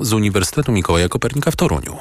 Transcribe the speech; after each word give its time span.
z 0.00 0.12
Uniwersytetu 0.12 0.72
Mikołaja 0.72 1.08
Kopernika 1.08 1.50
w 1.50 1.56
Toruniu. 1.56 1.96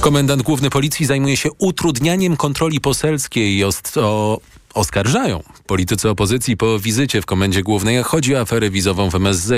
Komendant 0.00 0.42
Główny 0.42 0.70
Policji 0.70 1.06
zajmuje 1.06 1.36
się 1.36 1.48
utrudnianiem 1.58 2.36
kontroli 2.36 2.80
poselskiej 2.80 3.64
o 3.96 4.40
oskarżają 4.74 5.42
politycy 5.66 6.08
opozycji 6.08 6.56
po 6.56 6.78
wizycie 6.78 7.22
w 7.22 7.26
Komendzie 7.26 7.62
Głównej. 7.62 8.02
Chodzi 8.02 8.36
o 8.36 8.40
aferę 8.40 8.70
wizową 8.70 9.10
w 9.10 9.14
MSZ. 9.14 9.50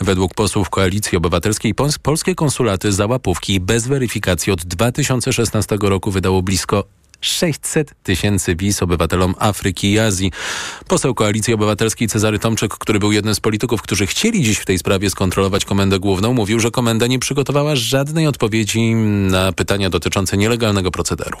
Według 0.00 0.34
posłów 0.34 0.70
Koalicji 0.70 1.18
Obywatelskiej 1.18 1.74
polskie 2.02 2.34
konsulaty 2.34 2.92
za 2.92 3.06
łapówki 3.06 3.60
bez 3.60 3.88
weryfikacji 3.88 4.52
od 4.52 4.64
2016 4.64 5.78
roku 5.82 6.10
wydało 6.10 6.42
blisko 6.42 6.84
600 7.22 7.94
tysięcy 8.02 8.56
wiz 8.56 8.82
obywatelom 8.82 9.34
Afryki 9.38 9.92
i 9.92 9.98
Azji. 9.98 10.32
Poseł 10.88 11.14
Koalicji 11.14 11.54
Obywatelskiej 11.54 12.08
Cezary 12.08 12.38
Tomczyk, 12.38 12.74
który 12.74 12.98
był 12.98 13.12
jednym 13.12 13.34
z 13.34 13.40
polityków, 13.40 13.82
którzy 13.82 14.06
chcieli 14.06 14.42
dziś 14.42 14.58
w 14.58 14.64
tej 14.64 14.78
sprawie 14.78 15.10
skontrolować 15.10 15.64
Komendę 15.64 15.98
Główną, 15.98 16.32
mówił, 16.32 16.60
że 16.60 16.70
komenda 16.70 17.06
nie 17.06 17.18
przygotowała 17.18 17.76
żadnej 17.76 18.26
odpowiedzi 18.26 18.94
na 18.94 19.52
pytania 19.52 19.90
dotyczące 19.90 20.36
nielegalnego 20.36 20.90
procederu 20.90 21.38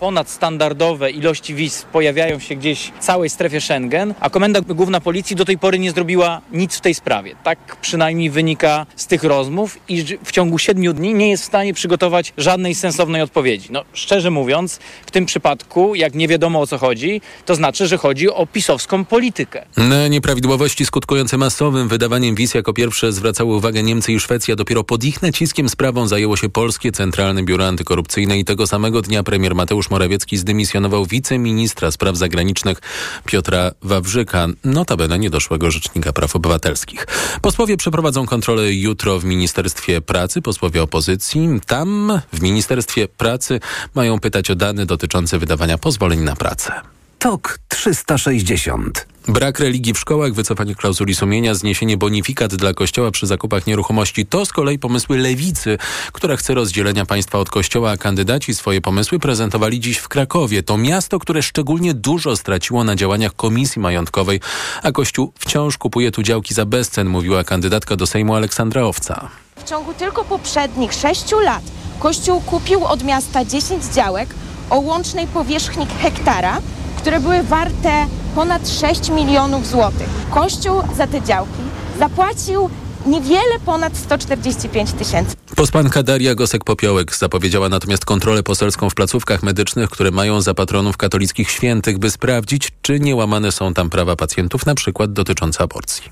ponadstandardowe 0.00 1.10
ilości 1.10 1.54
wiz 1.54 1.86
pojawiają 1.92 2.38
się 2.38 2.54
gdzieś 2.54 2.92
w 3.00 3.04
całej 3.04 3.30
strefie 3.30 3.60
Schengen, 3.60 4.14
a 4.20 4.30
Komenda 4.30 4.60
Główna 4.60 5.00
Policji 5.00 5.36
do 5.36 5.44
tej 5.44 5.58
pory 5.58 5.78
nie 5.78 5.92
zrobiła 5.92 6.40
nic 6.52 6.76
w 6.76 6.80
tej 6.80 6.94
sprawie. 6.94 7.34
Tak 7.44 7.76
przynajmniej 7.80 8.30
wynika 8.30 8.86
z 8.96 9.06
tych 9.06 9.24
rozmów 9.24 9.78
i 9.88 10.04
w 10.24 10.32
ciągu 10.32 10.58
siedmiu 10.58 10.92
dni 10.92 11.14
nie 11.14 11.30
jest 11.30 11.42
w 11.42 11.46
stanie 11.46 11.74
przygotować 11.74 12.32
żadnej 12.36 12.74
sensownej 12.74 13.22
odpowiedzi. 13.22 13.68
No, 13.70 13.84
szczerze 13.92 14.30
mówiąc, 14.30 14.78
w 15.06 15.10
tym 15.10 15.26
przypadku, 15.26 15.94
jak 15.94 16.14
nie 16.14 16.28
wiadomo 16.28 16.60
o 16.60 16.66
co 16.66 16.78
chodzi, 16.78 17.20
to 17.46 17.54
znaczy, 17.54 17.86
że 17.86 17.98
chodzi 17.98 18.30
o 18.30 18.46
pisowską 18.46 19.04
politykę. 19.04 19.66
Na 19.76 20.08
nieprawidłowości 20.08 20.86
skutkujące 20.86 21.38
masowym 21.38 21.88
wydawaniem 21.88 22.34
wiz 22.34 22.54
jako 22.54 22.72
pierwsze 22.72 23.12
zwracały 23.12 23.56
uwagę 23.56 23.82
Niemcy 23.82 24.12
i 24.12 24.20
Szwecja. 24.20 24.56
Dopiero 24.56 24.84
pod 24.84 25.04
ich 25.04 25.22
naciskiem 25.22 25.68
sprawą 25.68 26.08
zajęło 26.08 26.36
się 26.36 26.48
Polskie 26.48 26.92
Centralne 26.92 27.42
Biuro 27.42 27.66
Antykorupcyjne 27.66 28.38
i 28.38 28.44
tego 28.44 28.66
samego 28.66 29.02
dnia 29.02 29.22
premier 29.22 29.54
Mateusz 29.54 29.89
Morawiecki 29.90 30.36
zdymisjonował 30.36 31.06
wiceministra 31.06 31.90
spraw 31.90 32.16
zagranicznych 32.16 32.80
Piotra 33.24 33.70
Wawrzyka, 33.82 34.46
notabene 34.64 35.18
niedoszłego 35.18 35.70
rzecznika 35.70 36.12
praw 36.12 36.36
obywatelskich. 36.36 37.06
Posłowie 37.42 37.76
przeprowadzą 37.76 38.26
kontrolę 38.26 38.72
jutro 38.72 39.18
w 39.18 39.24
Ministerstwie 39.24 40.00
Pracy, 40.00 40.42
posłowie 40.42 40.82
opozycji. 40.82 41.48
Tam 41.66 42.20
w 42.32 42.42
Ministerstwie 42.42 43.08
Pracy 43.08 43.60
mają 43.94 44.20
pytać 44.20 44.50
o 44.50 44.54
dane 44.54 44.86
dotyczące 44.86 45.38
wydawania 45.38 45.78
pozwoleń 45.78 46.20
na 46.20 46.36
pracę. 46.36 46.72
TOK 47.20 47.58
360. 47.68 49.06
Brak 49.28 49.60
religii 49.60 49.94
w 49.94 49.98
szkołach, 49.98 50.32
wycofanie 50.32 50.74
klauzuli 50.74 51.14
sumienia, 51.14 51.54
zniesienie 51.54 51.96
bonifikat 51.96 52.54
dla 52.54 52.74
kościoła 52.74 53.10
przy 53.10 53.26
zakupach 53.26 53.66
nieruchomości 53.66 54.26
to 54.26 54.46
z 54.46 54.52
kolei 54.52 54.78
pomysły 54.78 55.18
lewicy, 55.18 55.78
która 56.12 56.36
chce 56.36 56.54
rozdzielenia 56.54 57.06
państwa 57.06 57.38
od 57.38 57.50
kościoła, 57.50 57.90
a 57.90 57.96
kandydaci 57.96 58.54
swoje 58.54 58.80
pomysły 58.80 59.18
prezentowali 59.18 59.80
dziś 59.80 59.98
w 59.98 60.08
Krakowie. 60.08 60.62
To 60.62 60.78
miasto, 60.78 61.18
które 61.18 61.42
szczególnie 61.42 61.94
dużo 61.94 62.36
straciło 62.36 62.84
na 62.84 62.96
działaniach 62.96 63.36
komisji 63.36 63.82
majątkowej, 63.82 64.40
a 64.82 64.92
kościół 64.92 65.32
wciąż 65.38 65.78
kupuje 65.78 66.10
tu 66.10 66.22
działki 66.22 66.54
za 66.54 66.64
bezcen, 66.64 67.08
mówiła 67.08 67.44
kandydatka 67.44 67.96
do 67.96 68.06
Sejmu 68.06 68.34
Aleksandra 68.34 68.82
Owca. 68.82 69.28
W 69.56 69.64
ciągu 69.64 69.94
tylko 69.94 70.24
poprzednich 70.24 70.92
sześciu 70.92 71.40
lat 71.40 71.62
kościół 71.98 72.40
kupił 72.40 72.84
od 72.84 73.04
miasta 73.04 73.44
10 73.44 73.84
działek 73.84 74.34
o 74.70 74.78
łącznej 74.78 75.26
powierzchni 75.26 75.86
hektara, 75.86 76.60
które 76.96 77.20
były 77.20 77.42
warte 77.42 78.06
ponad 78.34 78.68
6 78.68 79.10
milionów 79.10 79.66
złotych. 79.66 80.08
Kościół 80.30 80.82
za 80.96 81.06
te 81.06 81.22
działki 81.22 81.62
zapłacił 81.98 82.70
niewiele 83.06 83.58
ponad 83.66 83.96
145 83.96 84.92
tysięcy. 84.92 85.36
Posłanka 85.56 86.02
Daria 86.02 86.34
Gosek-Popiołek 86.34 87.16
zapowiedziała 87.18 87.68
natomiast 87.68 88.04
kontrolę 88.04 88.42
poselską 88.42 88.90
w 88.90 88.94
placówkach 88.94 89.42
medycznych, 89.42 89.90
które 89.90 90.10
mają 90.10 90.40
za 90.40 90.54
patronów 90.54 90.96
katolickich 90.96 91.50
świętych, 91.50 91.98
by 91.98 92.10
sprawdzić, 92.10 92.72
czy 92.82 93.00
nie 93.00 93.16
łamane 93.16 93.52
są 93.52 93.74
tam 93.74 93.90
prawa 93.90 94.16
pacjentów, 94.16 94.66
na 94.66 94.74
przykład 94.74 95.12
dotyczące 95.12 95.64
aborcji. 95.64 96.02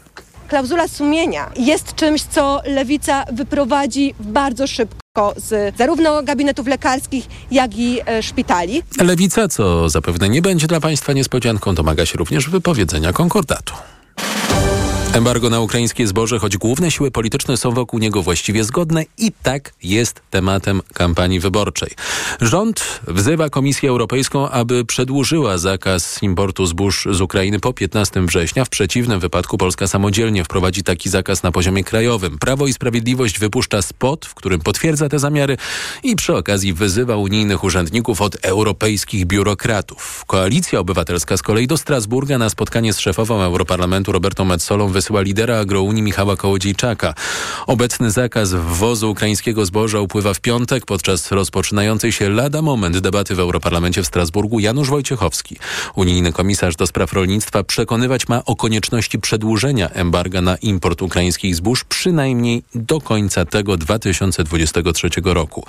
Klauzula 0.49 0.89
sumienia 0.89 1.51
jest 1.57 1.95
czymś, 1.95 2.23
co 2.23 2.61
lewica 2.65 3.25
wyprowadzi 3.33 4.15
bardzo 4.21 4.67
szybko 4.67 5.08
z 5.37 5.77
zarówno 5.77 6.23
gabinetów 6.23 6.67
lekarskich, 6.67 7.27
jak 7.51 7.79
i 7.79 8.01
e, 8.07 8.23
szpitali. 8.23 8.83
Lewica, 9.01 9.49
co 9.49 9.89
zapewne 9.89 10.29
nie 10.29 10.43
będzie 10.43 10.67
dla 10.67 10.81
państwa 10.81 11.13
niespodzianką, 11.13 11.75
domaga 11.75 12.07
się 12.07 12.19
również 12.19 12.49
wypowiedzenia 12.51 13.13
konkordatu. 13.13 13.75
Embargo 15.13 15.51
na 15.51 15.61
ukraińskie 15.61 16.07
zboże, 16.07 16.39
choć 16.39 16.57
główne 16.57 16.91
siły 16.91 17.11
polityczne 17.11 17.57
są 17.57 17.71
wokół 17.73 18.01
niego 18.01 18.23
właściwie 18.23 18.65
zgodne 18.65 19.05
i 19.19 19.33
tak 19.43 19.73
jest 19.83 20.23
tematem 20.31 20.83
kampanii 20.95 21.41
wyborczej. 21.41 21.91
Rząd 22.41 23.01
wzywa 23.09 23.51
Komisję 23.51 23.91
Europejską, 23.91 24.49
aby 24.49 24.85
przedłużyła 24.85 25.59
zakaz 25.59 26.23
importu 26.23 26.67
zbóż 26.67 27.09
z 27.11 27.21
Ukrainy 27.21 27.61
po 27.61 27.73
15 27.73 28.23
września. 28.23 28.65
W 28.65 28.69
przeciwnym 28.69 29.21
wypadku 29.21 29.59
Polska 29.59 29.87
samodzielnie 29.87 30.45
wprowadzi 30.45 30.83
taki 30.83 31.09
zakaz 31.09 31.43
na 31.43 31.53
poziomie 31.53 31.85
krajowym. 31.85 32.39
Prawo 32.39 32.67
i 32.67 32.73
Sprawiedliwość 32.73 33.39
wypuszcza 33.39 33.83
spot, 33.83 34.27
w 34.27 34.35
którym 34.35 34.61
potwierdza 34.61 35.09
te 35.09 35.19
zamiary 35.19 35.57
i 36.03 36.17
przy 36.17 36.37
okazji 36.37 36.73
wyzywa 36.73 37.17
unijnych 37.17 37.65
urzędników 37.65 38.23
od 38.23 38.37
europejskich 38.43 39.27
biurokratów. 39.27 40.25
Koalicja 40.27 40.81
Obywatelska 40.81 41.37
z 41.37 41.43
kolei 41.43 41.67
do 41.67 41.77
Strasburga 41.77 42.39
na 42.39 42.51
spotkanie 42.51 42.93
z 42.93 42.99
szefową 42.99 43.43
Europarlamentu 43.43 44.13
Robertą 44.13 44.45
Metsolą 44.45 44.89
wysyła 45.09 45.23
lidera 45.23 45.59
agrounii 45.59 46.03
Michała 46.03 46.37
Kołodziejczaka. 46.37 47.15
Obecny 47.67 48.11
zakaz 48.11 48.53
wwozu 48.53 49.11
ukraińskiego 49.11 49.67
zboża 49.67 50.01
upływa 50.01 50.35
w 50.35 50.41
piątek 50.41 50.87
podczas 50.87 51.33
rozpoczynającej 51.33 52.13
się 52.13 52.31
lada 52.31 52.63
moment 52.63 52.99
debaty 52.99 53.35
w 53.35 53.41
Europarlamencie 53.41 54.03
w 54.03 54.07
Strasburgu 54.07 54.61
Janusz 54.61 54.91
Wojciechowski. 54.91 55.57
Unijny 55.95 56.33
komisarz 56.33 56.77
do 56.77 56.87
spraw 56.87 57.13
rolnictwa 57.13 57.65
przekonywać 57.65 58.29
ma 58.29 58.45
o 58.45 58.57
konieczności 58.57 59.19
przedłużenia 59.19 59.91
embarga 59.91 60.41
na 60.41 60.57
import 60.57 61.03
ukraińskich 61.03 61.57
zbóż 61.57 61.85
przynajmniej 61.85 62.63
do 62.75 63.01
końca 63.01 63.45
tego 63.45 63.77
2023 63.77 65.09
roku. 65.25 65.67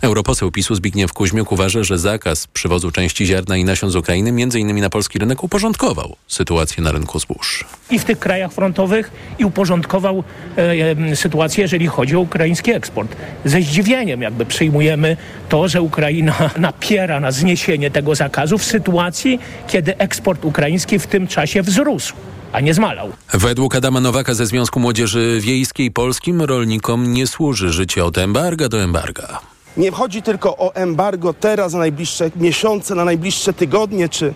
Europoseł 0.00 0.50
PiSu 0.50 0.74
Zbigniew 0.74 1.12
Kuźmiuk 1.12 1.52
uważa, 1.52 1.82
że 1.82 1.98
zakaz 1.98 2.46
przywozu 2.46 2.90
części 2.90 3.26
ziarna 3.26 3.56
i 3.56 3.64
nasion 3.64 3.90
z 3.90 3.96
Ukrainy 3.96 4.30
m.in. 4.30 4.80
na 4.80 4.90
polski 4.90 5.18
rynek 5.18 5.44
uporządkował 5.44 6.16
sytuację 6.28 6.84
na 6.84 6.92
rynku 6.92 7.18
zbóż. 7.18 7.64
I 7.90 7.98
w 7.98 8.04
tych 8.04 8.18
krajach 8.18 8.52
frontowych 8.72 9.10
i 9.38 9.44
uporządkował 9.44 10.24
e, 10.56 11.16
sytuację, 11.16 11.62
jeżeli 11.62 11.86
chodzi 11.86 12.16
o 12.16 12.20
ukraiński 12.20 12.72
eksport. 12.72 13.16
Ze 13.44 13.62
zdziwieniem 13.62 14.22
jakby 14.22 14.46
przyjmujemy 14.46 15.16
to, 15.48 15.68
że 15.68 15.82
Ukraina 15.82 16.34
napiera 16.58 17.20
na 17.20 17.32
zniesienie 17.32 17.90
tego 17.90 18.14
zakazu 18.14 18.58
w 18.58 18.64
sytuacji, 18.64 19.38
kiedy 19.68 19.96
eksport 19.98 20.44
ukraiński 20.44 20.98
w 20.98 21.06
tym 21.06 21.26
czasie 21.26 21.62
wzrósł 21.62 22.14
a 22.52 22.60
nie 22.60 22.74
zmalał. 22.74 23.08
Według 23.34 23.76
Adama 23.76 24.00
Nowaka 24.00 24.34
ze 24.34 24.46
Związku 24.46 24.80
Młodzieży 24.80 25.38
Wiejskiej 25.40 25.90
polskim 25.90 26.42
rolnikom 26.42 27.12
nie 27.12 27.26
służy 27.26 27.72
życie 27.72 28.04
od 28.04 28.18
embarga 28.18 28.68
do 28.68 28.82
embarga. 28.82 29.40
Nie 29.76 29.90
chodzi 29.90 30.22
tylko 30.22 30.56
o 30.56 30.74
embargo 30.74 31.32
teraz 31.34 31.72
na 31.72 31.78
najbliższe 31.78 32.30
miesiące, 32.36 32.94
na 32.94 33.04
najbliższe 33.04 33.52
tygodnie 33.52 34.08
czy 34.08 34.34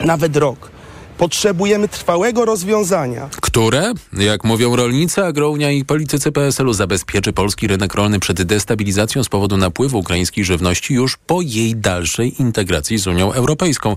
nawet 0.00 0.36
rok. 0.36 0.75
Potrzebujemy 1.18 1.88
trwałego 1.88 2.44
rozwiązania. 2.44 3.28
Które, 3.40 3.92
jak 4.12 4.44
mówią 4.44 4.76
rolnicy, 4.76 5.24
agrounia 5.24 5.70
i 5.70 5.84
politycy 5.84 6.32
PSL-u, 6.32 6.72
zabezpieczy 6.72 7.32
polski 7.32 7.66
rynek 7.66 7.94
rolny 7.94 8.20
przed 8.20 8.42
destabilizacją 8.42 9.24
z 9.24 9.28
powodu 9.28 9.56
napływu 9.56 9.98
ukraińskiej 9.98 10.44
żywności 10.44 10.94
już 10.94 11.16
po 11.16 11.40
jej 11.42 11.76
dalszej 11.76 12.42
integracji 12.42 12.98
z 12.98 13.06
Unią 13.06 13.32
Europejską, 13.32 13.96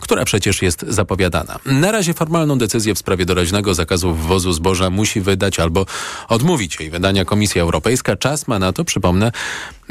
która 0.00 0.24
przecież 0.24 0.62
jest 0.62 0.84
zapowiadana. 0.88 1.58
Na 1.66 1.92
razie 1.92 2.14
formalną 2.14 2.58
decyzję 2.58 2.94
w 2.94 2.98
sprawie 2.98 3.24
doraźnego 3.24 3.74
zakazu 3.74 4.14
wwozu 4.14 4.52
zboża 4.52 4.90
musi 4.90 5.20
wydać 5.20 5.60
albo 5.60 5.86
odmówić 6.28 6.80
jej 6.80 6.90
wydania 6.90 7.24
Komisja 7.24 7.62
Europejska. 7.62 8.16
Czas 8.16 8.48
ma 8.48 8.58
na 8.58 8.72
to, 8.72 8.84
przypomnę, 8.84 9.32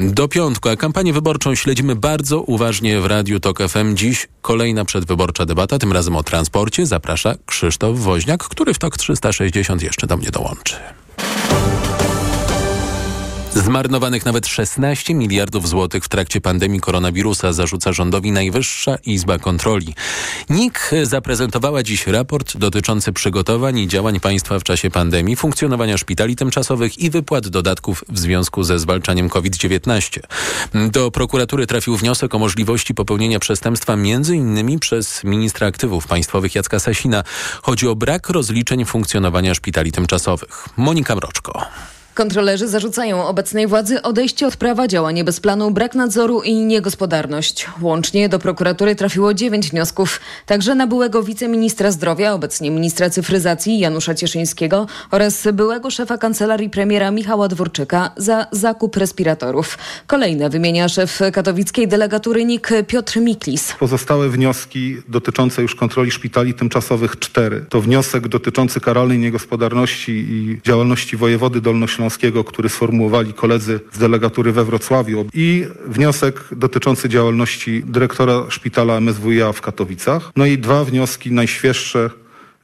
do 0.00 0.28
piątku, 0.28 0.68
a 0.68 0.76
kampanię 0.76 1.12
wyborczą 1.12 1.54
śledzimy 1.54 1.96
bardzo 1.96 2.40
uważnie 2.40 3.00
w 3.00 3.06
Radiu 3.06 3.40
TOK 3.40 3.58
FM. 3.68 3.96
Dziś 3.96 4.28
kolejna 4.42 4.84
przedwyborcza 4.84 5.46
debata, 5.46 5.78
tym 5.78 5.92
razem 5.92 6.16
o 6.16 6.22
transporcie. 6.22 6.86
Zaprasza 6.86 7.34
Krzysztof 7.46 7.98
Woźniak, 7.98 8.44
który 8.44 8.74
w 8.74 8.78
TOK 8.78 8.96
360 8.96 9.82
jeszcze 9.82 10.06
do 10.06 10.16
mnie 10.16 10.30
dołączy. 10.30 10.76
Zmarnowanych 13.54 14.24
nawet 14.24 14.46
16 14.46 15.14
miliardów 15.14 15.68
złotych 15.68 16.04
w 16.04 16.08
trakcie 16.08 16.40
pandemii 16.40 16.80
koronawirusa 16.80 17.52
zarzuca 17.52 17.92
rządowi 17.92 18.32
Najwyższa 18.32 18.96
Izba 18.96 19.38
Kontroli. 19.38 19.94
NIK 20.50 20.90
zaprezentowała 21.02 21.82
dziś 21.82 22.06
raport 22.06 22.56
dotyczący 22.56 23.12
przygotowań 23.12 23.78
i 23.78 23.88
działań 23.88 24.20
państwa 24.20 24.58
w 24.58 24.62
czasie 24.64 24.90
pandemii, 24.90 25.36
funkcjonowania 25.36 25.98
szpitali 25.98 26.36
tymczasowych 26.36 26.98
i 26.98 27.10
wypłat 27.10 27.48
dodatków 27.48 28.04
w 28.08 28.18
związku 28.18 28.62
ze 28.62 28.78
zwalczaniem 28.78 29.28
COVID-19. 29.28 30.20
Do 30.90 31.10
prokuratury 31.10 31.66
trafił 31.66 31.96
wniosek 31.96 32.34
o 32.34 32.38
możliwości 32.38 32.94
popełnienia 32.94 33.38
przestępstwa 33.38 33.92
m.in. 33.92 34.78
przez 34.78 35.24
ministra 35.24 35.66
aktywów 35.66 36.06
państwowych 36.06 36.54
Jacka 36.54 36.80
Sasina. 36.80 37.24
Chodzi 37.62 37.88
o 37.88 37.96
brak 37.96 38.28
rozliczeń 38.28 38.84
funkcjonowania 38.84 39.54
szpitali 39.54 39.92
tymczasowych. 39.92 40.68
Monika 40.76 41.16
Mroczko. 41.16 41.62
Kontrolerzy 42.14 42.68
zarzucają 42.68 43.26
obecnej 43.26 43.66
władzy 43.66 44.02
odejście 44.02 44.46
od 44.46 44.56
prawa, 44.56 44.88
działanie 44.88 45.24
bez 45.24 45.40
planu, 45.40 45.70
brak 45.70 45.94
nadzoru 45.94 46.42
i 46.42 46.54
niegospodarność. 46.54 47.66
Łącznie 47.80 48.28
do 48.28 48.38
prokuratury 48.38 48.96
trafiło 48.96 49.34
dziewięć 49.34 49.70
wniosków, 49.70 50.20
także 50.46 50.74
na 50.74 50.86
byłego 50.86 51.22
wiceministra 51.22 51.90
zdrowia, 51.90 52.32
obecnie 52.32 52.70
ministra 52.70 53.10
cyfryzacji 53.10 53.78
Janusza 53.78 54.14
Cieszyńskiego 54.14 54.86
oraz 55.10 55.48
byłego 55.52 55.90
szefa 55.90 56.18
kancelarii 56.18 56.70
premiera 56.70 57.10
Michała 57.10 57.48
Dworczyka 57.48 58.10
za 58.16 58.46
zakup 58.52 58.96
respiratorów. 58.96 59.78
Kolejne 60.06 60.50
wymienia 60.50 60.88
szef 60.88 61.20
katowickiej 61.32 61.88
delegatury 61.88 62.44
NIK 62.44 62.68
Piotr 62.86 63.20
Miklis. 63.20 63.72
Pozostałe 63.78 64.28
wnioski 64.28 64.96
dotyczące 65.08 65.62
już 65.62 65.74
kontroli 65.74 66.10
szpitali 66.10 66.54
tymczasowych 66.54 67.18
cztery. 67.18 67.64
To 67.68 67.80
wniosek 67.80 68.28
dotyczący 68.28 68.80
karalnej 68.80 69.18
niegospodarności 69.18 70.12
i 70.12 70.60
działalności 70.64 71.16
wojewody 71.16 71.60
dolnośląskiego, 71.60 72.03
który 72.44 72.68
sformułowali 72.68 73.32
koledzy 73.32 73.80
z 73.92 73.98
delegatury 73.98 74.52
we 74.52 74.64
Wrocławiu 74.64 75.26
i 75.34 75.66
wniosek 75.86 76.44
dotyczący 76.52 77.08
działalności 77.08 77.82
dyrektora 77.86 78.44
szpitala 78.48 79.00
MSWiA 79.00 79.52
w 79.52 79.60
Katowicach. 79.60 80.30
No 80.36 80.46
i 80.46 80.58
dwa 80.58 80.84
wnioski 80.84 81.32
najświeższe, 81.32 82.10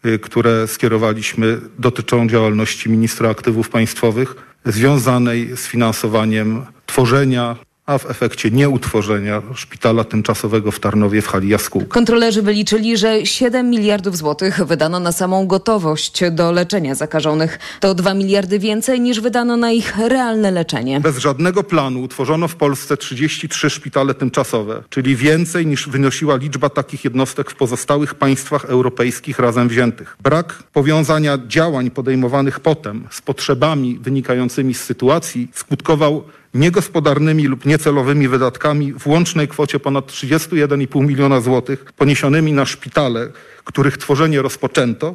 y, 0.06 0.18
które 0.18 0.68
skierowaliśmy, 0.68 1.60
dotyczą 1.78 2.28
działalności 2.28 2.90
ministra 2.90 3.30
aktywów 3.30 3.68
państwowych 3.68 4.34
związanej 4.64 5.56
z 5.56 5.66
finansowaniem 5.66 6.66
tworzenia 6.86 7.56
a 7.86 7.98
w 7.98 8.10
efekcie 8.10 8.50
nieutworzenia 8.50 9.42
szpitala 9.54 10.04
tymczasowego 10.04 10.70
w 10.70 10.80
Tarnowie 10.80 11.22
w 11.22 11.26
hali 11.26 11.48
Jaskółka. 11.48 11.88
Kontrolerzy 11.88 12.42
wyliczyli, 12.42 12.96
że 12.96 13.26
7 13.26 13.70
miliardów 13.70 14.16
złotych 14.16 14.64
wydano 14.66 15.00
na 15.00 15.12
samą 15.12 15.46
gotowość 15.46 16.22
do 16.30 16.52
leczenia 16.52 16.94
zakażonych. 16.94 17.58
To 17.80 17.94
2 17.94 18.14
miliardy 18.14 18.58
więcej 18.58 19.00
niż 19.00 19.20
wydano 19.20 19.56
na 19.56 19.72
ich 19.72 19.98
realne 19.98 20.50
leczenie. 20.50 21.00
Bez 21.00 21.18
żadnego 21.18 21.62
planu 21.62 22.02
utworzono 22.02 22.48
w 22.48 22.56
Polsce 22.56 22.96
33 22.96 23.70
szpitale 23.70 24.14
tymczasowe, 24.14 24.82
czyli 24.90 25.16
więcej 25.16 25.66
niż 25.66 25.88
wynosiła 25.88 26.36
liczba 26.36 26.68
takich 26.68 27.04
jednostek 27.04 27.50
w 27.50 27.54
pozostałych 27.54 28.14
państwach 28.14 28.64
europejskich 28.64 29.38
razem 29.38 29.68
wziętych. 29.68 30.16
Brak 30.22 30.62
powiązania 30.72 31.38
działań 31.46 31.90
podejmowanych 31.90 32.60
potem 32.60 33.06
z 33.10 33.20
potrzebami 33.20 33.98
wynikającymi 33.98 34.74
z 34.74 34.80
sytuacji 34.82 35.48
skutkował 35.54 36.24
niegospodarnymi 36.54 37.46
lub 37.46 37.66
niecelowymi 37.66 38.28
wydatkami 38.28 38.92
w 38.92 39.06
łącznej 39.06 39.48
kwocie 39.48 39.80
ponad 39.80 40.06
31,5 40.06 41.06
miliona 41.06 41.40
złotych 41.40 41.84
poniesionymi 41.92 42.52
na 42.52 42.66
szpitale, 42.66 43.28
których 43.64 43.98
tworzenie 43.98 44.42
rozpoczęto, 44.42 45.14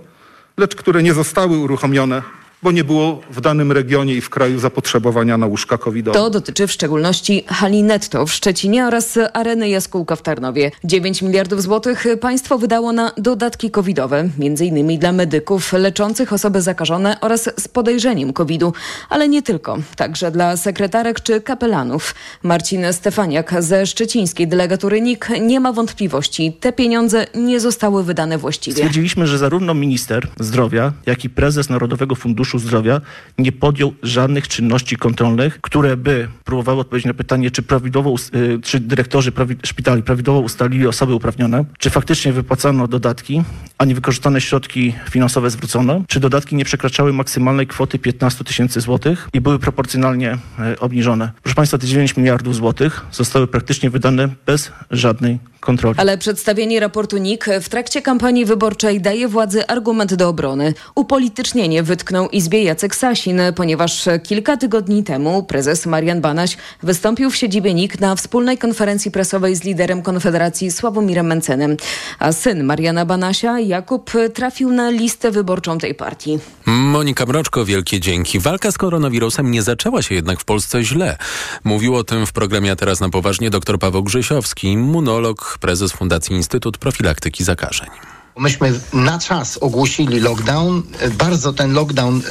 lecz 0.57 0.75
które 0.75 1.03
nie 1.03 1.13
zostały 1.13 1.57
uruchomione 1.57 2.21
bo 2.63 2.71
nie 2.71 2.83
było 2.83 3.21
w 3.31 3.41
danym 3.41 3.71
regionie 3.71 4.13
i 4.13 4.21
w 4.21 4.29
kraju 4.29 4.59
zapotrzebowania 4.59 5.37
na 5.37 5.45
łóżka 5.45 5.77
covidowe. 5.77 6.19
To 6.19 6.29
dotyczy 6.29 6.67
w 6.67 6.71
szczególności 6.71 7.43
hali 7.47 7.83
Netto 7.83 8.25
w 8.25 8.33
Szczecinie 8.33 8.87
oraz 8.87 9.19
areny 9.33 9.69
Jaskółka 9.69 10.15
w 10.15 10.21
Tarnowie. 10.21 10.71
9 10.83 11.21
miliardów 11.21 11.61
złotych 11.61 12.05
państwo 12.21 12.57
wydało 12.57 12.91
na 12.91 13.11
dodatki 13.17 13.71
covidowe, 13.71 14.29
m.in. 14.39 14.99
dla 14.99 15.11
medyków 15.11 15.73
leczących 15.73 16.33
osoby 16.33 16.61
zakażone 16.61 17.17
oraz 17.21 17.49
z 17.57 17.67
podejrzeniem 17.67 18.33
covidu, 18.33 18.73
ale 19.09 19.27
nie 19.27 19.41
tylko, 19.41 19.77
także 19.95 20.31
dla 20.31 20.57
sekretarek 20.57 21.21
czy 21.21 21.41
kapelanów. 21.41 22.15
Marcin 22.43 22.85
Stefaniak 22.91 23.63
ze 23.63 23.85
szczecińskiej 23.85 24.47
delegatury 24.47 25.01
NIK 25.01 25.29
nie 25.41 25.59
ma 25.59 25.73
wątpliwości, 25.73 26.53
te 26.59 26.73
pieniądze 26.73 27.27
nie 27.35 27.59
zostały 27.59 28.03
wydane 28.03 28.37
właściwie. 28.37 28.75
Stwierdziliśmy, 28.75 29.27
że 29.27 29.37
zarówno 29.37 29.73
minister 29.73 30.27
zdrowia, 30.39 30.93
jak 31.05 31.25
i 31.25 31.29
prezes 31.29 31.69
Narodowego 31.69 32.15
Funduszu 32.15 32.54
Zdrowia 32.59 33.01
nie 33.37 33.51
podjął 33.51 33.93
żadnych 34.03 34.47
czynności 34.47 34.97
kontrolnych, 34.97 35.61
które 35.61 35.97
by 35.97 36.27
próbowały 36.43 36.79
odpowiedzieć 36.81 37.05
na 37.05 37.13
pytanie, 37.13 37.51
czy 37.51 37.63
prawidłowo, 37.63 38.15
y, 38.35 38.59
czy 38.63 38.79
dyrektorzy 38.79 39.31
prawi, 39.31 39.55
szpitali 39.65 40.03
prawidłowo 40.03 40.39
ustalili 40.39 40.87
osoby 40.87 41.13
uprawnione, 41.13 41.65
czy 41.79 41.89
faktycznie 41.89 42.33
wypłacano 42.33 42.87
dodatki, 42.87 43.43
a 43.77 43.85
niewykorzystane 43.85 44.41
środki 44.41 44.93
finansowe 45.09 45.49
zwrócono, 45.49 46.01
czy 46.07 46.19
dodatki 46.19 46.55
nie 46.55 46.65
przekraczały 46.65 47.13
maksymalnej 47.13 47.67
kwoty 47.67 47.99
15 47.99 48.43
tysięcy 48.43 48.81
złotych 48.81 49.29
i 49.33 49.41
były 49.41 49.59
proporcjonalnie 49.59 50.37
y, 50.73 50.79
obniżone. 50.79 51.31
Proszę 51.43 51.55
Państwa, 51.55 51.77
te 51.77 51.87
9 51.87 52.17
miliardów 52.17 52.55
złotych 52.55 53.05
zostały 53.11 53.47
praktycznie 53.47 53.89
wydane 53.89 54.29
bez 54.45 54.71
żadnej 54.91 55.39
kontroli. 55.65 55.99
Ale 55.99 56.17
przedstawienie 56.17 56.79
raportu 56.79 57.17
NIK 57.17 57.45
w 57.61 57.69
trakcie 57.69 58.01
kampanii 58.01 58.45
wyborczej 58.45 59.01
daje 59.01 59.27
władzy 59.27 59.67
argument 59.67 60.13
do 60.13 60.29
obrony. 60.29 60.73
Upolitycznienie 60.95 61.83
wytknął 61.83 62.29
Izbie 62.29 62.63
Jacek 62.63 62.95
Sasin, 62.95 63.39
ponieważ 63.55 64.05
kilka 64.23 64.57
tygodni 64.57 65.03
temu 65.03 65.43
prezes 65.43 65.85
Marian 65.85 66.21
Banaś 66.21 66.57
wystąpił 66.83 67.29
w 67.29 67.35
siedzibie 67.35 67.73
NIK 67.73 67.99
na 67.99 68.15
wspólnej 68.15 68.57
konferencji 68.57 69.11
prasowej 69.11 69.55
z 69.55 69.63
liderem 69.63 70.01
Konfederacji 70.01 70.71
Sławomirem 70.71 71.27
Mencenem. 71.27 71.77
A 72.19 72.31
syn 72.31 72.63
Mariana 72.63 73.05
Banasia, 73.05 73.59
Jakub, 73.59 74.11
trafił 74.33 74.71
na 74.71 74.89
listę 74.89 75.31
wyborczą 75.31 75.77
tej 75.77 75.95
partii. 75.95 76.39
Monika 76.65 77.25
Mroczko, 77.25 77.65
wielkie 77.65 77.99
dzięki. 77.99 78.39
Walka 78.39 78.71
z 78.71 78.77
koronawirusem 78.77 79.51
nie 79.51 79.61
zaczęła 79.61 80.01
się 80.01 80.15
jednak 80.15 80.39
w 80.39 80.45
Polsce 80.45 80.83
źle. 80.83 81.17
Mówił 81.63 81.95
o 81.95 82.03
tym 82.03 82.25
w 82.25 82.31
programie 82.31 82.71
A 82.71 82.75
Teraz 82.75 82.99
na 82.99 83.09
Poważnie 83.09 83.49
dr 83.49 83.79
Paweł 83.79 84.03
Grzesiowski, 84.03 84.67
immunolog, 84.67 85.54
prezes 85.57 85.91
Fundacji 85.91 86.35
Instytut 86.35 86.77
Profilaktyki 86.77 87.43
Zakażeń. 87.43 87.89
Myśmy 88.37 88.73
na 88.93 89.19
czas 89.19 89.57
ogłosili 89.57 90.19
lockdown. 90.19 90.83
Bardzo 91.17 91.53
ten 91.53 91.73
lockdown 91.73 92.17
y, 92.17 92.21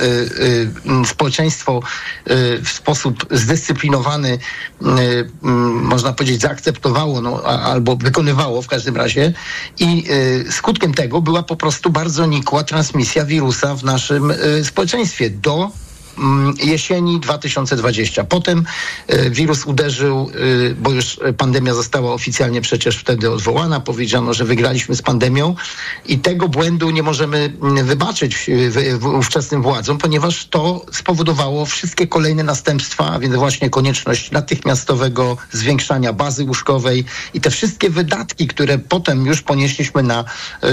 y, 1.02 1.06
społeczeństwo 1.06 1.80
y, 2.30 2.62
w 2.62 2.68
sposób 2.68 3.26
zdyscyplinowany, 3.30 4.32
y, 4.32 4.38
można 5.82 6.12
powiedzieć, 6.12 6.40
zaakceptowało 6.40 7.20
no, 7.20 7.42
albo 7.42 7.96
wykonywało 7.96 8.62
w 8.62 8.66
każdym 8.66 8.96
razie. 8.96 9.32
I 9.78 10.04
skutkiem 10.50 10.94
tego 10.94 11.20
była 11.20 11.42
po 11.42 11.56
prostu 11.56 11.90
bardzo 11.90 12.26
nikła 12.26 12.64
transmisja 12.64 13.24
wirusa 13.24 13.74
w 13.74 13.84
naszym 13.84 14.32
społeczeństwie 14.62 15.30
do 15.30 15.70
Mm, 15.70 15.83
jesieni 16.64 17.20
2020. 17.20 18.24
Potem 18.24 18.64
e, 19.06 19.30
wirus 19.30 19.64
uderzył, 19.66 20.30
e, 20.70 20.74
bo 20.74 20.90
już 20.90 21.20
pandemia 21.36 21.74
została 21.74 22.12
oficjalnie 22.12 22.60
przecież 22.60 22.96
wtedy 22.96 23.30
odwołana. 23.30 23.80
Powiedziano, 23.80 24.34
że 24.34 24.44
wygraliśmy 24.44 24.94
z 24.96 25.02
pandemią 25.02 25.54
i 26.06 26.18
tego 26.18 26.48
błędu 26.48 26.90
nie 26.90 27.02
możemy 27.02 27.52
mm, 27.62 27.86
wybaczyć 27.86 28.50
ówczesnym 29.18 29.62
władzom, 29.62 29.98
ponieważ 29.98 30.46
to 30.46 30.86
spowodowało 30.92 31.66
wszystkie 31.66 32.06
kolejne 32.06 32.42
następstwa, 32.42 33.10
a 33.10 33.18
więc 33.18 33.34
właśnie 33.34 33.70
konieczność 33.70 34.30
natychmiastowego 34.30 35.36
zwiększania 35.52 36.12
bazy 36.12 36.44
łóżkowej 36.44 37.04
i 37.34 37.40
te 37.40 37.50
wszystkie 37.50 37.90
wydatki, 37.90 38.46
które 38.46 38.78
potem 38.78 39.26
już 39.26 39.42
ponieśliśmy 39.42 40.02
na 40.02 40.24
e, 40.62 40.68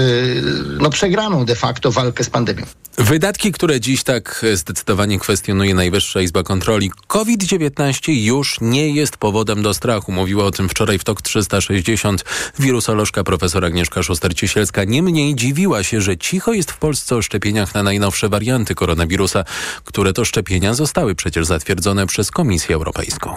no, 0.80 0.90
przegraną 0.90 1.44
de 1.44 1.54
facto 1.54 1.92
walkę 1.92 2.24
z 2.24 2.30
pandemią. 2.30 2.66
Wydatki, 2.98 3.52
które 3.52 3.80
dziś 3.80 4.02
tak 4.02 4.44
zdecydowanie 4.54 5.18
kwestionuje 5.32 5.74
Najwyższa 5.74 6.20
Izba 6.20 6.42
Kontroli. 6.42 6.90
COVID-19 7.06 8.12
już 8.12 8.60
nie 8.60 8.88
jest 8.88 9.16
powodem 9.16 9.62
do 9.62 9.74
strachu. 9.74 10.12
Mówiła 10.12 10.44
o 10.44 10.50
tym 10.50 10.68
wczoraj 10.68 10.98
w 10.98 11.04
TOK 11.04 11.22
360 11.22 12.24
wirusolożka 12.58 13.24
profesor 13.24 13.64
Agnieszka 13.64 14.00
Szuster-Ciesielska. 14.00 14.86
Niemniej 14.86 15.34
dziwiła 15.34 15.82
się, 15.82 16.00
że 16.00 16.16
cicho 16.16 16.52
jest 16.52 16.70
w 16.70 16.76
Polsce 16.76 17.16
o 17.16 17.22
szczepieniach 17.22 17.74
na 17.74 17.82
najnowsze 17.82 18.28
warianty 18.28 18.74
koronawirusa, 18.74 19.44
które 19.84 20.12
to 20.12 20.24
szczepienia 20.24 20.74
zostały 20.74 21.14
przecież 21.14 21.46
zatwierdzone 21.46 22.06
przez 22.06 22.30
Komisję 22.30 22.74
Europejską. 22.74 23.36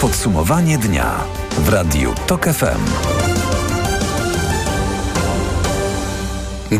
Podsumowanie 0.00 0.78
dnia 0.78 1.24
w 1.58 1.68
Radiu 1.68 2.14
TOK 2.26 2.44
FM. 2.44 3.41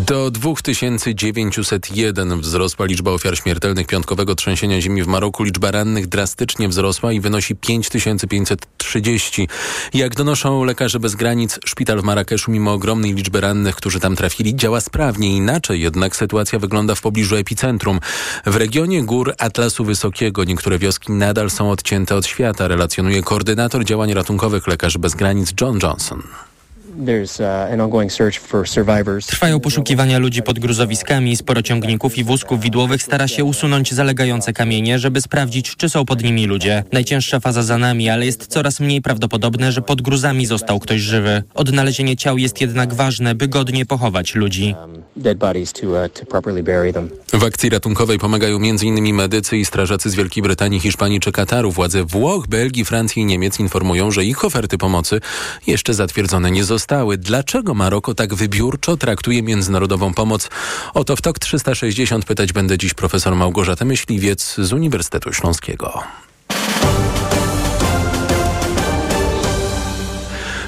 Do 0.00 0.30
2901 0.30 2.40
wzrosła 2.40 2.86
liczba 2.86 3.10
ofiar 3.10 3.38
śmiertelnych 3.38 3.86
piątkowego 3.86 4.34
trzęsienia 4.34 4.80
ziemi 4.80 5.02
w 5.02 5.06
Maroku. 5.06 5.42
Liczba 5.42 5.70
rannych 5.70 6.06
drastycznie 6.06 6.68
wzrosła 6.68 7.12
i 7.12 7.20
wynosi 7.20 7.56
5530. 7.56 9.48
Jak 9.94 10.14
donoszą 10.14 10.64
lekarze 10.64 11.00
bez 11.00 11.14
granic, 11.14 11.58
szpital 11.64 12.00
w 12.00 12.04
Marrakeszu 12.04 12.50
mimo 12.50 12.72
ogromnej 12.72 13.14
liczby 13.14 13.40
rannych, 13.40 13.76
którzy 13.76 14.00
tam 14.00 14.16
trafili, 14.16 14.56
działa 14.56 14.80
sprawnie. 14.80 15.36
Inaczej 15.36 15.80
jednak 15.80 16.16
sytuacja 16.16 16.58
wygląda 16.58 16.94
w 16.94 17.00
pobliżu 17.00 17.36
epicentrum. 17.36 18.00
W 18.46 18.56
regionie 18.56 19.02
gór 19.02 19.34
Atlasu 19.38 19.84
Wysokiego 19.84 20.44
niektóre 20.44 20.78
wioski 20.78 21.12
nadal 21.12 21.50
są 21.50 21.70
odcięte 21.70 22.16
od 22.16 22.26
świata, 22.26 22.68
relacjonuje 22.68 23.22
koordynator 23.22 23.84
działań 23.84 24.14
ratunkowych 24.14 24.66
lekarzy 24.66 24.98
bez 24.98 25.14
granic 25.14 25.52
John 25.60 25.78
Johnson. 25.82 26.22
Trwają 29.26 29.60
poszukiwania 29.60 30.18
ludzi 30.18 30.42
pod 30.42 30.58
gruzowiskami. 30.58 31.36
Sporo 31.36 31.62
ciągników 31.62 32.18
i 32.18 32.24
wózków 32.24 32.60
widłowych 32.60 33.02
stara 33.02 33.28
się 33.28 33.44
usunąć 33.44 33.94
zalegające 33.94 34.52
kamienie, 34.52 34.98
żeby 34.98 35.20
sprawdzić, 35.20 35.76
czy 35.76 35.88
są 35.88 36.04
pod 36.04 36.22
nimi 36.22 36.46
ludzie. 36.46 36.84
Najcięższa 36.92 37.40
faza 37.40 37.62
za 37.62 37.78
nami, 37.78 38.10
ale 38.10 38.26
jest 38.26 38.46
coraz 38.46 38.80
mniej 38.80 39.02
prawdopodobne, 39.02 39.72
że 39.72 39.82
pod 39.82 40.02
gruzami 40.02 40.46
został 40.46 40.80
ktoś 40.80 41.00
żywy. 41.00 41.42
Odnalezienie 41.54 42.16
ciał 42.16 42.38
jest 42.38 42.60
jednak 42.60 42.94
ważne, 42.94 43.34
by 43.34 43.48
godnie 43.48 43.86
pochować 43.86 44.34
ludzi. 44.34 44.74
W 47.32 47.44
akcji 47.44 47.70
ratunkowej 47.70 48.18
pomagają 48.18 48.56
m.in. 48.56 49.14
medycy 49.14 49.56
i 49.56 49.64
strażacy 49.64 50.10
z 50.10 50.14
Wielkiej 50.14 50.42
Brytanii, 50.42 50.80
Hiszpanii 50.80 51.20
czy 51.20 51.32
Kataru. 51.32 51.70
Władze 51.70 52.04
Włoch, 52.04 52.46
Belgii, 52.46 52.84
Francji 52.84 53.22
i 53.22 53.24
Niemiec 53.24 53.60
informują, 53.60 54.10
że 54.10 54.24
ich 54.24 54.44
oferty 54.44 54.78
pomocy 54.78 55.20
jeszcze 55.66 55.94
zatwierdzone 55.94 56.50
nie 56.50 56.64
zostały. 56.64 56.81
Dlaczego 57.18 57.74
Maroko 57.74 58.14
tak 58.14 58.34
wybiórczo 58.34 58.96
traktuje 58.96 59.42
międzynarodową 59.42 60.14
pomoc? 60.14 60.48
O 60.94 61.04
to 61.04 61.16
w 61.16 61.20
TOK 61.22 61.38
360 61.38 62.24
pytać 62.24 62.52
będę 62.52 62.78
dziś 62.78 62.94
profesor 62.94 63.36
Małgorzatę 63.36 63.84
Myśliwiec 63.84 64.54
z 64.58 64.72
Uniwersytetu 64.72 65.32
Śląskiego. 65.32 66.02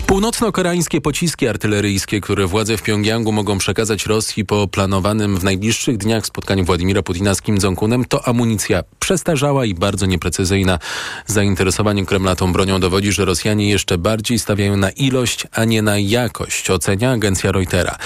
Północno-koreańskie 0.07 1.01
pociski 1.01 1.49
artyleryjskie, 1.49 2.21
które 2.21 2.47
władze 2.47 2.77
w 2.77 2.83
Pjongjangu 2.83 3.33
mogą 3.33 3.59
przekazać 3.59 4.07
Rosji 4.07 4.45
po 4.45 4.69
planowanym 4.69 5.37
w 5.37 5.45
najbliższych 5.45 5.97
dniach 5.97 6.27
spotkaniu 6.27 6.65
Władimira 6.65 7.03
Putina 7.03 7.35
z 7.35 7.43
Kim 7.43 7.59
Jong-unem, 7.59 8.05
to 8.05 8.29
amunicja 8.29 8.83
przestarzała 9.05 9.65
i 9.65 9.75
bardzo 9.75 10.07
nieprecyzyjna. 10.07 10.79
Zainteresowanie 11.27 12.07
Kremla 12.07 12.37
tą 12.37 12.53
bronią 12.53 12.81
dowodzi, 12.81 13.13
że 13.13 13.25
Rosjanie 13.25 13.69
jeszcze 13.69 13.99
bardziej 13.99 14.39
stawiają 14.39 14.77
na 14.77 14.91
ilość, 14.91 15.47
a 15.53 15.65
nie 15.65 15.83
na 15.83 15.99
jakość, 15.99 16.71
ocenia 16.71 17.11
agencja 17.11 17.53
Reutera. 17.53 17.97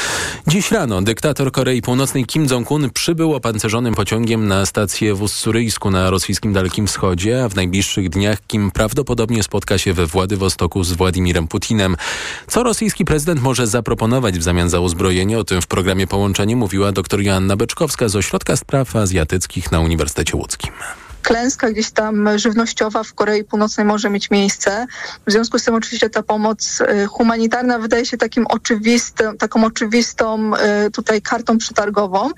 Dziś 0.47 0.71
rano 0.71 1.03
dyktator 1.03 1.53
Korei 1.53 1.83
Północnej 1.83 2.25
Kim 2.25 2.47
Jong-un 2.47 2.91
przybył 2.91 3.35
opancerzonym 3.35 3.95
pociągiem 3.95 4.49
na 4.49 4.67
stację 4.67 5.15
w 5.15 5.23
Ussuryjsku 5.23 5.91
na 5.91 6.11
rosyjskim 6.11 6.53
Dalekim 6.53 6.87
Wschodzie, 6.87 7.45
a 7.45 7.49
w 7.49 7.57
najbliższych 7.57 8.09
dniach 8.09 8.39
Kim 8.47 8.71
prawdopodobnie 8.71 9.43
spotka 9.43 9.79
się 9.79 9.95
we 9.95 10.07
Władywostoku 10.07 10.85
z 10.85 10.93
Władimirem 10.93 11.49
Putinem. 11.49 11.97
Co 12.47 12.63
rosyjski 12.63 13.05
prezydent 13.05 13.43
może 13.43 13.67
zaproponować 13.67 14.39
w 14.39 14.43
zamian 14.43 14.71
za 14.71 14.81
uzbrojenie? 14.81 15.39
O 15.39 15.45
tym 15.45 15.63
w 15.63 15.67
programie 15.67 16.07
Połączenie 16.07 16.57
mówiła 16.57 16.93
dr 16.93 17.21
Joanna 17.21 17.57
Beczkowska 17.57 18.09
z 18.09 18.17
Ośrodka 18.17 18.57
Spraw 18.57 18.97
Azjatyckich 18.97 19.73
na 19.73 19.81
Uniwersytecie 19.81 20.37
Łódzkim 20.37 20.73
klęska 21.23 21.71
gdzieś 21.71 21.91
tam 21.91 22.39
żywnościowa 22.39 23.03
w 23.03 23.15
Korei 23.15 23.45
Północnej 23.45 23.87
może 23.87 24.11
mieć 24.11 24.31
miejsce. 24.31 24.87
W 25.27 25.33
związku 25.33 25.59
z 25.59 25.65
tym 25.65 25.75
oczywiście 25.75 26.11
ta 26.11 26.23
pomoc 26.23 26.81
y, 26.81 27.07
humanitarna 27.07 27.79
wydaje 27.79 28.07
się 28.07 28.17
takim 28.17 28.47
oczywistym, 28.47 29.39
taką 29.39 29.65
oczywistą 29.65 30.53
y, 30.87 30.91
tutaj 30.91 31.23
kartą 31.23 31.59
przetargową. 31.59 32.31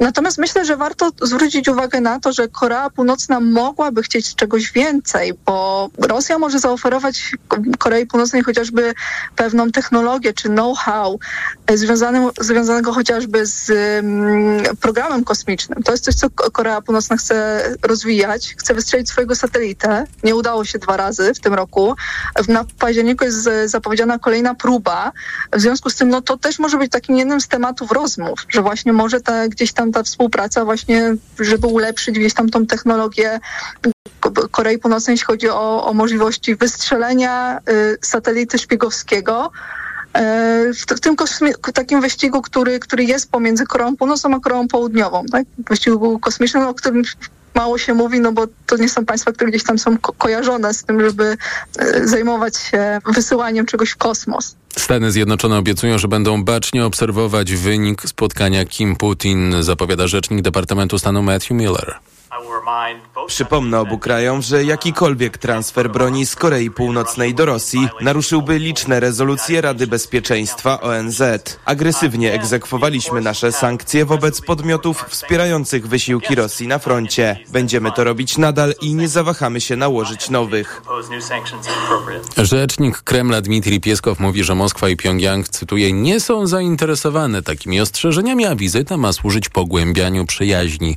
Natomiast 0.00 0.38
myślę, 0.38 0.64
że 0.64 0.76
warto 0.76 1.10
zwrócić 1.22 1.68
uwagę 1.68 2.00
na 2.00 2.20
to, 2.20 2.32
że 2.32 2.48
Korea 2.48 2.90
Północna 2.90 3.40
mogłaby 3.40 4.02
chcieć 4.02 4.34
czegoś 4.34 4.72
więcej, 4.72 5.34
bo 5.46 5.90
Rosja 5.98 6.38
może 6.38 6.58
zaoferować 6.58 7.32
Korei 7.78 8.06
Północnej 8.06 8.42
chociażby 8.42 8.94
pewną 9.36 9.70
technologię 9.70 10.32
czy 10.32 10.48
know-how 10.48 11.18
y, 11.70 11.78
związanego 12.40 12.92
chociażby 12.92 13.46
z 13.46 13.72
programem 14.80 15.24
kosmicznym. 15.24 15.82
To 15.82 15.92
jest 15.92 16.04
coś, 16.04 16.14
co 16.14 16.30
Korea 16.30 16.80
Północna 16.80 17.16
chce 17.16 17.62
rozwijać 17.82 18.33
chce 18.38 18.74
wystrzelić 18.74 19.08
swojego 19.08 19.34
satelitę. 19.34 20.06
Nie 20.22 20.34
udało 20.34 20.64
się 20.64 20.78
dwa 20.78 20.96
razy 20.96 21.34
w 21.34 21.40
tym 21.40 21.54
roku. 21.54 21.94
Na 22.48 22.64
październiku 22.78 23.24
jest 23.24 23.48
zapowiedziana 23.64 24.18
kolejna 24.18 24.54
próba. 24.54 25.12
W 25.52 25.60
związku 25.60 25.90
z 25.90 25.94
tym 25.94 26.08
no, 26.08 26.22
to 26.22 26.36
też 26.36 26.58
może 26.58 26.78
być 26.78 26.92
takim 26.92 27.16
jednym 27.16 27.40
z 27.40 27.48
tematów 27.48 27.92
rozmów, 27.92 28.46
że 28.48 28.62
właśnie 28.62 28.92
może 28.92 29.20
ta, 29.20 29.48
gdzieś 29.48 29.72
tam 29.72 29.92
ta 29.92 30.02
współpraca 30.02 30.64
właśnie, 30.64 31.14
żeby 31.40 31.66
ulepszyć 31.66 32.18
gdzieś 32.18 32.34
tam 32.34 32.50
tą 32.50 32.66
technologię 32.66 33.40
Korei 34.50 34.78
Północnej, 34.78 35.14
jeśli 35.14 35.26
chodzi 35.26 35.48
o, 35.48 35.86
o 35.86 35.94
możliwości 35.94 36.56
wystrzelenia 36.56 37.58
y, 37.58 37.98
satelity 38.02 38.58
szpiegowskiego, 38.58 39.50
y, 40.16 40.74
w, 40.74 40.86
w 40.96 41.00
tym 41.00 41.16
takim 41.74 42.00
wyścigu, 42.00 42.42
który, 42.42 42.78
który 42.80 43.04
jest 43.04 43.30
pomiędzy 43.30 43.66
Koreą 43.66 43.96
Północną 43.96 44.36
a 44.36 44.40
Koreą 44.40 44.68
Południową, 44.68 45.24
tak? 45.32 45.44
Wyścigu 45.58 46.18
kosmicznym, 46.18 46.62
o 46.62 46.74
którym 46.74 47.02
mało 47.54 47.78
się 47.78 47.94
mówi, 47.94 48.20
no 48.20 48.32
bo 48.32 48.46
to 48.66 48.76
nie 48.76 48.88
są 48.88 49.04
państwa, 49.04 49.32
które 49.32 49.50
gdzieś 49.50 49.64
tam 49.64 49.78
są 49.78 49.98
ko 49.98 50.12
kojarzone 50.12 50.74
z 50.74 50.84
tym, 50.84 51.00
żeby 51.00 51.36
e, 51.78 52.08
zajmować 52.08 52.56
się 52.56 52.98
wysyłaniem 53.06 53.66
czegoś 53.66 53.90
w 53.90 53.96
kosmos. 53.96 54.56
Stany 54.78 55.12
Zjednoczone 55.12 55.58
obiecują, 55.58 55.98
że 55.98 56.08
będą 56.08 56.44
bacznie 56.44 56.86
obserwować 56.86 57.54
wynik 57.54 58.02
spotkania 58.02 58.64
Kim-Putin, 58.64 59.62
zapowiada 59.62 60.06
rzecznik 60.06 60.42
Departamentu 60.42 60.98
Stanu 60.98 61.22
Matthew 61.22 61.50
Miller. 61.50 61.94
Przypomnę 63.26 63.80
obu 63.80 63.98
krajom, 63.98 64.42
że 64.42 64.64
jakikolwiek 64.64 65.38
transfer 65.38 65.90
broni 65.90 66.26
z 66.26 66.36
Korei 66.36 66.70
Północnej 66.70 67.34
do 67.34 67.46
Rosji 67.46 67.88
naruszyłby 68.00 68.58
liczne 68.58 69.00
rezolucje 69.00 69.60
Rady 69.60 69.86
Bezpieczeństwa 69.86 70.80
ONZ. 70.80 71.22
Agresywnie 71.64 72.32
egzekwowaliśmy 72.32 73.20
nasze 73.20 73.52
sankcje 73.52 74.04
wobec 74.04 74.40
podmiotów 74.40 75.04
wspierających 75.08 75.88
wysiłki 75.88 76.34
Rosji 76.34 76.68
na 76.68 76.78
froncie. 76.78 77.38
Będziemy 77.48 77.92
to 77.92 78.04
robić 78.04 78.38
nadal 78.38 78.74
i 78.80 78.94
nie 78.94 79.08
zawahamy 79.08 79.60
się 79.60 79.76
nałożyć 79.76 80.30
nowych. 80.30 80.82
Rzecznik 82.36 83.02
Kremla 83.02 83.40
Dmitrij 83.40 83.80
Pieskow 83.80 84.20
mówi, 84.20 84.44
że 84.44 84.54
Moskwa 84.54 84.88
i 84.88 84.96
Pjongjang, 84.96 85.48
cytuję, 85.48 85.92
nie 85.92 86.20
są 86.20 86.46
zainteresowane 86.46 87.42
takimi 87.42 87.80
ostrzeżeniami, 87.80 88.46
a 88.46 88.56
wizyta 88.56 88.96
ma 88.96 89.12
służyć 89.12 89.48
pogłębianiu 89.48 90.26
przyjaźni. 90.26 90.96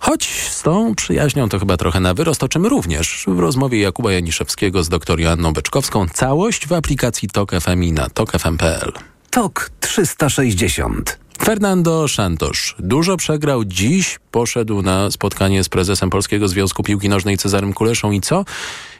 Choć 0.00 0.26
z 0.26 0.62
tą 0.62 0.94
przyjaźnią 0.98 1.48
to 1.48 1.58
chyba 1.58 1.76
trochę 1.76 2.00
na 2.00 2.14
wyrost, 2.14 2.42
o 2.42 2.48
czym 2.48 2.66
również 2.66 3.24
w 3.26 3.38
rozmowie 3.38 3.80
Jakuba 3.80 4.12
Janiszewskiego 4.12 4.84
z 4.84 4.88
dr 4.88 5.20
Joanną 5.20 5.52
Beczkowską. 5.52 6.06
Całość 6.14 6.66
w 6.66 6.72
aplikacji 6.72 7.28
TOK 7.28 7.50
FM 7.60 7.82
i 7.82 7.92
na 7.92 8.08
tokfm.pl. 8.10 8.92
TOK 9.30 9.70
360 9.80 11.18
Fernando 11.44 12.08
Santos 12.08 12.74
dużo 12.78 13.16
przegrał. 13.16 13.64
Dziś 13.64 14.18
poszedł 14.30 14.82
na 14.82 15.10
spotkanie 15.10 15.64
z 15.64 15.68
prezesem 15.68 16.10
Polskiego 16.10 16.48
Związku 16.48 16.82
Piłki 16.82 17.08
Nożnej 17.08 17.38
Cezarym 17.38 17.72
Kuleszą 17.72 18.10
i 18.10 18.20
co? 18.20 18.44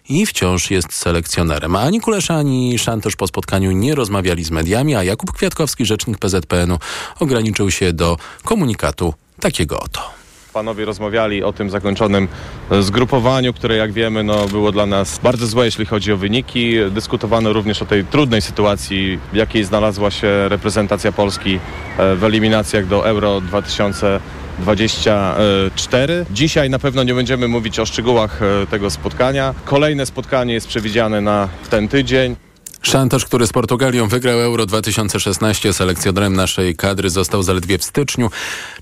I 0.09 0.26
wciąż 0.26 0.71
jest 0.71 0.93
selekcjonerem. 0.93 1.76
A 1.76 1.81
ani 1.81 2.00
Kulesza, 2.00 2.35
ani 2.35 2.78
Szantosz 2.78 3.17
po 3.17 3.26
spotkaniu 3.26 3.73
nie 3.73 3.95
rozmawiali 3.95 4.45
z 4.45 4.50
mediami, 4.50 4.95
a 4.95 5.05
Jakub 5.05 5.33
Kwiatkowski, 5.33 5.87
rzecznik 5.87 6.19
PZPN-u, 6.19 6.78
ograniczył 7.21 7.71
się 7.71 7.93
do 7.93 8.17
komunikatu 8.45 9.14
takiego 9.40 9.81
oto 9.81 10.17
panowie 10.58 10.84
rozmawiali 10.84 11.44
o 11.44 11.52
tym 11.52 11.70
zakończonym 11.70 12.28
e, 12.70 12.82
zgrupowaniu, 12.82 13.52
które 13.52 13.76
jak 13.76 13.92
wiemy 13.92 14.24
no, 14.24 14.48
było 14.48 14.72
dla 14.72 14.86
nas 14.86 15.18
bardzo 15.18 15.46
złe, 15.46 15.64
jeśli 15.64 15.86
chodzi 15.86 16.12
o 16.12 16.16
wyniki. 16.16 16.74
Dyskutowano 16.90 17.52
również 17.52 17.82
o 17.82 17.86
tej 17.86 18.04
trudnej 18.04 18.42
sytuacji, 18.42 19.18
w 19.32 19.36
jakiej 19.36 19.64
znalazła 19.64 20.10
się 20.10 20.48
reprezentacja 20.48 21.12
Polski 21.12 21.58
e, 21.98 22.16
w 22.16 22.24
eliminacjach 22.24 22.86
do 22.86 23.08
Euro 23.08 23.40
2024. 23.40 26.26
Dzisiaj 26.30 26.70
na 26.70 26.78
pewno 26.78 27.02
nie 27.02 27.14
będziemy 27.14 27.48
mówić 27.48 27.78
o 27.78 27.86
szczegółach 27.86 28.40
e, 28.42 28.66
tego 28.66 28.90
spotkania. 28.90 29.54
Kolejne 29.64 30.06
spotkanie 30.06 30.54
jest 30.54 30.68
przewidziane 30.68 31.20
na 31.20 31.48
ten 31.70 31.88
tydzień. 31.88 32.48
Szantaż, 32.82 33.25
który 33.25 33.47
z 33.47 33.52
Portugalią 33.52 34.08
wygrał 34.08 34.40
Euro 34.40 34.66
2016, 34.66 35.73
selekcjonerem 35.73 36.37
naszej 36.37 36.76
kadry 36.76 37.11
został 37.11 37.42
zaledwie 37.42 37.78
w 37.78 37.85
styczniu. 37.85 38.30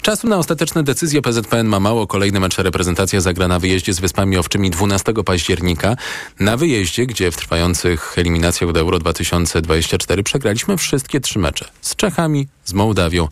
Czasu 0.03 0.29
na 0.29 0.39
ostateczne 0.39 0.83
decyzje 0.83 1.23
PZPN 1.23 1.67
ma 1.67 1.81
mało. 1.81 2.07
Kolejny 2.07 2.41
mecz 2.41 2.59
reprezentacja 2.59 3.21
zagra 3.21 3.49
na 3.49 3.59
wyjeździe 3.59 3.93
z 3.93 4.01
Wyspami 4.01 4.37
Owczymi 4.37 4.71
12 4.71 5.13
października. 5.25 5.97
Na 6.41 6.57
wyjeździe, 6.57 7.07
gdzie 7.07 7.31
w 7.31 7.37
trwających 7.37 8.19
eliminacjach 8.19 8.73
do 8.73 8.81
Euro 8.81 8.99
2024 8.99 10.23
przegraliśmy 10.23 10.77
wszystkie 10.77 11.21
trzy 11.21 11.39
mecze. 11.39 11.69
Z 11.81 11.97
Czechami, 11.97 12.49
z 12.65 12.73
Mołdawią 12.73 13.29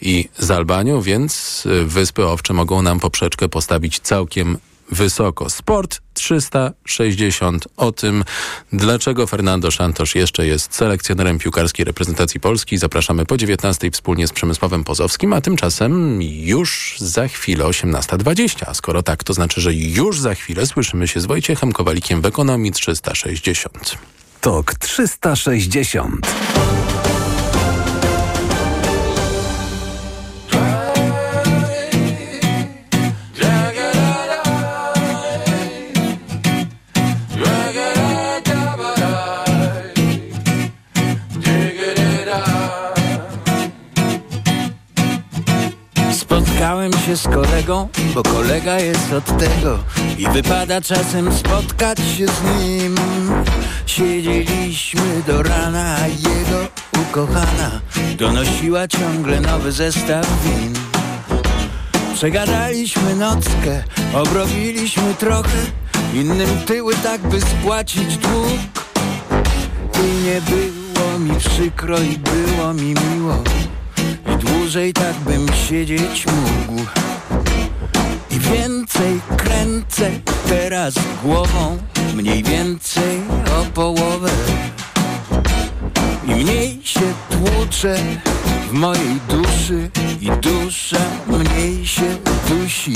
i 0.00 0.28
z 0.38 0.50
Albanią, 0.50 1.00
więc 1.00 1.64
Wyspy 1.84 2.26
Owcze 2.26 2.54
mogą 2.54 2.82
nam 2.82 3.00
poprzeczkę 3.00 3.48
postawić 3.48 4.00
całkiem 4.00 4.58
wysoko. 4.90 5.50
Sport 5.50 6.00
360. 6.14 7.68
O 7.76 7.92
tym, 7.92 8.24
dlaczego 8.72 9.26
Fernando 9.26 9.70
Santos 9.70 10.14
jeszcze 10.14 10.46
jest 10.46 10.74
selekcjonerem 10.74 11.38
piłkarskiej 11.38 11.84
reprezentacji 11.84 12.40
Polski. 12.40 12.78
Zapraszamy 12.78 13.26
po 13.26 13.36
19 13.36 13.90
wspólnie 13.90 14.28
z 14.28 14.32
Przemysławem 14.32 14.84
Pozowskim, 14.84 15.32
a 15.32 15.40
tymczasem 15.40 16.22
już 16.22 16.96
za 16.98 17.28
chwilę 17.28 17.64
18.20. 17.64 18.64
A 18.66 18.74
skoro 18.74 19.02
tak, 19.02 19.24
to 19.24 19.34
znaczy, 19.34 19.60
że 19.60 19.74
już 19.74 20.20
za 20.20 20.34
chwilę 20.34 20.66
słyszymy 20.66 21.08
się 21.08 21.20
z 21.20 21.26
Wojciechem 21.26 21.72
Kowalikiem 21.72 22.22
w 22.22 22.26
Ekonomii 22.26 22.72
360. 22.72 23.98
Tok 24.40 24.74
360. 24.74 26.26
się 47.06 47.16
z 47.16 47.22
kolegą, 47.22 47.88
bo 48.14 48.22
kolega 48.22 48.80
jest 48.80 49.12
od 49.12 49.24
tego. 49.38 49.78
I 50.18 50.28
wypada 50.28 50.80
czasem 50.80 51.32
spotkać 51.32 51.98
się 51.98 52.26
z 52.26 52.60
nim. 52.60 52.96
Siedzieliśmy 53.86 55.22
do 55.26 55.42
rana, 55.42 55.96
a 55.96 56.06
jego 56.06 56.68
ukochana 57.02 57.80
Donosiła 58.16 58.88
ciągle 58.88 59.40
nowy 59.40 59.72
zestaw 59.72 60.26
win. 60.44 60.74
Przegadaliśmy 62.14 63.16
nockę, 63.16 63.84
obrobiliśmy 64.14 65.14
trochę. 65.14 65.58
Innym 66.14 66.48
tyły 66.66 66.94
tak 66.94 67.20
by 67.20 67.40
spłacić 67.40 68.16
dług. 68.16 68.58
I 69.94 70.24
nie 70.24 70.40
było 70.40 71.18
mi 71.18 71.40
przykro 71.40 71.98
i 71.98 72.18
było 72.18 72.74
mi 72.74 72.94
miło 72.94 73.42
I 74.32 74.36
dłużej 74.44 74.92
tak 74.92 75.14
bym 75.14 75.46
siedzieć 75.68 76.26
mógł. 76.26 76.82
I 78.30 78.38
więcej 78.38 79.20
kręcę 79.36 80.10
teraz 80.48 80.94
głową 81.22 81.78
Mniej 82.18 82.42
więcej 82.42 83.20
o 83.60 83.64
połowę. 83.74 84.30
I 86.24 86.30
mniej 86.30 86.80
się 86.84 87.14
tłuczę 87.30 87.98
w 88.68 88.72
mojej 88.72 89.20
duszy 89.28 89.90
I 90.20 90.30
dusza 90.30 91.00
mniej 91.26 91.86
się 91.86 92.16
dusi. 92.48 92.94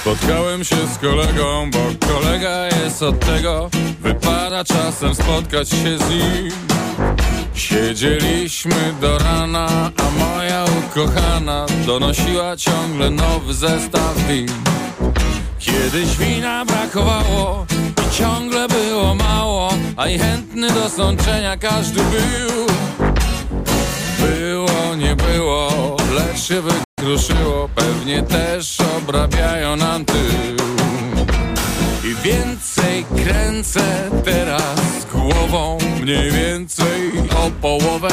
Spotkałem 0.00 0.64
się 0.64 0.76
z 0.94 0.98
kolegą, 0.98 1.70
bo 1.70 2.06
kolega 2.08 2.66
jest 2.66 3.02
od 3.02 3.20
tego. 3.20 3.70
Wypada 4.00 4.64
czasem 4.64 5.14
spotkać 5.14 5.68
się 5.68 5.98
z 5.98 6.10
nim. 6.10 6.50
Siedzieliśmy 7.54 8.94
do 9.00 9.18
rana, 9.18 9.90
a 9.96 10.24
moja 10.24 10.64
ukochana 10.64 11.66
Donosiła 11.86 12.56
ciągle 12.56 13.10
nowy 13.10 13.54
zestaw 13.54 14.28
win. 14.28 14.48
Kiedyś 15.58 16.16
wina 16.16 16.64
brakowało 16.64 17.66
i 18.06 18.16
ciągle 18.16 18.68
było 18.68 19.14
mało 19.14 19.68
A 19.96 20.08
i 20.08 20.18
chętny 20.18 20.70
do 20.70 20.88
sączenia 20.88 21.56
każdy 21.56 22.00
był 22.00 22.66
Było, 24.38 24.94
nie 24.96 25.16
było, 25.16 25.96
lecz 26.14 26.42
się 26.42 26.62
wykruszyło. 26.62 27.68
Pewnie 27.74 28.22
też 28.22 28.78
obrabiają 28.98 29.76
nam 29.76 30.04
tył. 30.04 30.56
I 32.04 32.14
więcej 32.22 33.04
kręcę 33.24 34.10
teraz 34.24 35.06
głową 35.12 35.78
Mniej 36.02 36.30
więcej 36.30 37.12
o 37.36 37.50
połowę. 37.60 38.08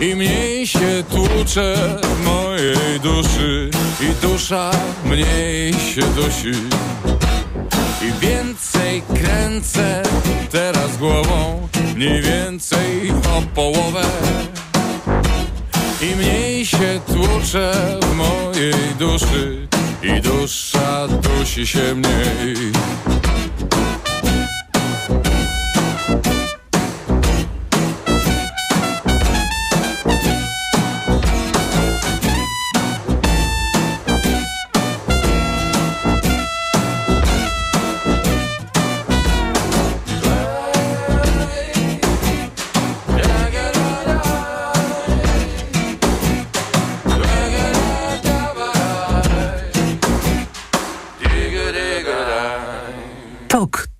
I 0.00 0.14
mniej 0.14 0.66
się 0.66 1.04
tłuczę 1.10 1.98
w 2.02 2.24
mojej 2.24 3.00
duszy 3.02 3.70
I 4.00 4.26
dusza 4.26 4.70
mniej 5.04 5.72
się 5.72 6.02
dusi 6.02 6.52
I 8.02 8.26
więcej 8.26 9.02
kręcę 9.02 10.02
teraz 10.50 10.96
głową 10.96 11.68
Mniej 11.96 12.22
więcej 12.22 13.10
o 13.10 13.42
połowę. 13.54 14.04
I 16.02 16.16
mniej 16.16 16.66
się 16.66 17.00
tłuczę 17.06 17.98
w 18.02 18.14
mojej 18.16 18.94
duszy 18.98 19.68
I 20.02 20.20
dusza 20.20 21.08
dusi 21.08 21.66
się 21.66 21.94
mniej 21.94 22.72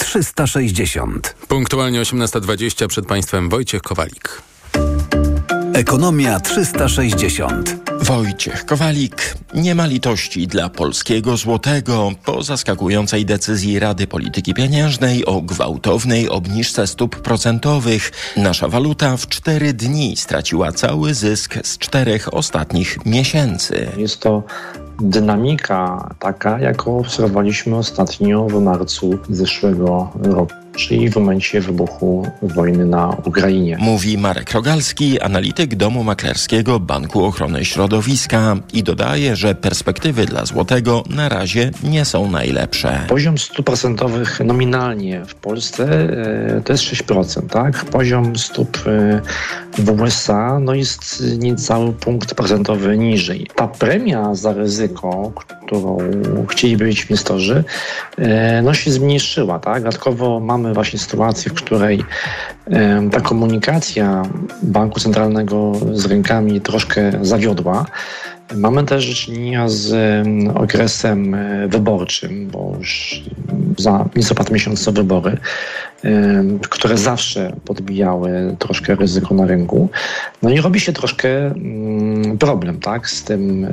360. 0.09 1.35
Punktualnie 1.49 2.01
18.20 2.01 2.87
przed 2.87 3.07
Państwem 3.07 3.49
Wojciech 3.49 3.83
Kowalik. 3.83 4.43
Ekonomia 5.75 6.41
360. 6.41 7.77
Wojciech 8.01 8.67
Kowalik. 8.67 9.35
Nie 9.55 9.75
ma 9.75 9.87
litości 9.87 10.47
dla 10.47 10.69
polskiego 10.69 11.37
złotego 11.37 12.13
po 12.25 12.43
zaskakującej 12.43 13.25
decyzji 13.25 13.79
Rady 13.79 14.07
Polityki 14.07 14.55
Pieniężnej 14.55 15.27
o 15.27 15.43
gwałtownej 15.43 16.29
obniżce 16.29 16.87
stóp 16.87 17.17
procentowych. 17.17 18.13
Nasza 18.37 18.69
waluta 18.69 19.17
w 19.17 19.29
cztery 19.29 19.73
dni 19.73 20.17
straciła 20.17 20.73
cały 20.73 21.15
zysk 21.15 21.55
z 21.65 21.79
czterech 21.79 22.35
ostatnich 22.35 23.07
miesięcy. 23.07 23.89
Jest 23.97 24.21
to 24.21 24.43
dynamika 25.01 26.09
taka, 26.19 26.59
jaką 26.59 26.99
obserwowaliśmy 26.99 27.77
ostatnio 27.77 28.47
w 28.47 28.63
marcu 28.63 29.19
zeszłego 29.31 30.11
roku, 30.23 30.55
czyli 30.79 31.11
w 31.11 31.17
momencie 31.17 31.61
wybuchu 31.61 32.27
wojny 32.43 32.87
na 32.87 33.17
Ukrainie. 33.25 33.77
Mówi 33.81 34.19
Marek 34.19 34.53
Rogalski, 34.53 35.21
analityk 35.21 35.75
domu 35.75 36.05
maklerskiego 36.05 36.81
Banku 36.81 37.25
Ochrony 37.25 37.65
Środowiska 37.65 38.57
i 38.73 38.83
dodaje, 38.83 39.37
że 39.37 39.55
perspektywy 39.55 40.27
dla 40.27 40.47
złotego 40.47 41.05
na 41.11 41.29
razie 41.29 41.71
nie 41.83 42.05
są 42.05 42.31
najlepsze. 42.31 43.01
Poziom 43.09 43.39
stóp 43.39 43.67
procentowych 43.67 44.41
nominalnie 44.45 45.25
w 45.25 45.35
Polsce 45.35 45.85
e, 46.57 46.61
to 46.65 46.73
jest 46.73 46.85
6%, 46.85 47.49
tak? 47.49 47.85
Poziom 47.85 48.37
stóp 48.37 48.79
e, 48.87 49.21
w 49.79 50.01
USA 50.01 50.61
no 50.61 50.75
jest 50.75 51.25
niecały 51.39 51.93
punkt 51.93 52.35
procentowy 52.35 52.99
niżej. 52.99 53.47
Ta 53.55 53.69
premia 53.69 54.35
za 54.35 54.53
ryzyko, 54.53 55.33
którą 55.35 55.99
chcieliby 56.49 56.85
mieć 56.85 57.03
inwestorzy, 57.03 57.65
e, 58.19 58.63
no 58.63 58.75
się 58.75 58.91
zmniejszyła, 58.91 59.59
tak? 59.59 59.83
Dodatkowo 59.83 60.41
mamy 60.41 60.68
właśnie 60.75 60.99
sytuację, 60.99 61.51
w 61.51 61.55
której 61.55 62.05
ta 63.13 63.21
komunikacja 63.21 64.23
banku 64.63 65.01
centralnego 65.01 65.73
z 65.93 66.07
rynkami 66.07 66.61
troszkę 66.61 67.13
zawiodła. 67.23 67.87
Mamy 68.55 68.85
też 68.85 69.09
do 69.09 69.15
czynienia 69.15 69.69
z 69.69 69.93
em, 69.93 70.57
okresem 70.57 71.35
e, 71.35 71.69
wyborczym, 71.69 72.49
bo 72.51 72.75
już 72.79 73.23
za 73.79 74.09
nieco 74.17 74.35
ponad 74.35 74.51
miesiąc 74.51 74.81
są 74.81 74.93
wybory, 74.93 75.39
które 76.71 76.99
zawsze 76.99 77.53
podbijały 77.65 78.57
troszkę 78.59 78.95
ryzyko 78.95 79.35
na 79.35 79.47
rynku. 79.47 79.89
No 80.43 80.51
i 80.51 80.61
robi 80.61 80.81
się 80.81 80.93
troszkę 80.93 81.47
mm, 81.47 82.39
problem, 82.39 82.81
tak, 82.81 83.11
z 83.11 83.25
tym, 83.25 83.65
e, 83.65 83.69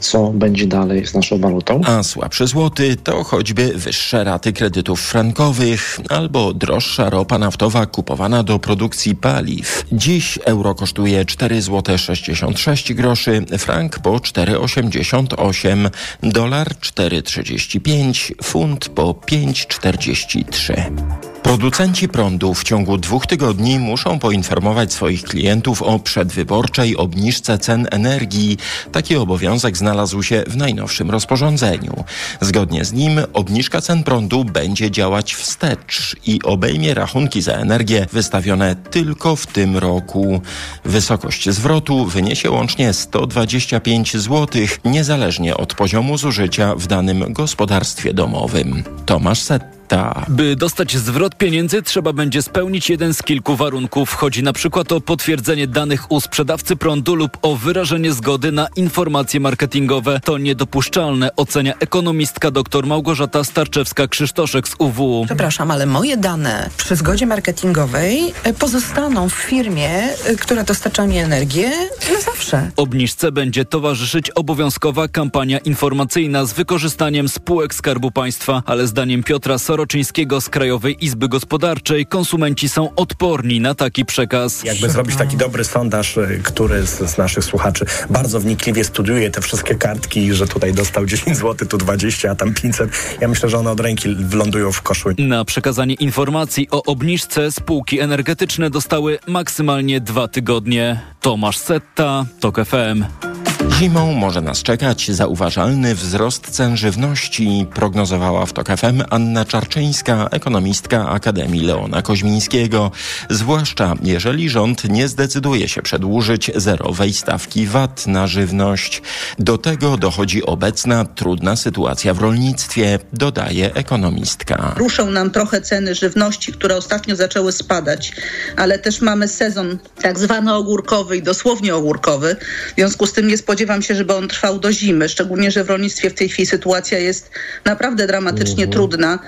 co 0.00 0.30
będzie 0.30 0.66
dalej 0.66 1.06
z 1.06 1.14
naszą 1.14 1.38
walutą. 1.38 1.80
A 1.84 2.02
słabszy 2.02 2.46
złoty 2.46 2.96
to 2.96 3.24
choćby 3.24 3.72
wyższe 3.76 4.24
raty 4.24 4.52
kredytów 4.52 5.00
frankowych 5.00 6.00
albo 6.08 6.54
droższa 6.54 7.10
ropa 7.10 7.38
naftowa 7.38 7.86
kupowana 7.86 8.42
do 8.42 8.58
produkcji 8.58 9.16
paliw. 9.16 9.84
Dziś 9.92 10.38
euro 10.44 10.74
kosztuje 10.74 11.24
4 11.24 11.62
zł 11.62 11.98
66 11.98 12.94
groszy, 12.94 13.44
frank 13.58 13.98
po 13.98 14.10
4,88, 14.10 15.90
dolar 16.22 16.68
4,35, 16.68 18.32
funt 18.42 18.88
po 18.88 19.12
5,43. 19.12 21.31
Producenci 21.42 22.08
prądu 22.08 22.54
w 22.54 22.64
ciągu 22.64 22.98
dwóch 22.98 23.26
tygodni 23.26 23.78
muszą 23.78 24.18
poinformować 24.18 24.92
swoich 24.92 25.22
klientów 25.22 25.82
o 25.82 25.98
przedwyborczej 25.98 26.96
obniżce 26.96 27.58
cen 27.58 27.88
energii. 27.90 28.58
Taki 28.92 29.16
obowiązek 29.16 29.76
znalazł 29.76 30.22
się 30.22 30.44
w 30.46 30.56
najnowszym 30.56 31.10
rozporządzeniu. 31.10 32.04
Zgodnie 32.40 32.84
z 32.84 32.92
nim 32.92 33.20
obniżka 33.32 33.80
cen 33.80 34.02
prądu 34.02 34.44
będzie 34.44 34.90
działać 34.90 35.34
wstecz 35.34 36.16
i 36.26 36.40
obejmie 36.42 36.94
rachunki 36.94 37.42
za 37.42 37.52
energię 37.52 38.06
wystawione 38.12 38.76
tylko 38.76 39.36
w 39.36 39.46
tym 39.46 39.76
roku. 39.76 40.40
Wysokość 40.84 41.50
zwrotu 41.50 42.04
wyniesie 42.04 42.50
łącznie 42.50 42.92
125 42.92 44.16
zł, 44.16 44.62
niezależnie 44.84 45.56
od 45.56 45.74
poziomu 45.74 46.18
zużycia 46.18 46.74
w 46.74 46.86
danym 46.86 47.32
gospodarstwie 47.32 48.14
domowym. 48.14 48.84
Tomasz 49.06 49.40
Set 49.40 49.81
By 50.28 50.56
dostać 50.56 50.96
zwrot 50.96 51.36
pieniędzy, 51.36 51.82
trzeba 51.82 52.12
będzie 52.12 52.42
spełnić 52.42 52.90
jeden 52.90 53.14
z 53.14 53.22
kilku 53.22 53.56
warunków. 53.56 54.14
Chodzi 54.14 54.42
na 54.42 54.52
przykład 54.52 54.92
o 54.92 55.00
potwierdzenie 55.00 55.66
danych 55.66 56.12
u 56.12 56.20
sprzedawcy 56.20 56.76
prądu 56.76 57.14
lub 57.14 57.38
o 57.42 57.56
wyrażenie 57.56 58.12
zgody 58.12 58.52
na 58.52 58.68
informacje 58.76 59.40
marketingowe. 59.40 60.20
To 60.24 60.38
niedopuszczalne, 60.38 61.36
ocenia 61.36 61.74
ekonomistka 61.80 62.50
dr 62.50 62.86
Małgorzata 62.86 63.40
Starczewska-Krzysztoszek 63.40 64.68
z 64.68 64.74
UW. 64.78 65.24
Przepraszam, 65.26 65.70
ale 65.70 65.86
moje 65.86 66.16
dane 66.16 66.70
przy 66.76 66.96
zgodzie 66.96 67.26
marketingowej 67.26 68.34
e, 68.44 68.52
pozostaną 68.52 69.28
w 69.28 69.34
firmie, 69.34 69.90
e, 69.90 70.36
która 70.36 70.64
dostarcza 70.64 71.06
mi 71.06 71.18
energię 71.18 71.70
na 72.12 72.20
zawsze. 72.20 72.70
Obniżce 72.76 73.32
będzie 73.32 73.64
towarzyszyć 73.64 74.30
obowiązkowa 74.30 75.08
kampania 75.08 75.58
informacyjna 75.58 76.44
z 76.44 76.52
wykorzystaniem 76.52 77.28
spółek 77.28 77.74
Skarbu 77.74 78.10
Państwa, 78.10 78.62
ale 78.66 78.86
zdaniem 78.86 79.22
Piotra 79.22 79.58
Soroczyńskiego 79.82 80.40
z 80.40 80.48
Krajowej 80.48 81.04
Izby 81.04 81.28
Gospodarczej 81.28 82.06
konsumenci 82.06 82.68
są 82.68 82.94
odporni 82.94 83.60
na 83.60 83.74
taki 83.74 84.04
przekaz. 84.04 84.64
Jakby 84.64 84.90
zrobić 84.90 85.16
taki 85.16 85.36
dobry 85.36 85.64
sondaż, 85.64 86.16
y, 86.16 86.40
który 86.44 86.86
z, 86.86 87.10
z 87.10 87.18
naszych 87.18 87.44
słuchaczy 87.44 87.84
bardzo 88.10 88.40
wnikliwie 88.40 88.84
studiuje 88.84 89.30
te 89.30 89.40
wszystkie 89.40 89.74
kartki, 89.74 90.34
że 90.34 90.46
tutaj 90.46 90.72
dostał 90.72 91.06
10 91.12 91.36
zł, 91.36 91.68
tu 91.68 91.78
20, 91.78 92.30
a 92.30 92.34
tam 92.34 92.54
500. 92.54 92.90
Ja 93.20 93.28
myślę, 93.28 93.48
że 93.48 93.58
one 93.58 93.70
od 93.70 93.80
ręki 93.80 94.14
wlądują 94.14 94.72
w 94.72 94.82
koszu. 94.82 95.08
Na 95.18 95.44
przekazanie 95.44 95.94
informacji 95.94 96.68
o 96.70 96.82
obniżce 96.82 97.52
spółki 97.52 98.00
energetyczne 98.00 98.70
dostały 98.70 99.18
maksymalnie 99.28 100.00
dwa 100.00 100.28
tygodnie. 100.28 101.00
Tomasz 101.20 101.58
Setta, 101.58 102.24
TOK 102.40 102.56
FM. 102.64 103.31
Zimą 103.70 104.12
może 104.12 104.40
nas 104.40 104.62
czekać 104.62 105.10
zauważalny 105.10 105.94
wzrost 105.94 106.50
cen 106.50 106.76
żywności, 106.76 107.66
prognozowała 107.74 108.46
w 108.46 108.52
TOK 108.52 108.68
FM 108.68 109.02
Anna 109.10 109.44
Czarczyńska, 109.44 110.28
ekonomistka 110.30 111.08
Akademii 111.08 111.60
Leona 111.60 112.02
Koźmińskiego. 112.02 112.90
Zwłaszcza 113.30 113.94
jeżeli 114.02 114.50
rząd 114.50 114.84
nie 114.84 115.08
zdecyduje 115.08 115.68
się 115.68 115.82
przedłużyć 115.82 116.50
zerowej 116.54 117.12
stawki 117.12 117.66
VAT 117.66 118.06
na 118.06 118.26
żywność. 118.26 119.02
Do 119.38 119.58
tego 119.58 119.96
dochodzi 119.96 120.42
obecna 120.42 121.04
trudna 121.04 121.56
sytuacja 121.56 122.14
w 122.14 122.18
rolnictwie, 122.18 122.98
dodaje 123.12 123.74
ekonomistka. 123.74 124.74
Ruszą 124.76 125.10
nam 125.10 125.30
trochę 125.30 125.60
ceny 125.60 125.94
żywności, 125.94 126.52
które 126.52 126.76
ostatnio 126.76 127.16
zaczęły 127.16 127.52
spadać, 127.52 128.12
ale 128.56 128.78
też 128.78 129.00
mamy 129.00 129.28
sezon 129.28 129.78
tak 130.02 130.18
zwany 130.18 130.54
ogórkowy 130.54 131.16
i 131.16 131.22
dosłownie 131.22 131.74
ogórkowy. 131.74 132.36
W 132.72 132.74
związku 132.74 133.06
z 133.06 133.12
tym 133.12 133.28
nie 133.28 133.38
spodziewam 133.52 133.82
się, 133.82 133.94
żeby 133.94 134.14
on 134.14 134.28
trwał 134.28 134.58
do 134.58 134.72
zimy, 134.72 135.08
szczególnie, 135.08 135.50
że 135.50 135.64
w 135.64 135.68
rolnictwie 135.68 136.10
w 136.10 136.14
tej 136.14 136.28
chwili 136.28 136.46
sytuacja 136.46 136.98
jest 136.98 137.30
naprawdę 137.64 138.06
dramatycznie 138.06 138.68
trudna 138.68 139.18